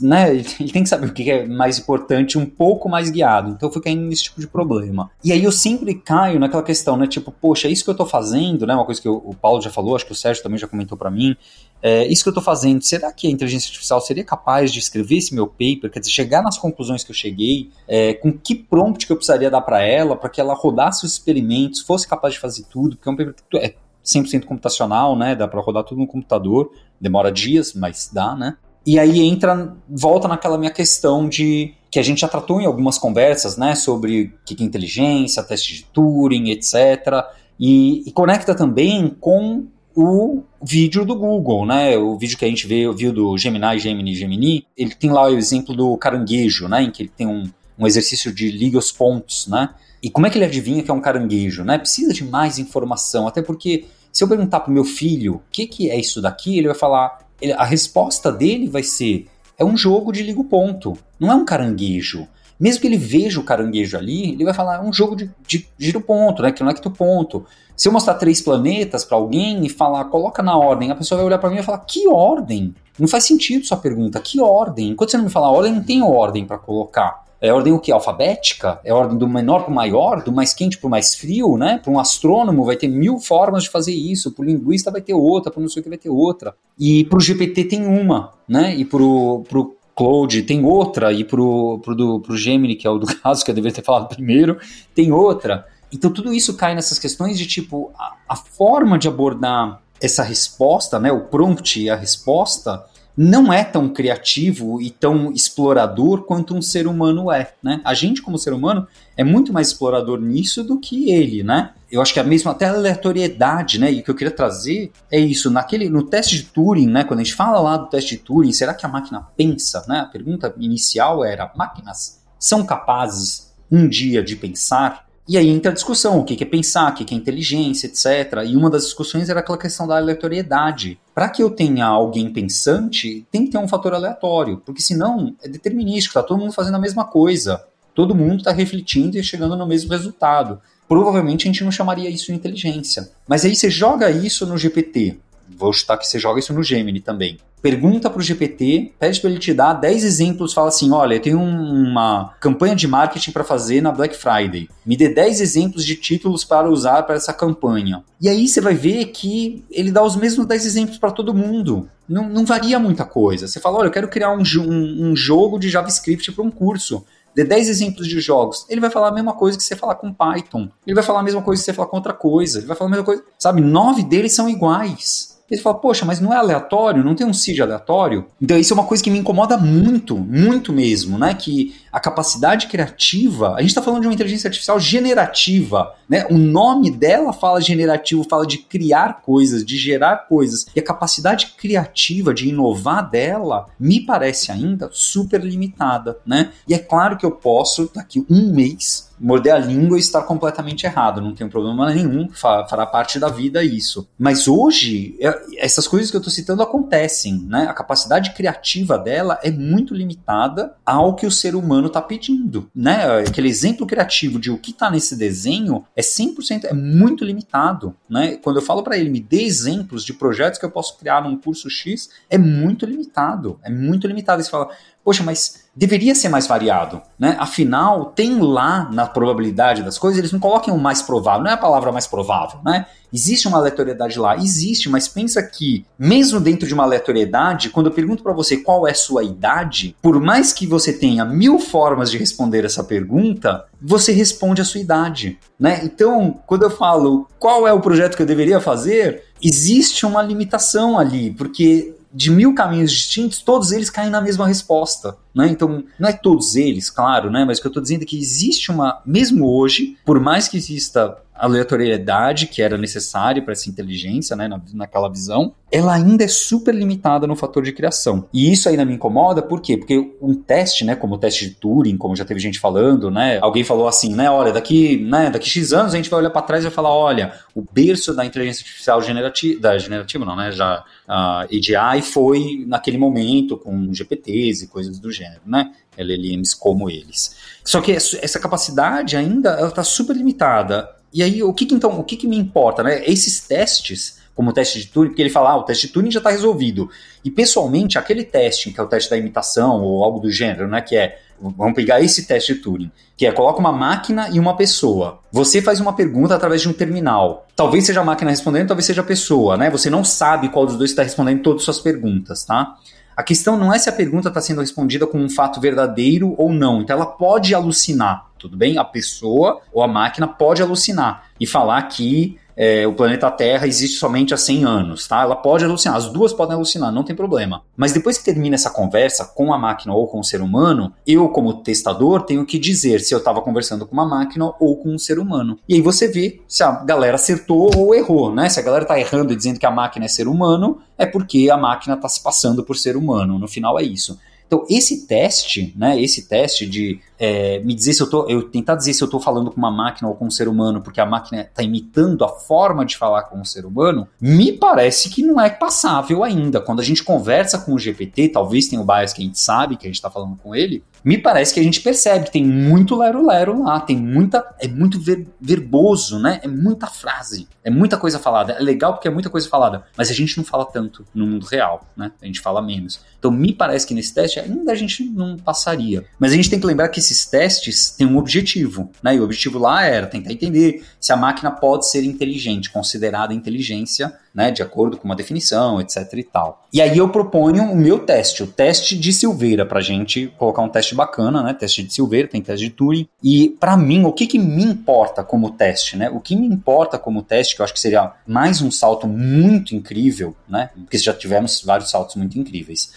né, 0.00 0.30
ele 0.60 0.72
tem 0.72 0.82
que 0.82 0.88
saber 0.88 1.06
o 1.06 1.12
que 1.12 1.30
é 1.30 1.46
mais 1.46 1.78
importante, 1.78 2.38
um 2.38 2.46
pouco 2.46 2.88
mais 2.88 3.10
guiado. 3.10 3.50
Então 3.50 3.68
eu 3.68 3.72
fui 3.72 3.82
caindo 3.82 4.02
nesse 4.02 4.24
tipo 4.24 4.40
de 4.40 4.46
problema. 4.46 5.10
E 5.22 5.32
aí 5.32 5.42
eu 5.42 5.52
sempre 5.52 5.94
caio 5.94 6.38
naquela 6.38 6.62
questão, 6.62 6.96
né, 6.96 7.06
tipo, 7.06 7.30
poxa, 7.30 7.68
é 7.68 7.70
isso 7.70 7.84
que 7.84 7.90
eu 7.90 7.92
estou 7.92 8.06
fazendo, 8.06 8.66
né, 8.66 8.74
uma 8.74 8.84
coisa 8.84 9.00
que 9.00 9.08
o 9.08 9.34
Paulo 9.34 9.60
já 9.60 9.70
falou, 9.70 9.96
acho 9.96 10.06
que 10.06 10.12
o 10.12 10.16
Sérgio 10.16 10.42
também 10.42 10.58
já 10.58 10.66
comentou 10.66 10.96
para 10.96 11.10
mim, 11.10 11.36
é, 11.82 12.06
isso 12.06 12.22
que 12.22 12.28
eu 12.28 12.32
estou 12.32 12.44
fazendo, 12.44 12.82
será 12.82 13.10
que 13.12 13.26
a 13.26 13.30
inteligência 13.30 13.68
artificial 13.68 14.00
seria 14.00 14.22
capaz 14.22 14.70
de 14.70 14.78
escrever 14.78 15.16
esse 15.16 15.34
meu 15.34 15.46
paper, 15.46 15.90
quer 15.90 16.00
dizer, 16.00 16.12
chegar 16.12 16.42
nas 16.42 16.58
conclusões 16.58 17.02
que 17.02 17.10
eu 17.10 17.14
cheguei, 17.14 17.70
é, 17.88 18.14
com 18.14 18.32
que 18.32 18.54
prompt 18.54 19.06
que 19.06 19.12
eu 19.12 19.16
precisaria 19.16 19.50
dar 19.50 19.62
para 19.62 19.82
ela, 19.82 20.14
para 20.14 20.28
que 20.28 20.40
ela 20.40 20.54
rodasse 20.54 21.04
os 21.06 21.12
experimentos, 21.12 21.80
fosse 21.80 22.06
capaz 22.06 22.34
de 22.34 22.40
fazer 22.40 22.64
tudo, 22.70 22.96
porque 22.96 23.08
é 23.08 23.12
um 23.12 23.16
paper 23.16 23.34
é 23.54 23.74
100% 24.04 24.44
computacional, 24.44 25.16
né? 25.16 25.34
Dá 25.34 25.46
para 25.46 25.60
rodar 25.60 25.84
tudo 25.84 25.98
no 25.98 26.06
computador, 26.06 26.70
demora 27.00 27.30
dias, 27.30 27.74
mas 27.74 28.10
dá, 28.12 28.34
né? 28.34 28.56
E 28.86 28.98
aí 28.98 29.20
entra, 29.20 29.76
volta 29.88 30.26
naquela 30.26 30.56
minha 30.56 30.70
questão 30.70 31.28
de 31.28 31.74
que 31.90 31.98
a 31.98 32.02
gente 32.02 32.20
já 32.20 32.28
tratou 32.28 32.60
em 32.60 32.66
algumas 32.66 32.96
conversas, 32.96 33.56
né, 33.56 33.74
sobre 33.74 34.22
o 34.22 34.32
que 34.44 34.62
é 34.62 34.64
inteligência, 34.64 35.42
teste 35.42 35.74
de 35.74 35.84
Turing, 35.84 36.50
etc. 36.50 37.24
E, 37.58 38.08
e, 38.08 38.12
conecta 38.12 38.54
também 38.54 39.14
com 39.20 39.66
o 39.94 40.42
vídeo 40.62 41.04
do 41.04 41.14
Google, 41.14 41.66
né? 41.66 41.98
O 41.98 42.16
vídeo 42.16 42.38
que 42.38 42.44
a 42.44 42.48
gente 42.48 42.66
vê, 42.66 42.90
viu 42.94 43.12
do 43.12 43.36
Gemini, 43.36 43.78
Gemini, 43.78 44.14
Gemini, 44.14 44.66
ele 44.76 44.94
tem 44.94 45.10
lá 45.10 45.24
o 45.24 45.36
exemplo 45.36 45.74
do 45.74 45.96
caranguejo, 45.98 46.68
né? 46.68 46.82
Em 46.82 46.90
que 46.90 47.02
ele 47.02 47.12
tem 47.14 47.26
um, 47.26 47.42
um 47.78 47.86
exercício 47.86 48.32
de 48.32 48.50
liga 48.50 48.78
os 48.78 48.90
pontos, 48.90 49.46
né? 49.46 49.68
E 50.02 50.10
como 50.10 50.26
é 50.26 50.30
que 50.30 50.38
ele 50.38 50.44
adivinha 50.44 50.82
que 50.82 50.90
é 50.90 50.94
um 50.94 51.00
caranguejo, 51.00 51.62
né? 51.64 51.78
Precisa 51.78 52.12
de 52.12 52.24
mais 52.24 52.58
informação, 52.58 53.28
até 53.28 53.42
porque 53.42 53.86
se 54.12 54.24
eu 54.24 54.28
perguntar 54.28 54.60
pro 54.60 54.72
meu 54.72 54.84
filho 54.84 55.34
o 55.34 55.42
que, 55.50 55.66
que 55.66 55.90
é 55.90 55.98
isso 55.98 56.20
daqui, 56.20 56.58
ele 56.58 56.68
vai 56.68 56.76
falar. 56.76 57.18
Ele, 57.40 57.52
a 57.52 57.64
resposta 57.64 58.32
dele 58.32 58.68
vai 58.68 58.82
ser: 58.82 59.28
é 59.58 59.64
um 59.64 59.76
jogo 59.76 60.12
de 60.12 60.22
ligo 60.22 60.44
ponto, 60.44 60.96
não 61.18 61.30
é 61.30 61.34
um 61.34 61.44
caranguejo. 61.44 62.26
Mesmo 62.58 62.82
que 62.82 62.86
ele 62.86 62.98
veja 62.98 63.40
o 63.40 63.44
caranguejo 63.44 63.96
ali, 63.96 64.32
ele 64.32 64.44
vai 64.44 64.54
falar: 64.54 64.76
é 64.76 64.80
um 64.80 64.92
jogo 64.92 65.16
de, 65.16 65.30
de 65.46 65.66
giro 65.78 66.00
ponto, 66.00 66.42
né? 66.42 66.52
Que 66.52 66.62
não 66.62 66.70
é 66.70 66.74
que 66.74 66.82
tu 66.82 66.90
ponto. 66.90 67.44
Se 67.76 67.88
eu 67.88 67.92
mostrar 67.92 68.14
três 68.14 68.42
planetas 68.42 69.04
para 69.04 69.16
alguém 69.16 69.64
e 69.64 69.68
falar, 69.70 70.04
coloca 70.06 70.42
na 70.42 70.56
ordem, 70.56 70.90
a 70.90 70.94
pessoa 70.94 71.16
vai 71.18 71.26
olhar 71.26 71.38
para 71.38 71.50
mim 71.50 71.58
e 71.58 71.62
falar: 71.62 71.78
que 71.78 72.06
ordem? 72.08 72.74
Não 72.98 73.08
faz 73.08 73.24
sentido 73.24 73.64
sua 73.64 73.78
pergunta, 73.78 74.20
que 74.20 74.40
ordem? 74.40 74.90
Enquanto 74.90 75.10
você 75.10 75.16
não 75.16 75.24
me 75.24 75.30
falar 75.30 75.50
ordem, 75.50 75.72
não 75.72 75.82
tem 75.82 76.02
ordem 76.02 76.44
para 76.44 76.58
colocar. 76.58 77.24
É 77.40 77.52
ordem 77.52 77.72
o 77.72 77.78
que? 77.78 77.90
Alfabética? 77.90 78.80
É 78.84 78.92
ordem 78.92 79.16
do 79.16 79.26
menor 79.26 79.62
para 79.62 79.70
o 79.70 79.74
maior, 79.74 80.22
do 80.22 80.30
mais 80.30 80.52
quente 80.52 80.76
para 80.76 80.86
o 80.88 80.90
mais 80.90 81.14
frio, 81.14 81.56
né? 81.56 81.80
Para 81.82 81.90
um 81.90 81.98
astrônomo 81.98 82.64
vai 82.64 82.76
ter 82.76 82.88
mil 82.88 83.18
formas 83.18 83.62
de 83.62 83.70
fazer 83.70 83.94
isso, 83.94 84.32
para 84.32 84.42
o 84.42 84.46
linguista 84.46 84.90
vai 84.90 85.00
ter 85.00 85.14
outra, 85.14 85.50
para 85.50 85.62
não 85.62 85.68
sei 85.68 85.80
o 85.80 85.82
que 85.82 85.88
vai 85.88 85.98
ter 85.98 86.10
outra. 86.10 86.54
E 86.78 87.04
para 87.04 87.16
o 87.16 87.20
GPT 87.20 87.64
tem 87.64 87.86
uma, 87.86 88.34
né? 88.46 88.76
E 88.76 88.84
para 88.84 89.02
o 89.02 89.76
Cloud 89.94 90.42
tem 90.42 90.64
outra, 90.64 91.12
e 91.12 91.24
para 91.24 91.40
o 91.40 91.78
pro, 91.78 92.20
pro 92.20 92.36
Gemini, 92.36 92.76
que 92.76 92.86
é 92.86 92.90
o 92.90 92.98
do 92.98 93.06
caso 93.20 93.42
que 93.44 93.50
eu 93.50 93.54
deveria 93.54 93.74
ter 93.74 93.84
falado 93.84 94.08
primeiro, 94.08 94.58
tem 94.94 95.10
outra. 95.10 95.66
Então 95.92 96.12
tudo 96.12 96.32
isso 96.32 96.54
cai 96.56 96.74
nessas 96.74 96.98
questões 96.98 97.38
de 97.38 97.46
tipo, 97.46 97.90
a, 97.98 98.16
a 98.28 98.36
forma 98.36 98.98
de 98.98 99.08
abordar 99.08 99.80
essa 100.00 100.22
resposta, 100.22 100.98
né? 100.98 101.10
O 101.10 101.22
prompt 101.22 101.80
e 101.80 101.88
a 101.88 101.96
resposta 101.96 102.84
não 103.22 103.52
é 103.52 103.62
tão 103.62 103.86
criativo 103.86 104.80
e 104.80 104.88
tão 104.88 105.30
explorador 105.30 106.22
quanto 106.22 106.54
um 106.54 106.62
ser 106.62 106.86
humano 106.86 107.30
é, 107.30 107.52
né? 107.62 107.82
A 107.84 107.92
gente 107.92 108.22
como 108.22 108.38
ser 108.38 108.54
humano 108.54 108.88
é 109.14 109.22
muito 109.22 109.52
mais 109.52 109.68
explorador 109.68 110.18
nisso 110.18 110.64
do 110.64 110.80
que 110.80 111.10
ele, 111.10 111.42
né? 111.42 111.74
Eu 111.92 112.00
acho 112.00 112.14
que 112.14 112.20
a 112.20 112.24
mesma 112.24 112.52
até 112.52 112.64
a 112.64 112.72
aleatoriedade, 112.72 113.78
né? 113.78 113.92
E 113.92 114.00
o 114.00 114.02
que 114.02 114.10
eu 114.10 114.14
queria 114.14 114.34
trazer 114.34 114.90
é 115.12 115.20
isso, 115.20 115.50
naquele 115.50 115.90
no 115.90 116.02
teste 116.02 116.34
de 116.36 116.44
Turing, 116.44 116.86
né, 116.86 117.04
quando 117.04 117.20
a 117.20 117.22
gente 117.22 117.34
fala 117.34 117.60
lá 117.60 117.76
do 117.76 117.90
teste 117.90 118.16
de 118.16 118.22
Turing, 118.22 118.52
será 118.52 118.72
que 118.72 118.86
a 118.86 118.88
máquina 118.88 119.20
pensa, 119.36 119.84
né? 119.86 120.00
A 120.00 120.06
pergunta 120.06 120.54
inicial 120.56 121.22
era: 121.22 121.52
máquinas 121.54 122.22
são 122.38 122.64
capazes 122.64 123.52
um 123.70 123.86
dia 123.86 124.22
de 124.22 124.34
pensar? 124.34 125.10
E 125.28 125.38
aí 125.38 125.48
entra 125.48 125.70
a 125.70 125.74
discussão, 125.74 126.18
o 126.18 126.24
que 126.24 126.42
é 126.42 126.46
pensar, 126.46 126.90
o 126.90 126.94
que 126.94 127.14
é 127.14 127.16
inteligência, 127.16 127.86
etc. 127.86 128.44
E 128.46 128.56
uma 128.56 128.68
das 128.68 128.84
discussões 128.84 129.28
era 129.28 129.38
aquela 129.38 129.58
questão 129.58 129.86
da 129.86 129.96
aleatoriedade. 129.96 130.98
Para 131.20 131.28
que 131.28 131.42
eu 131.42 131.50
tenha 131.50 131.84
alguém 131.84 132.32
pensante, 132.32 133.26
tem 133.30 133.44
que 133.44 133.52
ter 133.52 133.58
um 133.58 133.68
fator 133.68 133.92
aleatório, 133.92 134.62
porque 134.64 134.80
senão 134.80 135.36
é 135.42 135.48
determinístico, 135.50 136.18
está 136.18 136.26
todo 136.26 136.38
mundo 136.38 136.50
fazendo 136.50 136.76
a 136.76 136.80
mesma 136.80 137.04
coisa. 137.04 137.62
Todo 137.94 138.14
mundo 138.14 138.38
está 138.38 138.52
refletindo 138.52 139.18
e 139.18 139.22
chegando 139.22 139.54
no 139.54 139.66
mesmo 139.66 139.90
resultado. 139.90 140.62
Provavelmente 140.88 141.46
a 141.46 141.52
gente 141.52 141.62
não 141.62 141.70
chamaria 141.70 142.08
isso 142.08 142.28
de 142.28 142.32
inteligência. 142.32 143.10
Mas 143.28 143.44
aí 143.44 143.54
você 143.54 143.68
joga 143.68 144.10
isso 144.10 144.46
no 144.46 144.56
GPT. 144.56 145.18
Vou 145.46 145.74
chutar 145.74 145.98
que 145.98 146.06
você 146.06 146.18
joga 146.18 146.40
isso 146.40 146.54
no 146.54 146.62
Gemini 146.62 147.00
também 147.00 147.36
pergunta 147.60 148.08
para 148.08 148.18
o 148.18 148.22
GPT, 148.22 148.92
pede 148.98 149.20
para 149.20 149.30
ele 149.30 149.38
te 149.38 149.52
dar 149.52 149.74
10 149.74 150.04
exemplos, 150.04 150.52
fala 150.52 150.68
assim: 150.68 150.90
olha, 150.90 151.14
eu 151.14 151.22
tenho 151.22 151.40
uma 151.40 152.34
campanha 152.40 152.74
de 152.74 152.86
marketing 152.86 153.32
para 153.32 153.44
fazer 153.44 153.80
na 153.80 153.92
Black 153.92 154.16
Friday. 154.16 154.68
Me 154.84 154.96
dê 154.96 155.08
10 155.08 155.40
exemplos 155.40 155.84
de 155.84 155.96
títulos 155.96 156.44
para 156.44 156.68
usar 156.68 157.02
para 157.04 157.16
essa 157.16 157.32
campanha. 157.32 158.02
E 158.20 158.28
aí 158.28 158.48
você 158.48 158.60
vai 158.60 158.74
ver 158.74 159.06
que 159.06 159.64
ele 159.70 159.92
dá 159.92 160.02
os 160.02 160.16
mesmos 160.16 160.46
10 160.46 160.66
exemplos 160.66 160.98
para 160.98 161.10
todo 161.10 161.34
mundo. 161.34 161.88
Não, 162.08 162.28
não, 162.28 162.44
varia 162.44 162.78
muita 162.78 163.04
coisa. 163.04 163.46
Você 163.46 163.60
fala: 163.60 163.78
olha, 163.78 163.88
eu 163.88 163.92
quero 163.92 164.08
criar 164.08 164.32
um, 164.32 164.42
um, 164.58 165.10
um 165.10 165.16
jogo 165.16 165.58
de 165.58 165.68
JavaScript 165.68 166.32
para 166.32 166.44
um 166.44 166.50
curso. 166.50 167.04
Dê 167.34 167.44
10 167.44 167.68
exemplos 167.68 168.08
de 168.08 168.20
jogos. 168.20 168.66
Ele 168.68 168.80
vai 168.80 168.90
falar 168.90 169.08
a 169.08 169.12
mesma 169.12 169.32
coisa 169.32 169.56
que 169.56 169.62
você 169.62 169.76
falar 169.76 169.94
com 169.94 170.12
Python. 170.12 170.68
Ele 170.84 170.94
vai 170.94 171.04
falar 171.04 171.20
a 171.20 171.22
mesma 171.22 171.42
coisa 171.42 171.62
que 171.62 171.64
você 171.64 171.72
falar 171.72 171.88
com 171.88 171.96
outra 171.96 172.12
coisa. 172.12 172.58
Ele 172.58 172.66
vai 172.66 172.76
falar 172.76 172.88
a 172.88 172.90
mesma 172.90 173.04
coisa. 173.04 173.22
Sabe, 173.38 173.60
nove 173.60 174.02
deles 174.02 174.32
são 174.32 174.48
iguais. 174.48 175.29
E 175.50 175.56
você 175.56 175.62
fala, 175.62 175.78
poxa, 175.78 176.04
mas 176.04 176.20
não 176.20 176.32
é 176.32 176.36
aleatório? 176.36 177.02
Não 177.02 177.14
tem 177.14 177.26
um 177.26 177.32
seed 177.32 177.58
aleatório? 177.58 178.26
Então 178.40 178.56
isso 178.56 178.72
é 178.72 178.76
uma 178.76 178.86
coisa 178.86 179.02
que 179.02 179.10
me 179.10 179.18
incomoda 179.18 179.56
muito, 179.58 180.16
muito 180.16 180.72
mesmo, 180.72 181.18
né? 181.18 181.34
Que 181.34 181.74
a 181.92 181.98
capacidade 181.98 182.68
criativa, 182.68 183.54
a 183.54 183.60
gente 183.60 183.70
está 183.70 183.82
falando 183.82 184.02
de 184.02 184.06
uma 184.06 184.14
inteligência 184.14 184.46
artificial 184.46 184.78
generativa, 184.78 185.94
né? 186.08 186.24
O 186.30 186.38
nome 186.38 186.90
dela 186.90 187.32
fala 187.32 187.60
generativo, 187.60 188.24
fala 188.28 188.46
de 188.46 188.58
criar 188.58 189.22
coisas, 189.22 189.64
de 189.64 189.76
gerar 189.76 190.28
coisas. 190.28 190.66
E 190.74 190.78
a 190.78 190.84
capacidade 190.84 191.54
criativa 191.58 192.32
de 192.32 192.48
inovar 192.48 193.10
dela 193.10 193.66
me 193.78 194.00
parece 194.00 194.52
ainda 194.52 194.88
super 194.92 195.42
limitada, 195.42 196.18
né? 196.24 196.52
E 196.68 196.74
é 196.74 196.78
claro 196.78 197.16
que 197.16 197.26
eu 197.26 197.32
posso, 197.32 197.90
daqui 197.92 198.24
um 198.30 198.54
mês, 198.54 199.09
morder 199.20 199.54
a 199.54 199.58
língua 199.58 199.98
e 199.98 200.00
estar 200.00 200.22
completamente 200.22 200.86
errado. 200.86 201.20
Não 201.20 201.34
tem 201.34 201.48
problema 201.48 201.92
nenhum, 201.92 202.28
fará 202.30 202.86
parte 202.86 203.18
da 203.18 203.28
vida 203.28 203.62
isso. 203.62 204.08
Mas 204.18 204.48
hoje, 204.48 205.16
é, 205.20 205.38
essas 205.58 205.86
coisas 205.86 206.10
que 206.10 206.16
eu 206.16 206.20
estou 206.20 206.32
citando 206.32 206.62
acontecem, 206.62 207.44
né? 207.46 207.66
A 207.68 207.74
capacidade 207.74 208.32
criativa 208.32 208.98
dela 208.98 209.38
é 209.42 209.50
muito 209.50 209.94
limitada 209.94 210.74
ao 210.84 211.14
que 211.14 211.26
o 211.26 211.30
ser 211.30 211.54
humano 211.54 211.88
está 211.88 212.00
pedindo, 212.00 212.70
né? 212.74 213.20
Aquele 213.20 213.48
exemplo 213.48 213.86
criativo 213.86 214.38
de 214.38 214.50
o 214.50 214.58
que 214.58 214.70
está 214.70 214.90
nesse 214.90 215.14
desenho 215.16 215.84
é 215.94 216.00
100%, 216.00 216.64
é 216.64 216.72
muito 216.72 217.24
limitado, 217.24 217.94
né? 218.08 218.36
Quando 218.36 218.56
eu 218.56 218.62
falo 218.62 218.82
para 218.82 218.96
ele, 218.96 219.10
me 219.10 219.20
dê 219.20 219.42
exemplos 219.42 220.04
de 220.04 220.14
projetos 220.14 220.58
que 220.58 220.64
eu 220.64 220.70
posso 220.70 220.96
criar 220.98 221.22
num 221.22 221.36
curso 221.36 221.68
X, 221.68 222.08
é 222.28 222.38
muito 222.38 222.86
limitado, 222.86 223.58
é 223.62 223.70
muito 223.70 224.06
limitado. 224.06 224.42
Você 224.42 224.50
fala, 224.50 224.70
poxa, 225.04 225.22
mas 225.22 225.69
deveria 225.80 226.14
ser 226.14 226.28
mais 226.28 226.46
variado, 226.46 227.00
né? 227.18 227.36
Afinal, 227.40 228.12
tem 228.14 228.38
lá 228.38 228.90
na 228.92 229.06
probabilidade 229.06 229.82
das 229.82 229.96
coisas, 229.96 230.18
eles 230.18 230.30
não 230.30 230.38
colocam 230.38 230.76
o 230.76 230.78
mais 230.78 231.00
provável, 231.00 231.42
não 231.42 231.50
é 231.50 231.54
a 231.54 231.56
palavra 231.56 231.90
mais 231.90 232.06
provável, 232.06 232.60
né? 232.62 232.84
Existe 233.10 233.48
uma 233.48 233.56
aleatoriedade 233.56 234.18
lá, 234.18 234.36
existe, 234.36 234.90
mas 234.90 235.08
pensa 235.08 235.42
que 235.42 235.86
mesmo 235.98 236.38
dentro 236.38 236.68
de 236.68 236.74
uma 236.74 236.82
aleatoriedade, 236.82 237.70
quando 237.70 237.86
eu 237.86 237.92
pergunto 237.92 238.22
para 238.22 238.34
você 238.34 238.58
qual 238.58 238.86
é 238.86 238.92
sua 238.92 239.24
idade, 239.24 239.96
por 240.02 240.20
mais 240.20 240.52
que 240.52 240.66
você 240.66 240.92
tenha 240.92 241.24
mil 241.24 241.58
formas 241.58 242.10
de 242.10 242.18
responder 242.18 242.62
essa 242.62 242.84
pergunta, 242.84 243.64
você 243.80 244.12
responde 244.12 244.60
a 244.60 244.66
sua 244.66 244.82
idade, 244.82 245.38
né? 245.58 245.80
Então, 245.82 246.38
quando 246.46 246.64
eu 246.64 246.70
falo 246.70 247.26
qual 247.38 247.66
é 247.66 247.72
o 247.72 247.80
projeto 247.80 248.16
que 248.16 248.22
eu 248.22 248.26
deveria 248.26 248.60
fazer, 248.60 249.24
existe 249.42 250.04
uma 250.04 250.20
limitação 250.20 250.98
ali, 250.98 251.30
porque 251.30 251.94
de 252.12 252.30
mil 252.30 252.54
caminhos 252.54 252.92
distintos, 252.92 253.40
todos 253.40 253.70
eles 253.72 253.88
caem 253.88 254.10
na 254.10 254.20
mesma 254.20 254.46
resposta. 254.46 255.16
Né? 255.34 255.48
Então, 255.48 255.84
não 255.98 256.08
é 256.08 256.12
todos 256.12 256.56
eles, 256.56 256.90
claro, 256.90 257.30
né? 257.30 257.44
mas 257.44 257.58
o 257.58 257.60
que 257.60 257.66
eu 257.68 257.70
estou 257.70 257.82
dizendo 257.82 258.02
é 258.02 258.06
que 258.06 258.18
existe 258.18 258.70
uma, 258.70 259.00
mesmo 259.06 259.48
hoje, 259.48 259.96
por 260.04 260.18
mais 260.18 260.48
que 260.48 260.56
exista 260.56 261.16
aleatoriedade 261.40 262.46
que 262.46 262.60
era 262.62 262.76
necessária 262.76 263.42
para 263.42 263.52
essa 263.52 263.68
inteligência, 263.68 264.36
né, 264.36 264.46
na, 264.46 264.60
naquela 264.74 265.08
visão, 265.08 265.54
ela 265.72 265.94
ainda 265.94 266.24
é 266.24 266.28
super 266.28 266.74
limitada 266.74 267.26
no 267.26 267.34
fator 267.34 267.62
de 267.62 267.72
criação. 267.72 268.28
E 268.32 268.52
isso 268.52 268.68
ainda 268.68 268.84
me 268.84 268.94
incomoda, 268.94 269.40
por 269.40 269.60
quê? 269.60 269.76
Porque 269.76 270.12
um 270.20 270.34
teste, 270.34 270.84
né, 270.84 270.94
como 270.94 271.14
o 271.14 271.18
teste 271.18 271.48
de 271.48 271.54
Turing, 271.54 271.96
como 271.96 272.14
já 272.14 272.24
teve 272.24 272.40
gente 272.40 272.58
falando, 272.58 273.10
né, 273.10 273.38
alguém 273.40 273.64
falou 273.64 273.88
assim, 273.88 274.14
né, 274.14 274.30
olha, 274.30 274.52
daqui, 274.52 274.98
né, 274.98 275.30
daqui 275.30 275.48
X 275.48 275.72
anos 275.72 275.94
a 275.94 275.96
gente 275.96 276.10
vai 276.10 276.20
olhar 276.20 276.30
para 276.30 276.42
trás 276.42 276.62
e 276.62 276.66
vai 276.66 276.74
falar, 276.74 276.90
olha, 276.90 277.32
o 277.54 277.64
berço 277.72 278.14
da 278.14 278.24
inteligência 278.24 278.62
artificial 278.62 279.00
generativa, 279.00 279.60
da 279.60 279.78
generativa 279.78 280.24
não, 280.24 280.36
né, 280.36 280.52
já 280.52 280.84
a 281.08 281.42
AGI 281.42 282.02
foi 282.02 282.64
naquele 282.66 282.98
momento 282.98 283.56
com 283.56 283.92
GPTs 283.92 284.64
e 284.64 284.68
coisas 284.68 284.98
do 284.98 285.10
gênero, 285.10 285.40
né, 285.46 285.72
LLMs 285.96 286.54
como 286.54 286.90
eles. 286.90 287.36
Só 287.64 287.80
que 287.80 287.92
essa 287.92 288.40
capacidade 288.40 289.16
ainda 289.16 289.66
está 289.66 289.82
super 289.84 290.16
limitada. 290.16 290.88
E 291.12 291.22
aí, 291.22 291.42
o 291.42 291.52
que, 291.52 291.66
que 291.66 291.74
então, 291.74 291.98
o 291.98 292.04
que, 292.04 292.16
que 292.16 292.28
me 292.28 292.38
importa, 292.38 292.82
né? 292.82 293.02
Esses 293.04 293.40
testes, 293.40 294.20
como 294.34 294.50
o 294.50 294.52
teste 294.52 294.78
de 294.78 294.86
Turing, 294.86 295.08
porque 295.08 295.22
ele 295.22 295.30
fala, 295.30 295.50
ah, 295.50 295.56
o 295.56 295.64
teste 295.64 295.88
de 295.88 295.92
Turing 295.92 296.10
já 296.10 296.18
está 296.18 296.30
resolvido. 296.30 296.88
E 297.24 297.30
pessoalmente, 297.30 297.98
aquele 297.98 298.24
teste, 298.24 298.70
que 298.70 298.80
é 298.80 298.82
o 298.82 298.86
teste 298.86 299.10
da 299.10 299.16
imitação 299.16 299.82
ou 299.82 300.04
algo 300.04 300.20
do 300.20 300.30
gênero, 300.30 300.68
né? 300.68 300.80
Que 300.80 300.96
é, 300.96 301.18
vamos 301.40 301.74
pegar 301.74 302.00
esse 302.00 302.26
teste 302.26 302.54
de 302.54 302.60
Turing, 302.60 302.90
que 303.16 303.26
é 303.26 303.32
coloca 303.32 303.58
uma 303.58 303.72
máquina 303.72 304.28
e 304.30 304.38
uma 304.38 304.56
pessoa. 304.56 305.18
Você 305.32 305.60
faz 305.60 305.80
uma 305.80 305.92
pergunta 305.92 306.34
através 306.34 306.62
de 306.62 306.68
um 306.68 306.72
terminal. 306.72 307.46
Talvez 307.56 307.86
seja 307.86 308.00
a 308.00 308.04
máquina 308.04 308.30
respondendo, 308.30 308.68
talvez 308.68 308.86
seja 308.86 309.00
a 309.00 309.04
pessoa, 309.04 309.56
né? 309.56 309.68
Você 309.70 309.90
não 309.90 310.04
sabe 310.04 310.48
qual 310.48 310.64
dos 310.64 310.76
dois 310.76 310.90
está 310.90 311.02
respondendo 311.02 311.42
todas 311.42 311.62
as 311.62 311.64
suas 311.64 311.80
perguntas, 311.80 312.44
tá? 312.44 312.76
A 313.16 313.22
questão 313.22 313.56
não 313.56 313.72
é 313.72 313.78
se 313.78 313.88
a 313.88 313.92
pergunta 313.92 314.28
está 314.28 314.40
sendo 314.40 314.60
respondida 314.60 315.06
com 315.06 315.18
um 315.18 315.28
fato 315.28 315.60
verdadeiro 315.60 316.34
ou 316.38 316.52
não. 316.52 316.80
Então 316.80 316.96
ela 316.96 317.06
pode 317.06 317.54
alucinar, 317.54 318.26
tudo 318.38 318.56
bem? 318.56 318.78
A 318.78 318.84
pessoa 318.84 319.60
ou 319.72 319.82
a 319.82 319.88
máquina 319.88 320.26
pode 320.26 320.62
alucinar 320.62 321.24
e 321.38 321.46
falar 321.46 321.82
que 321.82 322.38
é, 322.62 322.86
o 322.86 322.92
planeta 322.92 323.30
Terra 323.30 323.66
existe 323.66 323.96
somente 323.96 324.34
há 324.34 324.36
100 324.36 324.64
anos, 324.64 325.08
tá? 325.08 325.22
Ela 325.22 325.34
pode 325.34 325.64
alucinar, 325.64 325.96
as 325.96 326.10
duas 326.10 326.30
podem 326.30 326.54
alucinar, 326.54 326.92
não 326.92 327.02
tem 327.02 327.16
problema. 327.16 327.62
Mas 327.74 327.90
depois 327.90 328.18
que 328.18 328.24
termina 328.24 328.54
essa 328.54 328.68
conversa 328.68 329.24
com 329.24 329.54
a 329.54 329.56
máquina 329.56 329.94
ou 329.94 330.06
com 330.06 330.20
o 330.20 330.24
ser 330.24 330.42
humano, 330.42 330.92
eu, 331.06 331.26
como 331.30 331.62
testador, 331.62 332.20
tenho 332.20 332.44
que 332.44 332.58
dizer 332.58 333.00
se 333.00 333.14
eu 333.14 333.18
estava 333.18 333.40
conversando 333.40 333.86
com 333.86 333.94
uma 333.94 334.06
máquina 334.06 334.52
ou 334.60 334.76
com 334.76 334.90
um 334.90 334.98
ser 334.98 335.18
humano. 335.18 335.58
E 335.66 335.76
aí 335.76 335.80
você 335.80 336.06
vê 336.06 336.42
se 336.46 336.62
a 336.62 336.84
galera 336.84 337.14
acertou 337.14 337.70
ou 337.74 337.94
errou, 337.94 338.30
né? 338.30 338.50
Se 338.50 338.60
a 338.60 338.62
galera 338.62 338.82
está 338.82 339.00
errando 339.00 339.32
e 339.32 339.36
dizendo 339.36 339.58
que 339.58 339.64
a 339.64 339.70
máquina 339.70 340.04
é 340.04 340.08
ser 340.08 340.28
humano, 340.28 340.82
é 340.98 341.06
porque 341.06 341.48
a 341.50 341.56
máquina 341.56 341.94
está 341.94 342.10
se 342.10 342.22
passando 342.22 342.62
por 342.62 342.76
ser 342.76 342.94
humano. 342.94 343.38
No 343.38 343.48
final 343.48 343.80
é 343.80 343.82
isso. 343.82 344.18
Então, 344.46 344.66
esse 344.68 345.06
teste, 345.06 345.72
né, 345.76 345.98
esse 346.02 346.28
teste 346.28 346.66
de 346.66 346.98
é, 347.20 347.58
me 347.58 347.74
dizer 347.74 347.92
se 347.92 348.02
eu 348.02 348.08
tô, 348.08 348.26
eu 348.28 348.42
tentar 348.42 348.74
dizer 348.76 348.94
se 348.94 349.02
eu 349.02 349.04
estou 349.04 349.20
falando 349.20 349.50
com 349.50 349.58
uma 349.58 349.70
máquina 349.70 350.08
ou 350.08 350.14
com 350.14 350.26
um 350.26 350.30
ser 350.30 350.48
humano, 350.48 350.80
porque 350.80 351.00
a 351.00 351.04
máquina 351.04 351.42
está 351.42 351.62
imitando 351.62 352.24
a 352.24 352.28
forma 352.28 352.86
de 352.86 352.96
falar 352.96 353.24
com 353.24 353.38
um 353.38 353.44
ser 353.44 353.66
humano, 353.66 354.08
me 354.18 354.52
parece 354.52 355.10
que 355.10 355.22
não 355.22 355.38
é 355.38 355.50
passável 355.50 356.24
ainda. 356.24 356.62
Quando 356.62 356.80
a 356.80 356.84
gente 356.84 357.04
conversa 357.04 357.58
com 357.58 357.74
o 357.74 357.78
GPT, 357.78 358.30
talvez 358.30 358.68
tenha 358.68 358.80
o 358.80 358.84
bias 358.86 359.12
que 359.12 359.20
a 359.20 359.24
gente 359.24 359.38
sabe 359.38 359.76
que 359.76 359.86
a 359.86 359.88
gente 359.88 359.96
está 359.96 360.10
falando 360.10 360.36
com 360.36 360.54
ele, 360.54 360.82
me 361.04 361.16
parece 361.16 361.54
que 361.54 361.60
a 361.60 361.62
gente 361.62 361.80
percebe 361.80 362.26
que 362.26 362.32
tem 362.32 362.44
muito 362.44 362.96
lero-lero 362.96 363.62
lá, 363.62 363.80
tem 363.80 363.96
muita, 363.96 364.44
é 364.58 364.68
muito 364.68 365.00
ver, 365.00 365.26
verboso, 365.40 366.18
né? 366.18 366.40
É 366.42 366.48
muita 366.48 366.86
frase, 366.86 367.48
é 367.64 367.70
muita 367.70 367.96
coisa 367.96 368.18
falada. 368.18 368.52
É 368.52 368.60
legal 368.60 368.92
porque 368.92 369.08
é 369.08 369.10
muita 369.10 369.30
coisa 369.30 369.48
falada, 369.48 369.84
mas 369.96 370.10
a 370.10 370.14
gente 370.14 370.36
não 370.36 370.44
fala 370.44 370.64
tanto 370.64 371.04
no 371.14 371.26
mundo 371.26 371.46
real, 371.46 371.86
né? 371.96 372.12
A 372.20 372.26
gente 372.26 372.40
fala 372.40 372.60
menos. 372.60 373.00
Então 373.18 373.30
me 373.30 373.52
parece 373.52 373.86
que 373.86 373.94
nesse 373.94 374.12
teste 374.12 374.40
ainda 374.40 374.72
a 374.72 374.74
gente 374.74 375.04
não 375.04 375.36
passaria. 375.36 376.04
Mas 376.18 376.32
a 376.32 376.36
gente 376.36 376.50
tem 376.50 376.60
que 376.60 376.66
lembrar 376.66 376.88
que 376.88 377.00
esses 377.10 377.26
testes 377.26 377.90
têm 377.90 378.06
um 378.06 378.16
objetivo, 378.16 378.90
né? 379.02 379.16
E 379.16 379.20
o 379.20 379.24
objetivo 379.24 379.58
lá 379.58 379.84
era 379.84 380.06
tentar 380.06 380.32
entender 380.32 380.84
se 381.00 381.12
a 381.12 381.16
máquina 381.16 381.50
pode 381.50 381.88
ser 381.90 382.04
inteligente, 382.04 382.70
considerada 382.70 383.34
inteligência 383.34 384.12
né, 384.34 384.50
de 384.50 384.62
acordo 384.62 384.96
com 384.96 385.06
uma 385.06 385.16
definição, 385.16 385.80
etc 385.80 386.12
e 386.14 386.22
tal. 386.22 386.66
E 386.72 386.80
aí 386.80 386.96
eu 386.96 387.08
proponho 387.08 387.64
o 387.64 387.76
meu 387.76 387.98
teste, 387.98 388.42
o 388.42 388.46
teste 388.46 388.96
de 388.96 389.12
Silveira, 389.12 389.66
pra 389.66 389.80
gente 389.80 390.28
colocar 390.38 390.62
um 390.62 390.68
teste 390.68 390.94
bacana, 390.94 391.42
né, 391.42 391.52
teste 391.52 391.82
de 391.82 391.92
Silveira, 391.92 392.28
tem 392.28 392.40
teste 392.40 392.66
de 392.66 392.70
Turing, 392.70 393.08
e 393.22 393.50
para 393.58 393.76
mim, 393.76 394.04
o 394.04 394.12
que 394.12 394.26
que 394.26 394.38
me 394.38 394.62
importa 394.62 395.24
como 395.24 395.50
teste, 395.50 395.96
né, 395.96 396.08
o 396.10 396.20
que 396.20 396.36
me 396.36 396.46
importa 396.46 396.98
como 396.98 397.22
teste, 397.22 397.56
que 397.56 397.60
eu 397.60 397.64
acho 397.64 397.74
que 397.74 397.80
seria 397.80 398.12
mais 398.26 398.62
um 398.62 398.70
salto 398.70 399.06
muito 399.08 399.74
incrível, 399.74 400.36
né, 400.48 400.70
porque 400.76 400.98
já 400.98 401.12
tivemos 401.12 401.62
vários 401.62 401.90
saltos 401.90 402.14
muito 402.14 402.38
incríveis, 402.38 402.92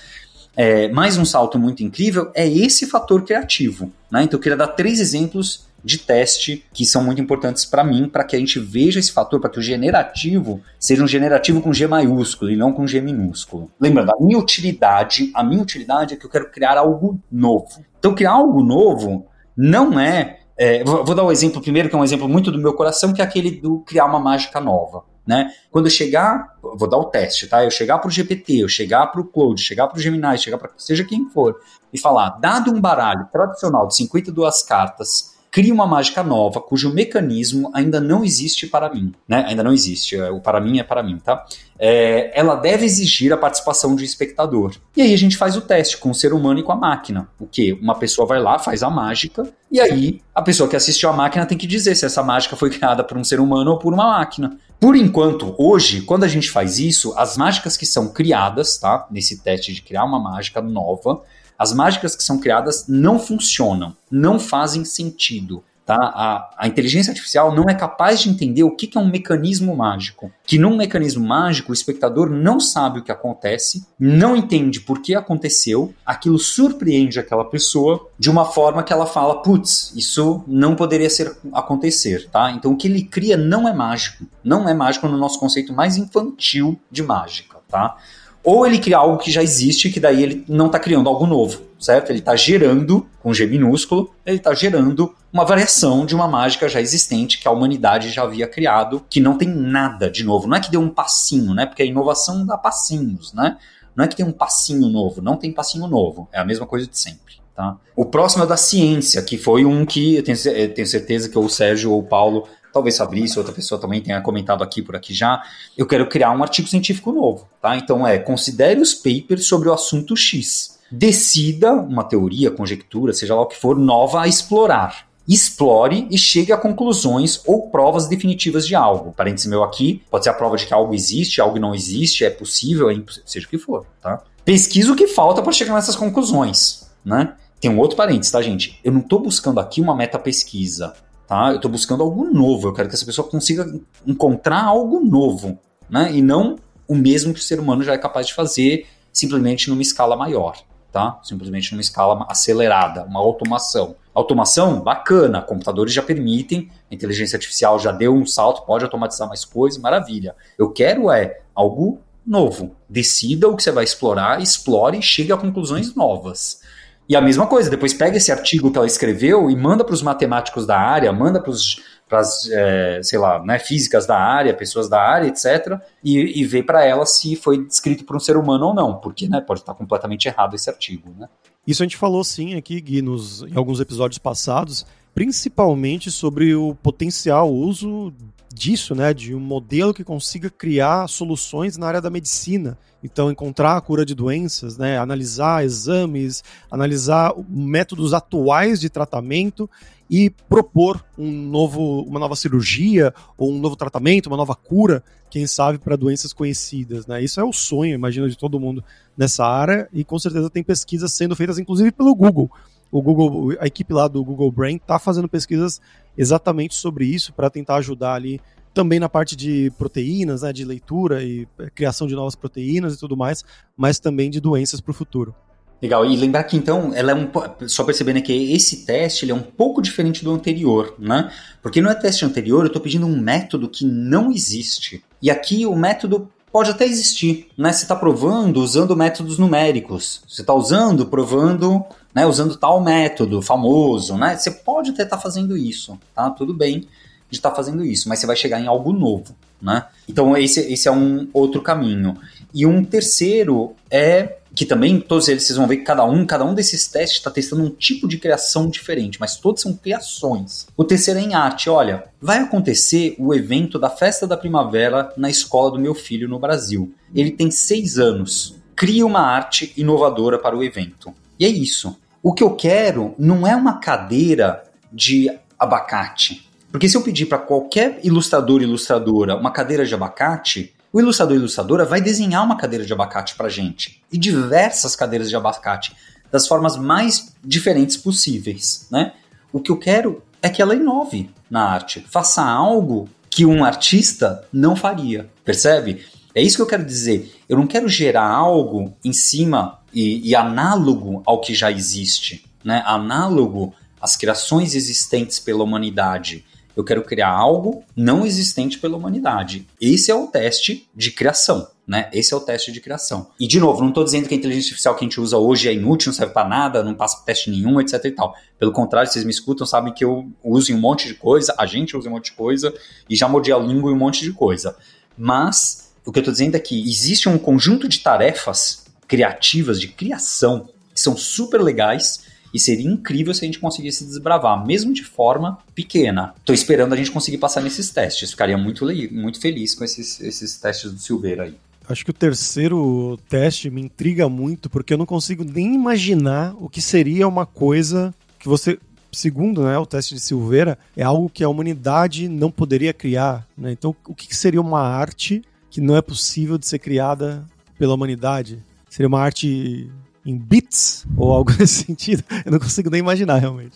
é, 0.56 0.88
mais 0.90 1.18
um 1.18 1.26
salto 1.26 1.58
muito 1.58 1.84
incrível 1.84 2.32
é 2.34 2.48
esse 2.48 2.86
fator 2.86 3.24
criativo, 3.24 3.92
né, 4.12 4.24
então 4.24 4.38
eu 4.38 4.42
queria 4.42 4.58
dar 4.58 4.68
três 4.68 5.00
exemplos 5.00 5.68
de 5.84 5.98
teste 5.98 6.66
que 6.72 6.86
são 6.86 7.04
muito 7.04 7.22
importantes 7.22 7.66
para 7.66 7.84
mim, 7.84 8.08
para 8.08 8.24
que 8.24 8.36
a 8.36 8.40
gente 8.40 8.60
veja 8.60 9.00
esse 9.00 9.12
fator, 9.12 9.40
para 9.40 9.50
que 9.50 9.60
o 9.60 9.62
generativo 9.62 10.62
seja 10.80 11.04
um 11.04 11.08
generativo 11.08 11.62
com 11.62 11.74
G 11.74 11.88
maiúsculo 11.88 12.50
e 12.50 12.56
não 12.56 12.72
com 12.72 12.88
G 12.88 13.02
minúsculo. 13.02 13.70
Lembrando, 13.80 14.12
a 14.12 14.20
minha 14.20 14.40
utilidade, 14.40 15.30
a 15.34 15.44
minha 15.44 15.62
utilidade 15.62 16.14
é 16.14 16.18
que 16.18 16.26
eu 16.26 16.30
quero 16.30 16.50
criar 16.50 16.78
algo 16.78 17.20
novo. 17.30 17.84
Então, 18.00 18.16
criar 18.16 18.32
algo 18.32 18.64
novo 18.64 19.26
não 19.58 20.00
é, 20.00 20.40
é 20.58 20.84
vou, 20.84 21.04
vou 21.04 21.16
dar 21.16 21.26
um 21.26 21.32
exemplo 21.32 21.62
primeiro, 21.62 21.90
que 21.90 21.96
é 21.96 21.98
um 21.98 22.04
exemplo 22.04 22.30
muito 22.30 22.52
do 22.52 22.60
meu 22.60 22.74
coração, 22.74 23.14
que 23.14 23.22
é 23.22 23.26
aquele 23.26 23.52
do 23.52 23.80
criar 23.80 24.06
uma 24.06 24.20
mágica 24.20 24.62
nova. 24.62 25.04
Né? 25.26 25.54
Quando 25.72 25.86
eu 25.86 25.92
chegar, 25.92 26.58
vou 26.62 26.90
dar 26.90 26.98
o 26.98 27.06
teste, 27.06 27.48
tá? 27.48 27.64
Eu 27.64 27.72
chegar 27.72 27.98
para 28.00 28.10
o 28.10 28.12
GPT, 28.12 28.64
eu 28.64 28.68
chegar 28.68 29.08
para 29.08 29.22
o 29.22 29.24
Cloud, 29.24 29.62
chegar 29.62 29.88
para 29.88 29.98
o 29.98 30.02
Gemini, 30.02 30.38
chegar 30.38 30.58
para 30.58 30.70
seja 30.78 31.06
quem 31.06 31.30
for, 31.30 31.62
e 31.94 32.00
falar, 32.00 32.32
dado 32.42 32.72
um 32.72 32.82
baralho 32.82 33.28
tradicional 33.32 33.88
de 33.88 33.96
52 33.96 34.64
cartas, 34.64 35.33
cria 35.54 35.72
uma 35.72 35.86
mágica 35.86 36.24
nova 36.24 36.60
cujo 36.60 36.92
mecanismo 36.92 37.70
ainda 37.76 38.02
não 38.02 38.26
existe 38.26 38.66
para 38.66 38.92
mim, 38.92 39.14
né? 39.28 39.46
Ainda 39.48 39.62
não 39.62 39.72
existe, 39.72 40.16
é, 40.16 40.32
o 40.32 40.42
para 40.42 40.60
mim 40.60 40.80
é 40.80 40.84
para 40.84 41.04
mim, 41.04 41.20
tá? 41.24 41.46
É, 41.78 42.32
ela 42.34 42.56
deve 42.56 42.86
exigir 42.86 43.32
a 43.32 43.38
participação 43.38 43.96
de 43.96 44.04
espectador. 44.04 44.74
E 44.98 45.02
aí 45.04 45.14
a 45.14 45.18
gente 45.18 45.38
faz 45.38 45.56
o 45.56 45.62
teste 45.62 46.00
com 46.00 46.10
o 46.10 46.16
ser 46.16 46.34
humano 46.34 46.60
e 46.60 46.64
com 46.64 46.72
a 46.72 46.76
máquina. 46.76 47.30
O 47.40 47.46
que? 47.46 47.74
Uma 47.74 47.94
pessoa 47.94 48.28
vai 48.28 48.42
lá, 48.42 48.58
faz 48.58 48.82
a 48.82 48.90
mágica, 48.90 49.48
e 49.72 49.80
aí 49.80 50.22
a 50.34 50.42
pessoa 50.42 50.68
que 50.68 50.76
assistiu 50.76 51.08
a 51.08 51.14
máquina 51.14 51.46
tem 51.46 51.58
que 51.58 51.68
dizer 51.68 51.94
se 51.94 52.04
essa 52.04 52.24
mágica 52.24 52.56
foi 52.56 52.72
criada 52.72 53.04
por 53.04 53.16
um 53.16 53.24
ser 53.24 53.40
humano 53.40 53.74
ou 53.74 53.78
por 53.78 53.94
uma 53.94 54.08
máquina. 54.08 54.58
Por 54.80 54.96
enquanto, 54.96 55.54
hoje, 55.60 56.02
quando 56.02 56.24
a 56.24 56.28
gente 56.28 56.50
faz 56.50 56.80
isso, 56.80 57.14
as 57.16 57.38
mágicas 57.38 57.78
que 57.78 57.86
são 57.86 58.08
criadas, 58.08 58.80
tá? 58.80 59.08
Nesse 59.12 59.44
teste 59.44 59.72
de 59.72 59.84
criar 59.84 60.04
uma 60.04 60.20
mágica 60.20 60.64
nova, 60.64 61.22
as 61.58 61.74
mágicas 61.74 62.16
que 62.16 62.24
são 62.24 62.40
criadas 62.40 62.86
não 62.88 63.20
funcionam, 63.20 63.96
não 64.12 64.40
fazem 64.40 64.84
sentido. 64.86 65.64
Tá? 65.86 65.98
A, 65.98 66.50
a, 66.60 66.68
inteligência 66.68 67.12
artificial 67.12 67.54
não 67.54 67.66
é 67.66 67.74
capaz 67.74 68.22
de 68.22 68.30
entender 68.30 68.64
o 68.64 68.72
que, 68.72 68.88
que, 68.88 68.98
é 68.98 69.02
um 69.02 69.10
mecanismo 69.10 69.76
mágico. 69.76 70.32
Que 70.46 70.58
num 70.58 70.78
mecanismo 70.78 71.28
mágico 71.28 71.72
o 71.72 71.74
espectador 71.74 72.30
não 72.30 72.58
sabe 72.58 73.00
o 73.00 73.04
que 73.04 73.12
acontece, 73.12 73.86
não 74.00 74.34
entende 74.34 74.80
por 74.80 75.02
que 75.02 75.14
aconteceu, 75.14 75.94
aquilo 76.06 76.40
surpreende 76.40 77.20
aquela 77.20 77.44
pessoa 77.44 78.08
de 78.18 78.30
uma 78.30 78.46
forma 78.46 78.82
que 78.82 78.94
ela 78.94 79.06
fala, 79.06 79.42
putz, 79.42 79.94
isso 79.94 80.42
não 80.48 80.74
poderia 80.74 81.10
ser 81.10 81.36
acontecer, 81.52 82.30
tá? 82.30 82.50
Então 82.52 82.72
o 82.72 82.78
que 82.78 82.88
ele 82.88 83.04
cria 83.04 83.36
não 83.36 83.68
é 83.68 83.74
mágico, 83.74 84.26
não 84.42 84.70
é 84.70 84.74
mágico 84.74 85.10
no 85.10 85.18
nosso 85.18 85.38
conceito 85.38 85.74
mais 85.74 85.98
infantil 85.98 86.80
de 86.90 87.04
mágica, 87.04 87.58
tá? 87.68 87.98
Ou 88.44 88.68
ele 88.68 88.78
cria 88.78 88.98
algo 88.98 89.18
que 89.18 89.32
já 89.32 89.42
existe, 89.42 89.90
que 89.90 90.00
daí 90.00 90.22
ele 90.22 90.46
não 90.50 90.66
está 90.66 90.78
criando 90.78 91.08
algo 91.08 91.26
novo, 91.26 91.62
certo? 91.80 92.10
Ele 92.10 92.20
está 92.20 92.36
gerando, 92.36 93.08
com 93.22 93.34
G 93.34 93.46
minúsculo, 93.48 94.14
ele 94.26 94.38
está 94.38 94.54
gerando 94.54 95.16
uma 95.32 95.46
variação 95.46 96.06
de 96.06 96.14
uma 96.14 96.28
mágica 96.28 96.68
já 96.68 96.82
existente 96.82 97.40
que 97.40 97.48
a 97.48 97.52
humanidade 97.52 98.10
já 98.10 98.24
havia 98.24 98.48
criado, 98.48 99.04
que 99.10 99.22
não 99.22 99.38
tem 99.38 99.48
nada 99.48 100.12
de 100.12 100.24
novo. 100.24 100.48
Não 100.48 100.58
é 100.58 100.60
que 100.60 100.70
deu 100.70 100.82
um 100.82 100.90
passinho, 100.90 101.54
né? 101.54 101.66
Porque 101.66 101.82
a 101.84 101.86
inovação 101.86 102.46
dá 102.46 102.58
passinhos, 102.58 103.34
né? 103.34 103.58
Não 103.96 104.04
é 104.04 104.08
que 104.08 104.16
tem 104.16 104.26
um 104.26 104.32
passinho 104.32 104.88
novo, 104.90 105.22
não 105.22 105.38
tem 105.38 105.52
passinho 105.52 105.88
novo. 105.88 106.28
É 106.32 106.40
a 106.40 106.46
mesma 106.46 106.66
coisa 106.66 106.86
de 106.86 106.98
sempre. 106.98 107.36
Tá? 107.56 107.78
O 107.96 108.06
próximo 108.06 108.44
é 108.44 108.46
o 108.46 108.50
da 108.50 108.58
ciência, 108.58 109.22
que 109.22 109.38
foi 109.38 109.64
um 109.64 109.86
que 109.86 110.16
eu 110.16 110.24
tenho, 110.24 110.38
certeza 110.38 111.30
que 111.30 111.38
o 111.38 111.48
Sérgio 111.48 111.92
ou 111.92 112.00
o 112.00 112.04
Paulo 112.04 112.48
talvez 112.74 112.98
Fabrício, 112.98 113.38
outra 113.38 113.54
pessoa 113.54 113.80
também 113.80 114.02
tenha 114.02 114.20
comentado 114.20 114.64
aqui 114.64 114.82
por 114.82 114.96
aqui 114.96 115.14
já, 115.14 115.44
eu 115.78 115.86
quero 115.86 116.10
criar 116.10 116.32
um 116.32 116.42
artigo 116.42 116.68
científico 116.68 117.12
novo, 117.12 117.48
tá? 117.62 117.78
Então 117.78 118.06
é, 118.06 118.18
considere 118.18 118.82
os 118.82 118.94
papers 118.96 119.46
sobre 119.46 119.70
o 119.70 119.74
assunto 119.74 120.18
X. 120.18 120.80
Decida 120.92 121.72
uma 121.72 122.04
teoria, 122.04 122.52
conjectura, 122.52 123.14
seja 123.14 123.36
lá 123.36 123.42
o 123.42 123.48
que 123.48 123.56
for, 123.56 123.78
nova 123.78 124.22
a 124.22 124.28
explorar. 124.28 125.08
Explore 125.26 126.08
e 126.12 126.18
chegue 126.18 126.52
a 126.52 126.58
conclusões 126.58 127.42
ou 127.46 127.70
provas 127.70 128.08
definitivas 128.08 128.68
de 128.68 128.76
algo. 128.76 129.14
Parênteses 129.14 129.48
meu 129.48 129.64
aqui, 129.64 130.04
pode 130.12 130.26
ser 130.26 130.32
a 130.32 130.34
prova 130.34 130.58
de 130.58 130.66
que 130.66 130.74
algo 130.74 130.94
existe, 130.94 131.40
algo 131.40 131.60
não 131.60 131.74
existe, 131.74 132.26
é 132.26 132.30
possível, 132.30 132.90
é 132.90 132.94
impossível, 132.94 133.24
seja 133.26 133.48
o 133.48 133.50
que 133.50 133.58
for, 133.58 133.86
tá? 134.02 134.22
Pesquisa 134.44 134.92
o 134.92 134.96
que 134.96 135.08
falta 135.08 135.42
para 135.42 135.54
chegar 135.54 135.74
nessas 135.74 135.96
conclusões, 135.96 136.90
né? 137.06 137.36
Tem 137.62 137.72
um 137.72 137.80
outro 137.80 137.96
parênteses, 137.96 138.32
tá, 138.34 138.42
gente? 138.42 138.78
Eu 138.84 138.92
não 138.92 139.00
estou 139.00 139.20
buscando 139.22 139.62
aqui 139.62 139.80
uma 139.80 139.96
meta 139.96 140.20
pesquisa 140.20 140.94
tá? 141.28 141.50
Eu 141.50 141.58
estou 141.58 141.70
buscando 141.72 142.04
algo 142.04 142.26
novo, 142.26 142.68
eu 142.68 142.74
quero 142.74 142.90
que 142.90 142.96
essa 142.96 143.06
pessoa 143.06 143.28
consiga 143.28 143.66
encontrar 144.06 144.64
algo 144.64 145.00
novo, 145.00 145.58
né? 145.90 146.12
E 146.14 146.22
não 146.22 146.58
o 146.88 146.96
mesmo 146.96 147.34
que 147.34 147.40
o 147.40 147.44
ser 147.44 147.60
humano 147.60 147.84
já 147.84 147.94
é 147.94 147.98
capaz 147.98 148.28
de 148.28 148.34
fazer 148.34 148.86
simplesmente 149.12 149.70
numa 149.70 149.82
escala 149.82 150.16
maior, 150.16 150.58
tá? 150.92 151.20
Simplesmente 151.24 151.72
numa 151.72 151.82
escala 151.82 152.26
acelerada, 152.30 153.04
uma 153.06 153.20
automação. 153.20 153.96
Automação, 154.14 154.80
bacana, 154.82 155.42
computadores 155.42 155.94
já 155.94 156.02
permitem, 156.02 156.70
a 156.92 156.94
inteligência 156.94 157.36
artificial 157.36 157.80
já 157.80 157.92
deu 157.92 158.14
um 158.14 158.26
salto, 158.26 158.66
pode 158.66 158.84
automatizar 158.84 159.28
mais 159.28 159.44
coisas, 159.44 159.82
maravilha. 159.82 160.36
Eu 160.58 160.72
quero 160.72 161.12
é 161.12 161.42
algo 161.56 162.00
novo. 162.26 162.76
Decida 162.88 163.48
o 163.48 163.56
que 163.56 163.64
você 163.64 163.72
vai 163.72 163.84
explorar, 163.84 164.42
explore 164.42 164.98
e 164.98 165.02
chegue 165.02 165.32
a 165.32 165.38
conclusões 165.38 165.96
novas. 165.96 166.62
E 167.08 167.16
a 167.16 167.22
mesma 167.22 167.46
coisa, 167.46 167.70
depois 167.70 167.94
pega 167.94 168.18
esse 168.18 168.32
artigo 168.32 168.72
que 168.72 168.78
ela 168.78 168.88
escreveu 168.88 169.50
e 169.50 169.56
manda 169.56 169.84
para 169.84 169.94
os 169.94 170.02
matemáticos 170.02 170.66
da 170.66 170.80
área, 170.80 171.12
manda 171.12 171.42
para 171.42 172.20
as, 172.20 172.50
é, 172.50 173.02
sei 173.04 173.20
lá, 173.20 173.44
né, 173.44 173.60
físicas 173.60 174.06
da 174.06 174.18
área, 174.18 174.54
pessoas 174.54 174.88
da 174.88 175.02
área, 175.02 175.28
etc., 175.28 175.80
e, 176.04 176.42
e 176.42 176.46
vê 176.46 176.64
para 176.64 176.86
ela 176.86 177.06
se 177.06 177.36
foi 177.36 177.66
escrito 177.70 178.06
por 178.06 178.16
um 178.16 178.20
ser 178.20 178.38
humano 178.38 178.68
ou 178.68 178.74
não, 178.74 179.00
porque 179.00 179.28
né, 179.28 179.42
pode 179.42 179.60
estar 179.60 179.74
completamente 179.74 180.28
errado 180.28 180.56
esse 180.56 180.70
artigo. 180.70 181.14
Né? 181.18 181.28
Isso 181.68 181.84
a 181.84 181.86
gente 181.86 181.98
falou 181.98 182.24
sim 182.24 182.56
aqui, 182.56 182.80
Gui, 182.80 183.02
nos, 183.02 183.44
em 183.44 183.56
alguns 183.56 183.80
episódios 183.80 184.18
passados, 184.18 184.86
principalmente 185.14 186.10
sobre 186.12 186.56
o 186.56 186.76
potencial 186.76 187.54
uso 187.54 188.14
disso, 188.54 188.94
né, 188.94 189.14
de 189.14 189.34
um 189.34 189.40
modelo 189.40 189.94
que 189.94 190.04
consiga 190.04 190.50
criar 190.50 191.08
soluções 191.08 191.76
na 191.76 191.88
área 191.88 192.02
da 192.02 192.10
medicina. 192.10 192.78
Então, 193.04 193.32
encontrar 193.32 193.76
a 193.76 193.82
cura 193.82 194.06
de 194.06 194.16
doenças, 194.16 194.78
né, 194.78 194.98
analisar 194.98 195.66
exames, 195.66 196.44
analisar 196.72 197.34
métodos 197.50 198.14
atuais 198.14 198.80
de 198.80 198.90
tratamento 198.90 199.70
e 200.10 200.30
propor 200.30 201.04
um 201.18 201.32
novo, 201.32 202.04
uma 202.04 202.20
nova 202.20 202.36
cirurgia 202.36 203.14
ou 203.38 203.52
um 203.52 203.60
novo 203.60 203.76
tratamento, 203.76 204.28
uma 204.28 204.38
nova 204.38 204.56
cura, 204.56 205.04
quem 205.30 205.48
sabe, 205.48 205.80
para 205.80 205.96
doenças 205.96 206.32
conhecidas. 206.32 207.08
Né? 207.08 207.24
Isso 207.24 207.40
é 207.40 207.44
o 207.44 207.52
sonho, 207.52 207.96
imagino, 207.96 208.30
de 208.30 208.38
todo 208.38 208.60
mundo 208.60 208.84
nessa 209.18 209.46
área 209.46 209.90
e 209.92 210.04
com 210.04 210.20
certeza 210.20 210.50
tem 210.50 210.64
pesquisas 210.64 211.12
sendo 211.14 211.36
feitas, 211.36 211.58
inclusive 211.58 211.92
pelo 211.92 212.16
Google 212.16 212.52
o 212.94 213.02
Google, 213.02 213.58
a 213.60 213.66
equipe 213.66 213.92
lá 213.92 214.08
do 214.08 214.24
Google 214.24 214.52
Brain 214.52 214.76
está 214.76 215.00
fazendo 215.00 215.28
pesquisas 215.28 215.82
exatamente 216.16 216.76
sobre 216.76 217.06
isso 217.06 217.34
para 217.34 217.50
tentar 217.50 217.78
ajudar 217.78 218.14
ali 218.14 218.40
também 218.72 219.00
na 219.00 219.10
parte 219.10 219.36
de 219.36 219.72
proteínas, 219.80 220.44
né, 220.44 220.54
de 220.54 220.64
leitura 220.64 221.24
e 221.24 221.48
eh, 221.60 221.72
criação 221.74 222.06
de 222.06 222.14
novas 222.14 222.36
proteínas 222.36 222.94
e 222.94 223.00
tudo 223.00 223.18
mais, 223.18 223.44
mas 223.76 223.98
também 223.98 224.30
de 224.30 224.40
doenças 224.40 224.80
para 224.80 224.92
o 224.92 224.94
futuro. 224.94 225.34
Legal, 225.82 226.06
e 226.06 226.16
lembrar 226.16 226.44
que 226.44 226.56
então, 226.56 226.92
ela 226.94 227.12
é 227.12 227.16
um, 227.16 227.30
só 227.68 227.84
percebendo 227.84 228.22
que 228.22 228.54
esse 228.54 228.86
teste 228.86 229.26
ele 229.26 229.32
é 229.32 229.36
um 229.36 229.42
pouco 229.42 229.82
diferente 229.82 230.24
do 230.24 230.32
anterior, 230.32 230.96
né? 230.98 231.32
Porque 231.62 231.82
no 231.82 231.94
teste 231.96 232.24
anterior 232.24 232.62
eu 232.62 232.68
estou 232.68 232.82
pedindo 232.82 233.08
um 233.08 233.20
método 233.20 233.68
que 233.68 233.86
não 233.86 234.32
existe. 234.32 235.04
E 235.22 235.30
aqui 235.30 235.66
o 235.66 235.76
método 235.76 236.30
pode 236.52 236.70
até 236.70 236.86
existir, 236.86 237.48
né? 237.58 237.74
Você 237.74 237.84
está 237.84 237.96
provando 237.96 238.62
usando 238.62 238.96
métodos 238.96 239.38
numéricos. 239.40 240.22
Você 240.28 240.42
está 240.42 240.54
usando, 240.54 241.08
provando 241.08 241.84
né, 242.14 242.26
usando 242.26 242.56
tal 242.56 242.82
método 242.82 243.42
famoso, 243.42 244.18
né? 244.18 244.38
Você 244.38 244.52
pode 244.52 244.92
até 244.92 245.04
estar 245.04 245.18
tá 245.18 245.22
fazendo 245.22 245.58
isso, 245.58 246.00
tá? 246.14 246.30
Tudo 246.30 246.54
bem 246.54 246.88
de 247.30 247.38
estar 247.38 247.50
tá 247.50 247.56
fazendo 247.56 247.84
isso, 247.84 248.08
mas 248.08 248.20
você 248.20 248.28
vai 248.28 248.36
chegar 248.36 248.60
em 248.60 248.68
algo 248.68 248.94
novo, 248.94 249.36
né? 249.62 249.86
Então 250.08 250.38
esse, 250.38 250.60
esse 250.72 250.88
é 250.88 250.92
um 250.92 251.28
outro 251.34 251.62
caminho. 251.62 252.18
E 252.54 252.66
um 252.66 252.84
terceiro 252.84 253.76
é 253.90 254.38
que 254.56 254.66
também 254.66 255.00
todos 255.00 255.28
eles 255.28 255.44
vocês 255.44 255.58
vão 255.58 255.68
ver 255.68 255.78
que 255.78 255.84
cada 255.84 256.06
um, 256.06 256.26
cada 256.26 256.46
um 256.46 256.54
desses 256.54 256.88
testes 256.88 257.18
está 257.18 257.32
testando 257.32 257.64
um 257.64 257.70
tipo 257.70 258.08
de 258.08 258.18
criação 258.18 258.70
diferente, 258.70 259.20
mas 259.20 259.36
todos 259.36 259.62
são 259.62 259.74
criações. 259.74 260.68
O 260.78 260.84
terceiro 260.84 261.20
é 261.20 261.24
em 261.24 261.34
arte, 261.34 261.70
olha, 261.70 262.04
vai 262.22 262.40
acontecer 262.40 263.16
o 263.18 263.34
evento 263.34 263.80
da 263.80 263.90
festa 263.90 264.28
da 264.28 264.38
primavera 264.38 265.12
na 265.18 265.30
escola 265.30 265.72
do 265.72 265.80
meu 265.80 265.96
filho 265.96 266.30
no 266.30 266.38
Brasil. 266.38 266.94
Ele 267.16 267.32
tem 267.32 267.50
seis 267.50 267.98
anos. 267.98 268.56
Cria 268.76 269.06
uma 269.06 269.22
arte 269.22 269.74
inovadora 269.76 270.38
para 270.38 270.56
o 270.56 270.64
evento. 270.64 271.14
E 271.40 271.46
é 271.46 271.50
isso. 271.50 271.96
O 272.26 272.34
que 272.34 272.42
eu 272.42 272.56
quero 272.56 273.14
não 273.20 273.46
é 273.46 273.54
uma 273.54 273.80
cadeira 273.80 274.64
de 274.90 275.30
abacate. 275.60 276.50
Porque 276.72 276.88
se 276.88 276.96
eu 276.96 277.02
pedir 277.02 277.26
para 277.26 277.38
qualquer 277.38 278.00
ilustrador 278.02 278.62
ilustradora 278.62 279.36
uma 279.36 279.52
cadeira 279.52 279.86
de 279.86 279.94
abacate, 279.94 280.74
o 280.94 281.02
ilustrador 281.02 281.36
ilustradora 281.36 281.84
vai 281.84 282.00
desenhar 282.00 282.46
uma 282.46 282.56
cadeira 282.56 282.86
de 282.86 282.94
abacate 282.94 283.36
para 283.36 283.50
gente. 283.50 284.02
E 284.10 284.18
diversas 284.18 284.96
cadeiras 284.96 285.28
de 285.28 285.36
abacate, 285.36 285.94
das 286.32 286.48
formas 286.48 286.78
mais 286.78 287.36
diferentes 287.44 287.98
possíveis, 287.98 288.88
né? 288.90 289.12
O 289.52 289.60
que 289.60 289.70
eu 289.70 289.78
quero 289.78 290.24
é 290.42 290.48
que 290.48 290.62
ela 290.62 290.76
inove 290.76 291.30
na 291.50 291.66
arte. 291.70 292.06
Faça 292.10 292.42
algo 292.42 293.10
que 293.30 293.46
um 293.46 293.66
artista 293.66 294.48
não 294.52 294.78
faria, 294.78 295.30
percebe? 295.44 296.06
É 296.36 296.42
isso 296.42 296.56
que 296.56 296.62
eu 296.62 296.68
quero 296.68 296.86
dizer. 296.86 297.36
Eu 297.48 297.58
não 297.58 297.68
quero 297.68 297.88
gerar 297.88 298.28
algo 298.28 298.96
em 299.04 299.14
cima 299.14 299.80
e, 299.94 300.30
e 300.30 300.36
análogo 300.36 301.22
ao 301.26 301.42
que 301.42 301.54
já 301.54 301.72
existe, 301.72 302.46
né? 302.64 302.84
Análogo 302.86 303.74
às 304.02 304.16
criações 304.16 304.76
existentes 304.76 305.40
pela 305.40 305.64
humanidade. 305.64 306.44
Eu 306.76 306.84
quero 306.84 307.04
criar 307.04 307.30
algo 307.30 307.84
não 307.96 308.26
existente 308.26 308.80
pela 308.80 308.98
humanidade. 308.98 309.68
Esse 309.80 310.10
é 310.10 310.16
o 310.16 310.28
teste 310.28 310.90
de 310.96 311.12
criação. 311.12 311.68
Né? 311.86 312.10
Esse 312.14 312.34
é 312.34 312.38
o 312.38 312.40
teste 312.40 312.72
de 312.72 312.80
criação. 312.80 313.28
E, 313.38 313.46
de 313.46 313.60
novo, 313.60 313.82
não 313.82 313.90
estou 313.90 314.06
dizendo 314.06 314.28
que 314.28 314.34
a 314.34 314.38
inteligência 314.38 314.70
artificial 314.70 314.96
que 314.96 315.04
a 315.04 315.08
gente 315.08 315.20
usa 315.20 315.38
hoje 315.38 315.68
é 315.68 315.74
inútil, 315.74 316.10
não 316.10 316.16
serve 316.16 316.34
para 316.34 316.48
nada, 316.48 316.82
não 316.82 316.96
passa 316.96 317.24
teste 317.26 317.52
nenhum, 317.52 317.80
etc 317.82 318.06
e 318.06 318.12
tal. 318.12 318.34
Pelo 318.58 318.72
contrário, 318.72 319.12
vocês 319.12 319.26
me 319.26 319.32
escutam, 319.32 319.68
sabem 319.68 319.94
que 319.94 320.04
eu 320.04 320.32
uso 320.42 320.74
um 320.74 320.80
monte 320.80 321.08
de 321.08 321.14
coisa, 321.14 321.54
a 321.58 321.66
gente 321.66 321.98
usa 321.98 322.08
um 322.08 322.14
monte 322.14 322.32
de 322.32 322.38
coisa, 322.38 322.74
e 323.10 323.16
já 323.18 323.28
modi 323.28 323.52
a 323.52 323.58
língua 323.58 323.92
em 323.92 323.96
um 323.96 323.98
monte 323.98 324.24
de 324.24 324.32
coisa. 324.32 324.78
Mas, 325.18 325.83
o 326.06 326.12
que 326.12 326.20
eu 326.20 326.22
estou 326.22 326.32
dizendo 326.32 326.56
é 326.56 326.60
que 326.60 326.90
existe 326.90 327.30
um 327.30 327.38
conjunto 327.38 327.88
de 327.88 328.00
tarefas 328.00 328.86
criativas, 329.08 329.80
de 329.80 329.88
criação, 329.88 330.70
que 330.94 331.00
são 331.00 331.16
super 331.16 331.62
legais, 331.62 332.22
e 332.54 332.60
seria 332.60 332.90
incrível 332.90 333.34
se 333.34 333.44
a 333.44 333.48
gente 333.48 333.60
conseguisse 333.60 334.06
desbravar, 334.06 334.64
mesmo 334.66 334.94
de 334.94 335.04
forma 335.04 335.58
pequena. 335.74 336.36
Estou 336.38 336.54
esperando 336.54 336.94
a 336.94 336.96
gente 336.96 337.12
conseguir 337.12 337.40
passar 337.40 337.62
nesses 337.62 337.90
testes. 337.90 338.30
Ficaria 338.30 338.58
muito, 338.58 338.86
muito 339.12 339.40
feliz 339.42 339.74
com 339.74 339.84
esses, 339.84 340.22
esses 340.22 340.58
testes 340.58 340.92
do 340.92 341.00
Silveira 341.00 341.44
aí. 341.46 341.56
Acho 341.90 342.06
que 342.06 342.12
o 342.12 342.14
terceiro 342.14 343.20
teste 343.28 343.70
me 343.70 343.82
intriga 343.82 344.30
muito, 344.30 344.70
porque 344.70 344.94
eu 344.94 344.98
não 344.98 345.06
consigo 345.06 345.44
nem 345.44 345.74
imaginar 345.74 346.56
o 346.60 346.70
que 346.70 346.82
seria 346.82 347.28
uma 347.28 347.46
coisa 347.46 348.14
que 348.40 348.48
você. 348.48 348.80
Segundo 349.12 349.64
né, 349.64 349.78
o 349.78 349.86
teste 349.86 350.16
de 350.16 350.20
Silveira, 350.20 350.76
é 350.98 351.04
algo 351.04 351.30
que 351.30 351.44
a 351.44 351.50
humanidade 351.50 352.28
não 352.28 352.50
poderia 352.50 352.92
criar. 352.92 353.48
Né? 353.56 353.72
Então, 353.72 353.96
o 354.08 354.16
que 354.16 354.36
seria 354.36 354.60
uma 354.60 354.82
arte 354.82 355.44
que 355.74 355.82
não 355.82 355.98
é 355.98 356.04
possível 356.04 356.56
de 356.56 356.68
ser 356.68 356.78
criada 356.78 357.44
pela 357.80 357.96
humanidade? 357.96 358.60
Seria 358.88 359.08
uma 359.08 359.20
arte 359.20 359.90
em 360.24 360.38
bits 360.38 361.04
ou 361.18 361.34
algo 361.34 361.52
nesse 361.60 361.84
sentido? 361.86 362.24
Eu 362.46 362.52
não 362.52 362.60
consigo 362.60 362.92
nem 362.92 363.00
imaginar 363.00 363.40
realmente. 363.40 363.74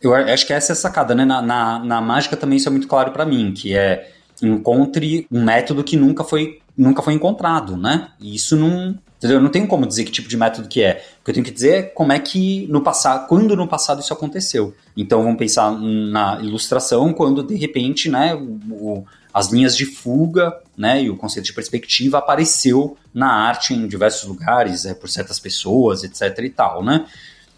Eu 0.00 0.14
acho 0.14 0.46
que 0.46 0.54
essa 0.54 0.72
é 0.72 0.74
a 0.74 0.76
sacada, 0.76 1.14
né? 1.14 1.26
Na, 1.26 1.42
na, 1.42 1.78
na 1.80 2.00
mágica 2.00 2.34
também 2.34 2.56
isso 2.56 2.66
é 2.66 2.72
muito 2.72 2.88
claro 2.88 3.12
para 3.12 3.26
mim, 3.26 3.52
que 3.52 3.76
é 3.76 4.10
encontre 4.42 5.26
um 5.30 5.44
método 5.44 5.84
que 5.84 5.98
nunca 5.98 6.24
foi, 6.24 6.60
nunca 6.74 7.02
foi 7.02 7.12
encontrado, 7.12 7.76
né? 7.76 8.08
E 8.18 8.34
isso 8.34 8.56
não, 8.56 8.98
entendeu? 9.18 9.36
Eu 9.36 9.42
não 9.42 9.50
tenho 9.50 9.66
como 9.66 9.86
dizer 9.86 10.04
que 10.04 10.10
tipo 10.10 10.30
de 10.30 10.36
método 10.36 10.66
que 10.66 10.82
é. 10.82 11.04
O 11.20 11.24
que 11.24 11.30
eu 11.30 11.34
tenho 11.34 11.44
que 11.44 11.52
dizer 11.52 11.74
é 11.74 11.82
como 11.82 12.10
é 12.10 12.18
que 12.18 12.66
no 12.68 12.80
passado, 12.80 13.26
quando 13.26 13.54
no 13.54 13.68
passado 13.68 14.00
isso 14.00 14.14
aconteceu. 14.14 14.74
Então 14.96 15.22
vamos 15.22 15.36
pensar 15.36 15.70
na 15.72 16.40
ilustração, 16.40 17.12
quando 17.12 17.42
de 17.42 17.54
repente, 17.54 18.08
né, 18.08 18.34
o, 18.34 19.04
as 19.32 19.52
linhas 19.52 19.76
de 19.76 19.86
fuga, 19.86 20.56
né, 20.76 21.02
e 21.02 21.10
o 21.10 21.16
conceito 21.16 21.46
de 21.46 21.52
perspectiva 21.52 22.18
apareceu 22.18 22.96
na 23.12 23.30
arte 23.30 23.74
em 23.74 23.86
diversos 23.86 24.28
lugares, 24.28 24.84
é, 24.84 24.94
por 24.94 25.08
certas 25.08 25.38
pessoas, 25.38 26.04
etc 26.04 26.38
e 26.44 26.50
tal, 26.50 26.84
né? 26.84 27.06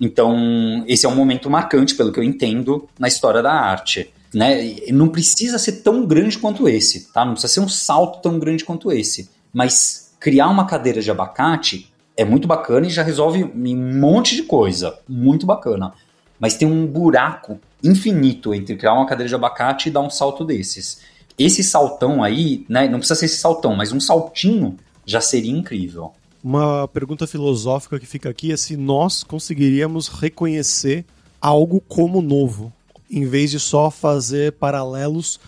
Então, 0.00 0.82
esse 0.88 1.04
é 1.04 1.08
um 1.08 1.14
momento 1.14 1.50
marcante, 1.50 1.94
pelo 1.94 2.10
que 2.10 2.18
eu 2.18 2.24
entendo, 2.24 2.88
na 2.98 3.06
história 3.06 3.42
da 3.42 3.52
arte 3.52 4.10
né? 4.32 4.76
Não 4.92 5.08
precisa 5.08 5.58
ser 5.58 5.82
tão 5.82 6.06
grande 6.06 6.38
quanto 6.38 6.68
esse, 6.68 7.12
tá? 7.12 7.24
Não 7.24 7.32
precisa 7.32 7.52
ser 7.52 7.60
um 7.60 7.68
salto 7.68 8.20
tão 8.22 8.38
grande 8.38 8.64
quanto 8.64 8.92
esse. 8.92 9.28
Mas 9.52 10.14
criar 10.20 10.48
uma 10.48 10.66
cadeira 10.66 11.00
de 11.00 11.10
abacate 11.10 11.92
é 12.16 12.24
muito 12.24 12.46
bacana 12.46 12.86
e 12.86 12.90
já 12.90 13.02
resolve 13.02 13.44
um 13.44 13.98
monte 13.98 14.36
de 14.36 14.44
coisa. 14.44 14.98
Muito 15.08 15.46
bacana. 15.46 15.92
Mas 16.38 16.54
tem 16.54 16.68
um 16.68 16.86
buraco 16.86 17.58
infinito 17.82 18.54
entre 18.54 18.76
criar 18.76 18.94
uma 18.94 19.06
cadeira 19.06 19.28
de 19.28 19.34
abacate 19.34 19.88
e 19.88 19.92
dar 19.92 20.00
um 20.00 20.10
salto 20.10 20.44
desses. 20.44 21.00
Esse 21.38 21.62
saltão 21.62 22.22
aí, 22.22 22.64
né? 22.68 22.88
Não 22.88 22.98
precisa 22.98 23.18
ser 23.18 23.26
esse 23.26 23.38
saltão, 23.38 23.74
mas 23.74 23.92
um 23.92 24.00
saltinho 24.00 24.76
já 25.06 25.20
seria 25.20 25.52
incrível. 25.52 26.12
Uma 26.42 26.88
pergunta 26.88 27.26
filosófica 27.26 27.98
que 27.98 28.06
fica 28.06 28.30
aqui 28.30 28.52
é 28.52 28.56
se 28.56 28.76
nós 28.76 29.22
conseguiríamos 29.22 30.08
reconhecer 30.08 31.04
algo 31.40 31.80
como 31.80 32.22
novo 32.22 32.72
em 33.10 33.26
vez 33.26 33.50
de 33.50 33.58
só 33.58 33.90
fazer 33.90 34.52
paralelos 34.52 35.40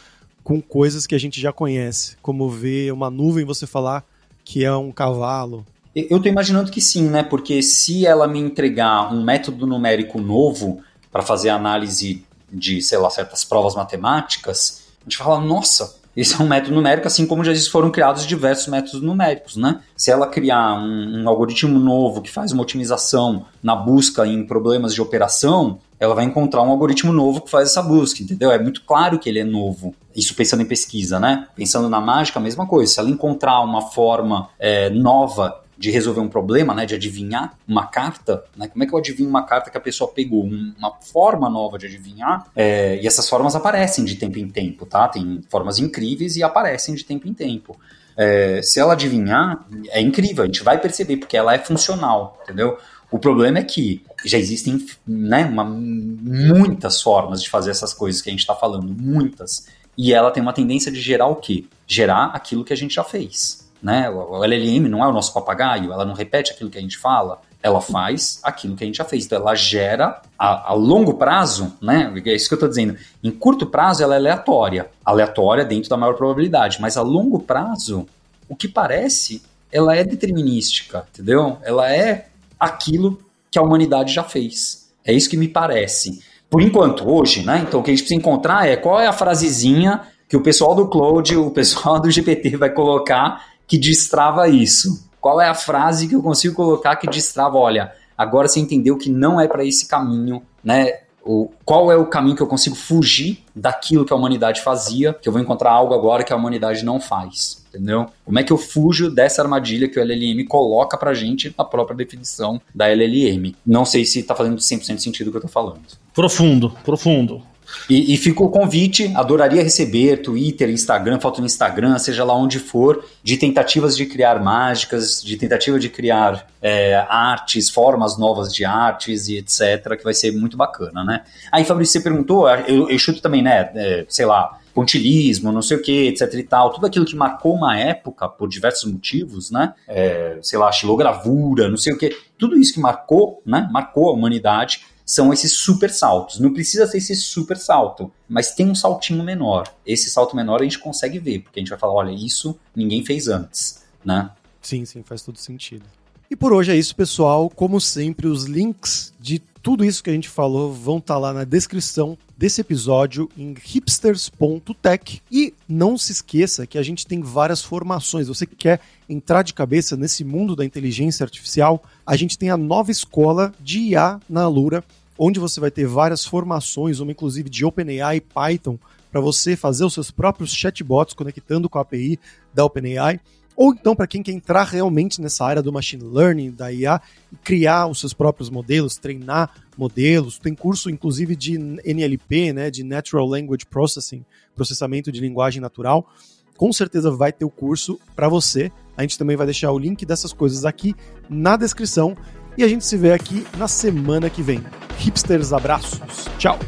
com 0.43 0.61
coisas 0.61 1.07
que 1.07 1.15
a 1.15 1.19
gente 1.19 1.41
já 1.41 1.53
conhece, 1.53 2.17
como 2.21 2.51
ver 2.51 2.93
uma 2.93 3.09
nuvem 3.09 3.45
você 3.45 3.67
falar 3.67 4.05
que 4.45 4.65
é 4.65 4.75
um 4.75 4.91
cavalo. 4.91 5.65
Eu 5.95 6.17
estou 6.17 6.31
imaginando 6.33 6.71
que 6.71 6.81
sim, 6.81 7.09
né? 7.09 7.23
Porque 7.23 7.63
se 7.63 8.05
ela 8.07 8.27
me 8.27 8.41
entregar 8.41 9.13
um 9.13 9.23
método 9.23 9.67
numérico 9.67 10.21
novo 10.21 10.83
para 11.13 11.23
fazer 11.23 11.51
análise 11.51 12.25
de, 12.51 12.83
sei 12.83 12.99
lá, 12.99 13.09
certas 13.09 13.45
provas 13.45 13.75
matemáticas, 13.75 14.82
a 15.03 15.11
gente 15.11 15.19
fala, 15.19 15.41
nossa, 15.41 16.01
esse 16.17 16.35
é 16.35 16.45
um 16.45 16.47
método 16.47 16.75
numérico, 16.75 17.07
assim 17.07 17.27
como 17.27 17.43
já 17.43 17.53
foram 17.71 17.91
criados 17.91 18.27
diversos 18.27 18.69
métodos 18.69 19.01
numéricos, 19.01 19.57
né? 19.57 19.81
Se 19.97 20.11
ela 20.11 20.27
criar 20.27 20.75
um, 20.75 21.23
um, 21.23 21.29
algoritmo 21.29 21.79
novo 21.79 22.21
que 22.21 22.31
faz 22.31 22.53
uma 22.53 22.63
otimização 22.63 23.47
na 23.63 23.75
busca 23.75 24.27
em 24.27 24.47
problemas 24.47 24.95
de 24.95 25.01
operação, 25.01 25.79
ela 25.99 26.15
vai 26.15 26.25
encontrar 26.25 26.63
um 26.63 26.71
algoritmo 26.71 27.13
novo 27.13 27.41
que 27.41 27.51
faz 27.51 27.71
essa 27.71 27.83
busca, 27.83 28.23
entendeu? 28.23 28.51
É 28.51 28.59
muito 28.59 28.83
claro 28.85 29.19
que 29.19 29.29
ele 29.29 29.39
é 29.39 29.45
novo. 29.45 29.95
Isso 30.15 30.35
pensando 30.35 30.63
em 30.63 30.67
pesquisa, 30.67 31.19
né? 31.19 31.47
Pensando 31.57 31.89
na 31.89 32.01
mágica, 32.01 32.39
a 32.39 32.43
mesma 32.43 32.67
coisa. 32.67 32.93
Se 32.93 33.01
ela 33.01 33.09
encontrar 33.09 33.61
uma 33.61 33.81
forma 33.81 34.51
é, 34.59 34.91
nova 34.91 35.62
de 35.83 35.91
resolver 35.91 36.21
um 36.21 36.29
problema, 36.29 36.73
né, 36.73 36.87
de 36.87 36.95
adivinhar 36.95 37.59
uma 37.67 37.89
carta, 37.89 38.45
né, 38.57 38.69
como 38.69 38.85
é 38.85 38.87
que 38.87 38.95
eu 38.95 38.99
adivinho 39.01 39.29
uma 39.29 39.45
carta 39.45 39.69
que 39.69 39.77
a 39.77 39.81
pessoa 39.81 40.09
pegou? 40.13 40.45
Uma 40.45 40.93
forma 41.01 41.51
nova 41.51 41.77
de 41.77 41.87
adivinhar, 41.87 42.47
é, 42.55 43.01
e 43.03 43.07
essas 43.07 43.29
formas 43.29 43.57
aparecem 43.57 44.05
de 44.05 44.15
tempo 44.15 44.39
em 44.39 44.49
tempo, 44.49 44.87
tá? 44.87 45.09
Tem 45.09 45.41
formas 45.51 45.81
incríveis 45.81 46.37
e 46.37 46.43
aparecem 46.45 46.95
de 46.95 47.05
tempo 47.05 47.27
em 47.27 47.35
tempo. 47.35 47.77
É, 48.17 48.63
se 48.63 48.79
ela 48.79 48.93
adivinhar, 48.93 49.67
é 49.89 50.01
incrível, 50.01 50.45
a 50.45 50.47
gente 50.47 50.63
vai 50.63 50.81
perceber, 50.81 51.17
porque 51.17 51.37
ela 51.37 51.53
é 51.53 51.59
funcional, 51.59 52.39
entendeu? 52.45 52.79
O 53.11 53.19
problema 53.19 53.59
é 53.59 53.65
que 53.65 54.05
já 54.25 54.39
existem 54.39 54.87
né, 55.05 55.45
uma, 55.47 55.65
muitas 55.65 57.03
formas 57.03 57.43
de 57.43 57.51
fazer 57.51 57.73
essas 57.73 57.93
coisas 57.93 58.23
que 58.23 58.31
a 58.31 58.33
gente 58.33 58.43
está 58.43 58.55
falando, 58.55 58.87
muitas. 58.97 59.67
E 59.99 60.15
ela 60.15 60.31
tem 60.31 60.41
uma 60.41 60.53
tendência 60.53 60.93
de 60.93 61.01
gerar 61.01 61.27
o 61.27 61.35
quê? 61.35 61.65
Gerar 61.89 62.27
aquilo 62.27 62.65
que 62.65 62.73
a 62.73 62.77
gente 62.77 62.95
já 62.95 63.03
fez. 63.03 63.62
Né? 63.83 64.09
O 64.09 64.45
LLM 64.45 64.89
não 64.89 65.03
é 65.03 65.09
o 65.09 65.13
nosso 65.13 65.35
papagaio, 65.35 65.93
ela 65.93 66.05
não 66.05 66.15
repete 66.15 66.53
aquilo 66.53 66.71
que 66.71 66.79
a 66.79 66.81
gente 66.81 66.97
fala, 66.97 67.41
ela 67.61 67.81
faz 67.81 68.41
aquilo 68.43 68.77
que 68.77 68.85
a 68.85 68.87
gente 68.87 68.97
já 68.97 69.05
fez. 69.05 69.25
Então 69.25 69.39
ela 69.39 69.55
gera 69.55 70.23
a, 70.39 70.71
a 70.71 70.75
longo 70.75 71.15
prazo, 71.15 71.77
né? 71.81 72.13
É 72.25 72.35
isso 72.35 72.49
que 72.49 72.55
eu 72.55 72.57
estou 72.57 72.69
dizendo. 72.69 72.97
Em 73.23 73.31
curto 73.31 73.67
prazo 73.67 74.03
ela 74.03 74.15
é 74.15 74.19
aleatória, 74.19 74.89
aleatória 75.05 75.65
dentro 75.65 75.91
da 75.91 75.97
maior 75.97 76.15
probabilidade, 76.15 76.81
mas 76.81 76.97
a 76.97 77.03
longo 77.03 77.41
prazo, 77.41 78.07
o 78.49 78.55
que 78.55 78.69
parece, 78.69 79.43
ela 79.71 79.97
é 79.97 80.05
determinística, 80.05 81.07
entendeu? 81.13 81.59
Ela 81.63 81.93
é 81.93 82.29
aquilo 82.59 83.21
que 83.51 83.59
a 83.59 83.63
humanidade 83.63 84.13
já 84.13 84.23
fez. 84.23 84.91
É 85.05 85.13
isso 85.13 85.29
que 85.29 85.37
me 85.37 85.49
parece. 85.49 86.21
Por 86.49 86.61
enquanto, 86.61 87.09
hoje, 87.09 87.45
né? 87.45 87.65
Então 87.67 87.81
o 87.81 87.83
que 87.83 87.91
a 87.91 87.95
gente 87.95 88.03
precisa 88.03 88.21
encontrar 88.21 88.69
é 88.69 88.77
qual 88.77 89.01
é 89.01 89.07
a 89.07 89.13
frasezinha 89.13 90.03
que 90.29 90.37
o 90.37 90.43
pessoal 90.43 90.75
do 90.75 90.89
Cloud, 90.89 91.37
o 91.37 91.51
pessoal 91.51 92.01
do 92.01 92.11
GPT 92.11 92.57
vai 92.57 92.71
colocar 92.71 93.52
que 93.73 93.79
destrava 93.79 94.51
isso? 94.51 95.09
Qual 95.19 95.41
é 95.41 95.49
a 95.49 95.55
frase 95.55 96.07
que 96.07 96.15
eu 96.15 96.23
consigo 96.23 96.55
colocar 96.55 96.95
que 96.97 97.09
destrava? 97.09 97.57
Olha, 97.57 97.91
agora 98.19 98.47
você 98.47 98.61
entendeu 98.61 98.99
que 98.99 99.09
não 99.09 99.41
é 99.41 99.49
para 99.49 99.65
esse 99.65 99.89
caminho, 99.89 100.43
né? 100.63 100.99
O, 101.25 101.51
qual 101.65 101.91
é 101.91 101.97
o 101.97 102.05
caminho 102.05 102.37
que 102.37 102.43
eu 102.43 102.47
consigo 102.47 102.77
fugir 102.77 103.43
daquilo 103.57 104.05
que 104.05 104.13
a 104.13 104.17
humanidade 104.17 104.61
fazia, 104.61 105.15
que 105.15 105.27
eu 105.27 105.33
vou 105.33 105.41
encontrar 105.41 105.71
algo 105.71 105.95
agora 105.95 106.23
que 106.23 106.35
a 106.35 106.37
humanidade 106.37 106.85
não 106.85 107.01
faz, 107.01 107.65
entendeu? 107.71 108.09
Como 108.27 108.39
é 108.39 108.45
que 108.45 108.53
eu 108.53 108.59
fujo 108.59 109.11
dessa 109.11 109.41
armadilha 109.41 109.89
que 109.89 109.99
o 109.99 110.03
LLM 110.03 110.45
coloca 110.47 110.99
pra 110.99 111.15
gente 111.15 111.55
na 111.57 111.65
própria 111.65 111.97
definição 111.97 112.61
da 112.75 112.91
LLM? 112.91 113.55
Não 113.65 113.87
sei 113.87 114.05
se 114.05 114.23
tá 114.23 114.35
fazendo 114.35 114.59
100% 114.59 114.99
sentido 114.99 115.29
o 115.29 115.31
que 115.31 115.39
eu 115.39 115.43
tô 115.43 115.49
falando. 115.49 115.81
Profundo, 116.13 116.77
profundo. 116.85 117.43
E, 117.89 118.15
e 118.15 118.17
fica 118.17 118.43
o 118.43 118.49
convite, 118.49 119.13
adoraria 119.15 119.63
receber 119.63 120.19
Twitter, 120.19 120.71
Instagram, 120.71 121.21
foto 121.21 121.41
no 121.41 121.47
Instagram, 121.47 121.99
seja 121.99 122.25
lá 122.25 122.35
onde 122.35 122.59
for, 122.59 123.05
de 123.23 123.37
tentativas 123.37 123.97
de 123.97 124.07
criar 124.07 124.43
mágicas, 124.43 125.23
de 125.23 125.37
tentativa 125.37 125.79
de 125.79 125.89
criar 125.89 126.47
é, 126.61 126.95
artes, 127.09 127.71
formas 127.71 128.19
novas 128.19 128.53
de 128.53 128.65
artes 128.65 129.29
e 129.29 129.39
etc, 129.39 129.97
que 129.97 130.05
vai 130.05 130.15
ser 130.15 130.33
muito 130.33 130.57
bacana, 130.57 131.05
né? 131.05 131.23
Aí, 131.51 131.65
Fabrício, 131.65 131.95
você 131.95 132.01
perguntou, 132.01 132.49
eu, 132.49 132.89
eu 132.89 132.99
chuto 132.99 133.21
também, 133.21 133.43
né, 133.43 133.71
é, 133.75 134.07
sei 134.09 134.27
lá, 134.27 134.59
pontilismo, 134.75 135.53
não 135.53 135.63
sei 135.63 135.77
o 135.77 135.83
que, 135.83 136.09
etc 136.09 136.33
e 136.35 136.43
tal, 136.43 136.71
tudo 136.71 136.87
aquilo 136.87 137.05
que 137.05 137.15
marcou 137.15 137.55
uma 137.55 137.79
época 137.79 138.29
por 138.29 138.49
diversos 138.49 138.91
motivos, 138.91 139.51
né? 139.51 139.75
É, 139.87 140.39
sei 140.43 140.59
lá, 140.59 140.71
xilogravura, 140.73 141.69
não 141.69 141.77
sei 141.77 141.93
o 141.93 141.99
que, 141.99 142.17
tudo 142.39 142.57
isso 142.57 142.73
que 142.73 142.81
marcou, 142.81 143.43
né? 143.45 143.69
Marcou 143.71 144.09
a 144.09 144.13
humanidade 144.13 144.81
são 145.05 145.33
esses 145.33 145.53
super 145.53 145.91
saltos. 145.91 146.39
Não 146.39 146.53
precisa 146.53 146.87
ser 146.87 146.99
esse 146.99 147.17
super 147.17 147.57
salto, 147.57 148.11
mas 148.29 148.55
tem 148.55 148.71
um 148.71 148.75
saltinho 148.75 149.23
menor. 149.23 149.73
Esse 149.87 150.11
salto 150.11 150.37
menor 150.37 150.61
a 150.61 150.65
gente 150.65 150.79
consegue 150.79 151.19
ver, 151.19 151.41
porque 151.41 151.59
a 151.59 151.63
gente 151.63 151.71
vai 151.71 151.79
falar, 151.79 151.93
olha, 151.93 152.13
isso 152.13 152.59
ninguém 152.75 153.05
fez 153.05 153.29
antes, 153.29 153.83
né? 154.05 154.31
Sim, 154.61 154.85
sim, 154.85 155.03
faz 155.03 155.23
todo 155.23 155.39
sentido. 155.39 155.85
E 156.31 156.37
por 156.37 156.53
hoje 156.53 156.73
é 156.73 156.77
isso, 156.77 156.97
pessoal. 156.97 157.51
Como 157.51 157.81
sempre, 157.81 158.27
os 158.27 158.45
links 158.45 159.13
de 159.21 159.43
tudo 159.63 159.85
isso 159.85 160.03
que 160.03 160.11
a 160.11 160.13
gente 160.13 160.29
falou 160.29 160.73
vão 160.73 160.99
estar 160.99 161.15
tá 161.15 161.21
lá 161.21 161.33
na 161.33 161.45
descrição 161.45 162.19
desse 162.37 162.61
episódio 162.61 163.31
em 163.39 163.55
hipsters.tech. 163.55 165.23
E 165.31 165.55
não 165.69 165.97
se 165.97 166.11
esqueça 166.11 166.67
que 166.67 166.77
a 166.77 166.83
gente 166.83 167.07
tem 167.07 167.21
várias 167.21 167.63
formações. 167.63 168.27
Você 168.27 168.45
que 168.45 168.57
quer 168.57 168.81
entrar 169.09 169.43
de 169.43 169.55
cabeça 169.55 169.97
nesse 169.97 170.25
mundo 170.25 170.57
da 170.57 170.65
inteligência 170.65 171.23
artificial, 171.23 171.83
a 172.05 172.17
gente 172.17 172.37
tem 172.37 172.51
a 172.51 172.57
nova 172.57 172.91
escola 172.91 173.55
de 173.61 173.79
IA 173.79 174.21
na 174.29 174.43
Alura, 174.43 174.83
onde 175.17 175.39
você 175.39 175.61
vai 175.61 175.71
ter 175.71 175.87
várias 175.87 176.25
formações, 176.25 176.99
uma 176.99 177.13
inclusive 177.13 177.49
de 177.49 177.65
OpenAI 177.65 178.17
e 178.17 178.21
Python, 178.21 178.77
para 179.13 179.21
você 179.21 179.55
fazer 179.55 179.85
os 179.85 179.95
seus 179.95 180.11
próprios 180.11 180.53
chatbots 180.53 181.15
conectando 181.15 181.69
com 181.69 181.79
a 181.79 181.83
API 181.83 182.19
da 182.53 182.65
OpenAI. 182.65 183.21
Ou 183.57 183.73
então, 183.73 183.95
para 183.95 184.07
quem 184.07 184.23
quer 184.23 184.33
entrar 184.33 184.65
realmente 184.65 185.21
nessa 185.21 185.45
área 185.45 185.63
do 185.63 185.73
machine 185.73 186.03
learning, 186.03 186.51
da 186.51 186.73
IA, 186.73 187.01
criar 187.45 187.87
os 187.87 188.01
seus 188.01 188.13
próprios 188.13 188.51
modelos, 188.51 188.97
treinar 188.97 189.51
modelos. 189.77 190.39
Tem 190.39 190.55
curso, 190.55 190.91
inclusive, 190.91 191.37
de 191.37 191.59
NLP, 191.59 192.53
né, 192.53 192.71
de 192.71 192.83
Natural 192.83 193.27
Language 193.27 193.67
Processing, 193.67 194.25
processamento 194.55 195.13
de 195.13 195.21
linguagem 195.21 195.61
natural. 195.61 196.09
Com 196.57 196.73
certeza 196.73 197.11
vai 197.11 197.33
ter 197.33 197.45
o 197.45 197.51
curso 197.51 197.99
para 198.15 198.29
você. 198.29 198.71
A 198.97 199.03
gente 199.03 199.19
também 199.19 199.37
vai 199.37 199.47
deixar 199.47 199.73
o 199.73 199.79
link 199.79 200.05
dessas 200.05 200.33
coisas 200.33 200.65
aqui 200.65 200.95
na 201.29 201.57
descrição. 201.57 202.17
E 202.57 202.63
a 202.63 202.69
gente 202.69 202.85
se 202.85 202.97
vê 202.97 203.13
aqui 203.13 203.47
na 203.57 203.67
semana 203.67 204.29
que 204.29 204.43
vem. 204.43 204.63
Hipsters, 204.99 205.53
abraços. 205.53 206.29
Tchau. 206.39 206.59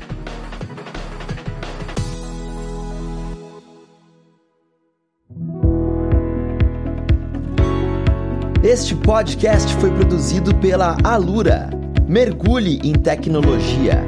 Este 8.65 8.95
podcast 8.95 9.75
foi 9.75 9.91
produzido 9.91 10.55
pela 10.55 10.97
Alura. 11.05 11.69
Mergulhe 12.09 12.81
em 12.83 12.95
tecnologia. 12.95 14.03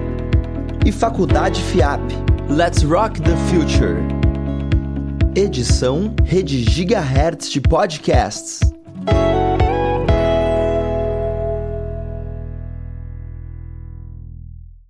E 0.82 0.90
Faculdade 0.90 1.60
FIAP. 1.60 2.00
Let's 2.48 2.82
Rock 2.82 3.20
the 3.20 3.36
Future. 3.50 3.98
Edição 5.34 6.14
Rede 6.24 6.64
Gigahertz 6.64 7.50
de 7.50 7.60
Podcasts. 7.60 8.60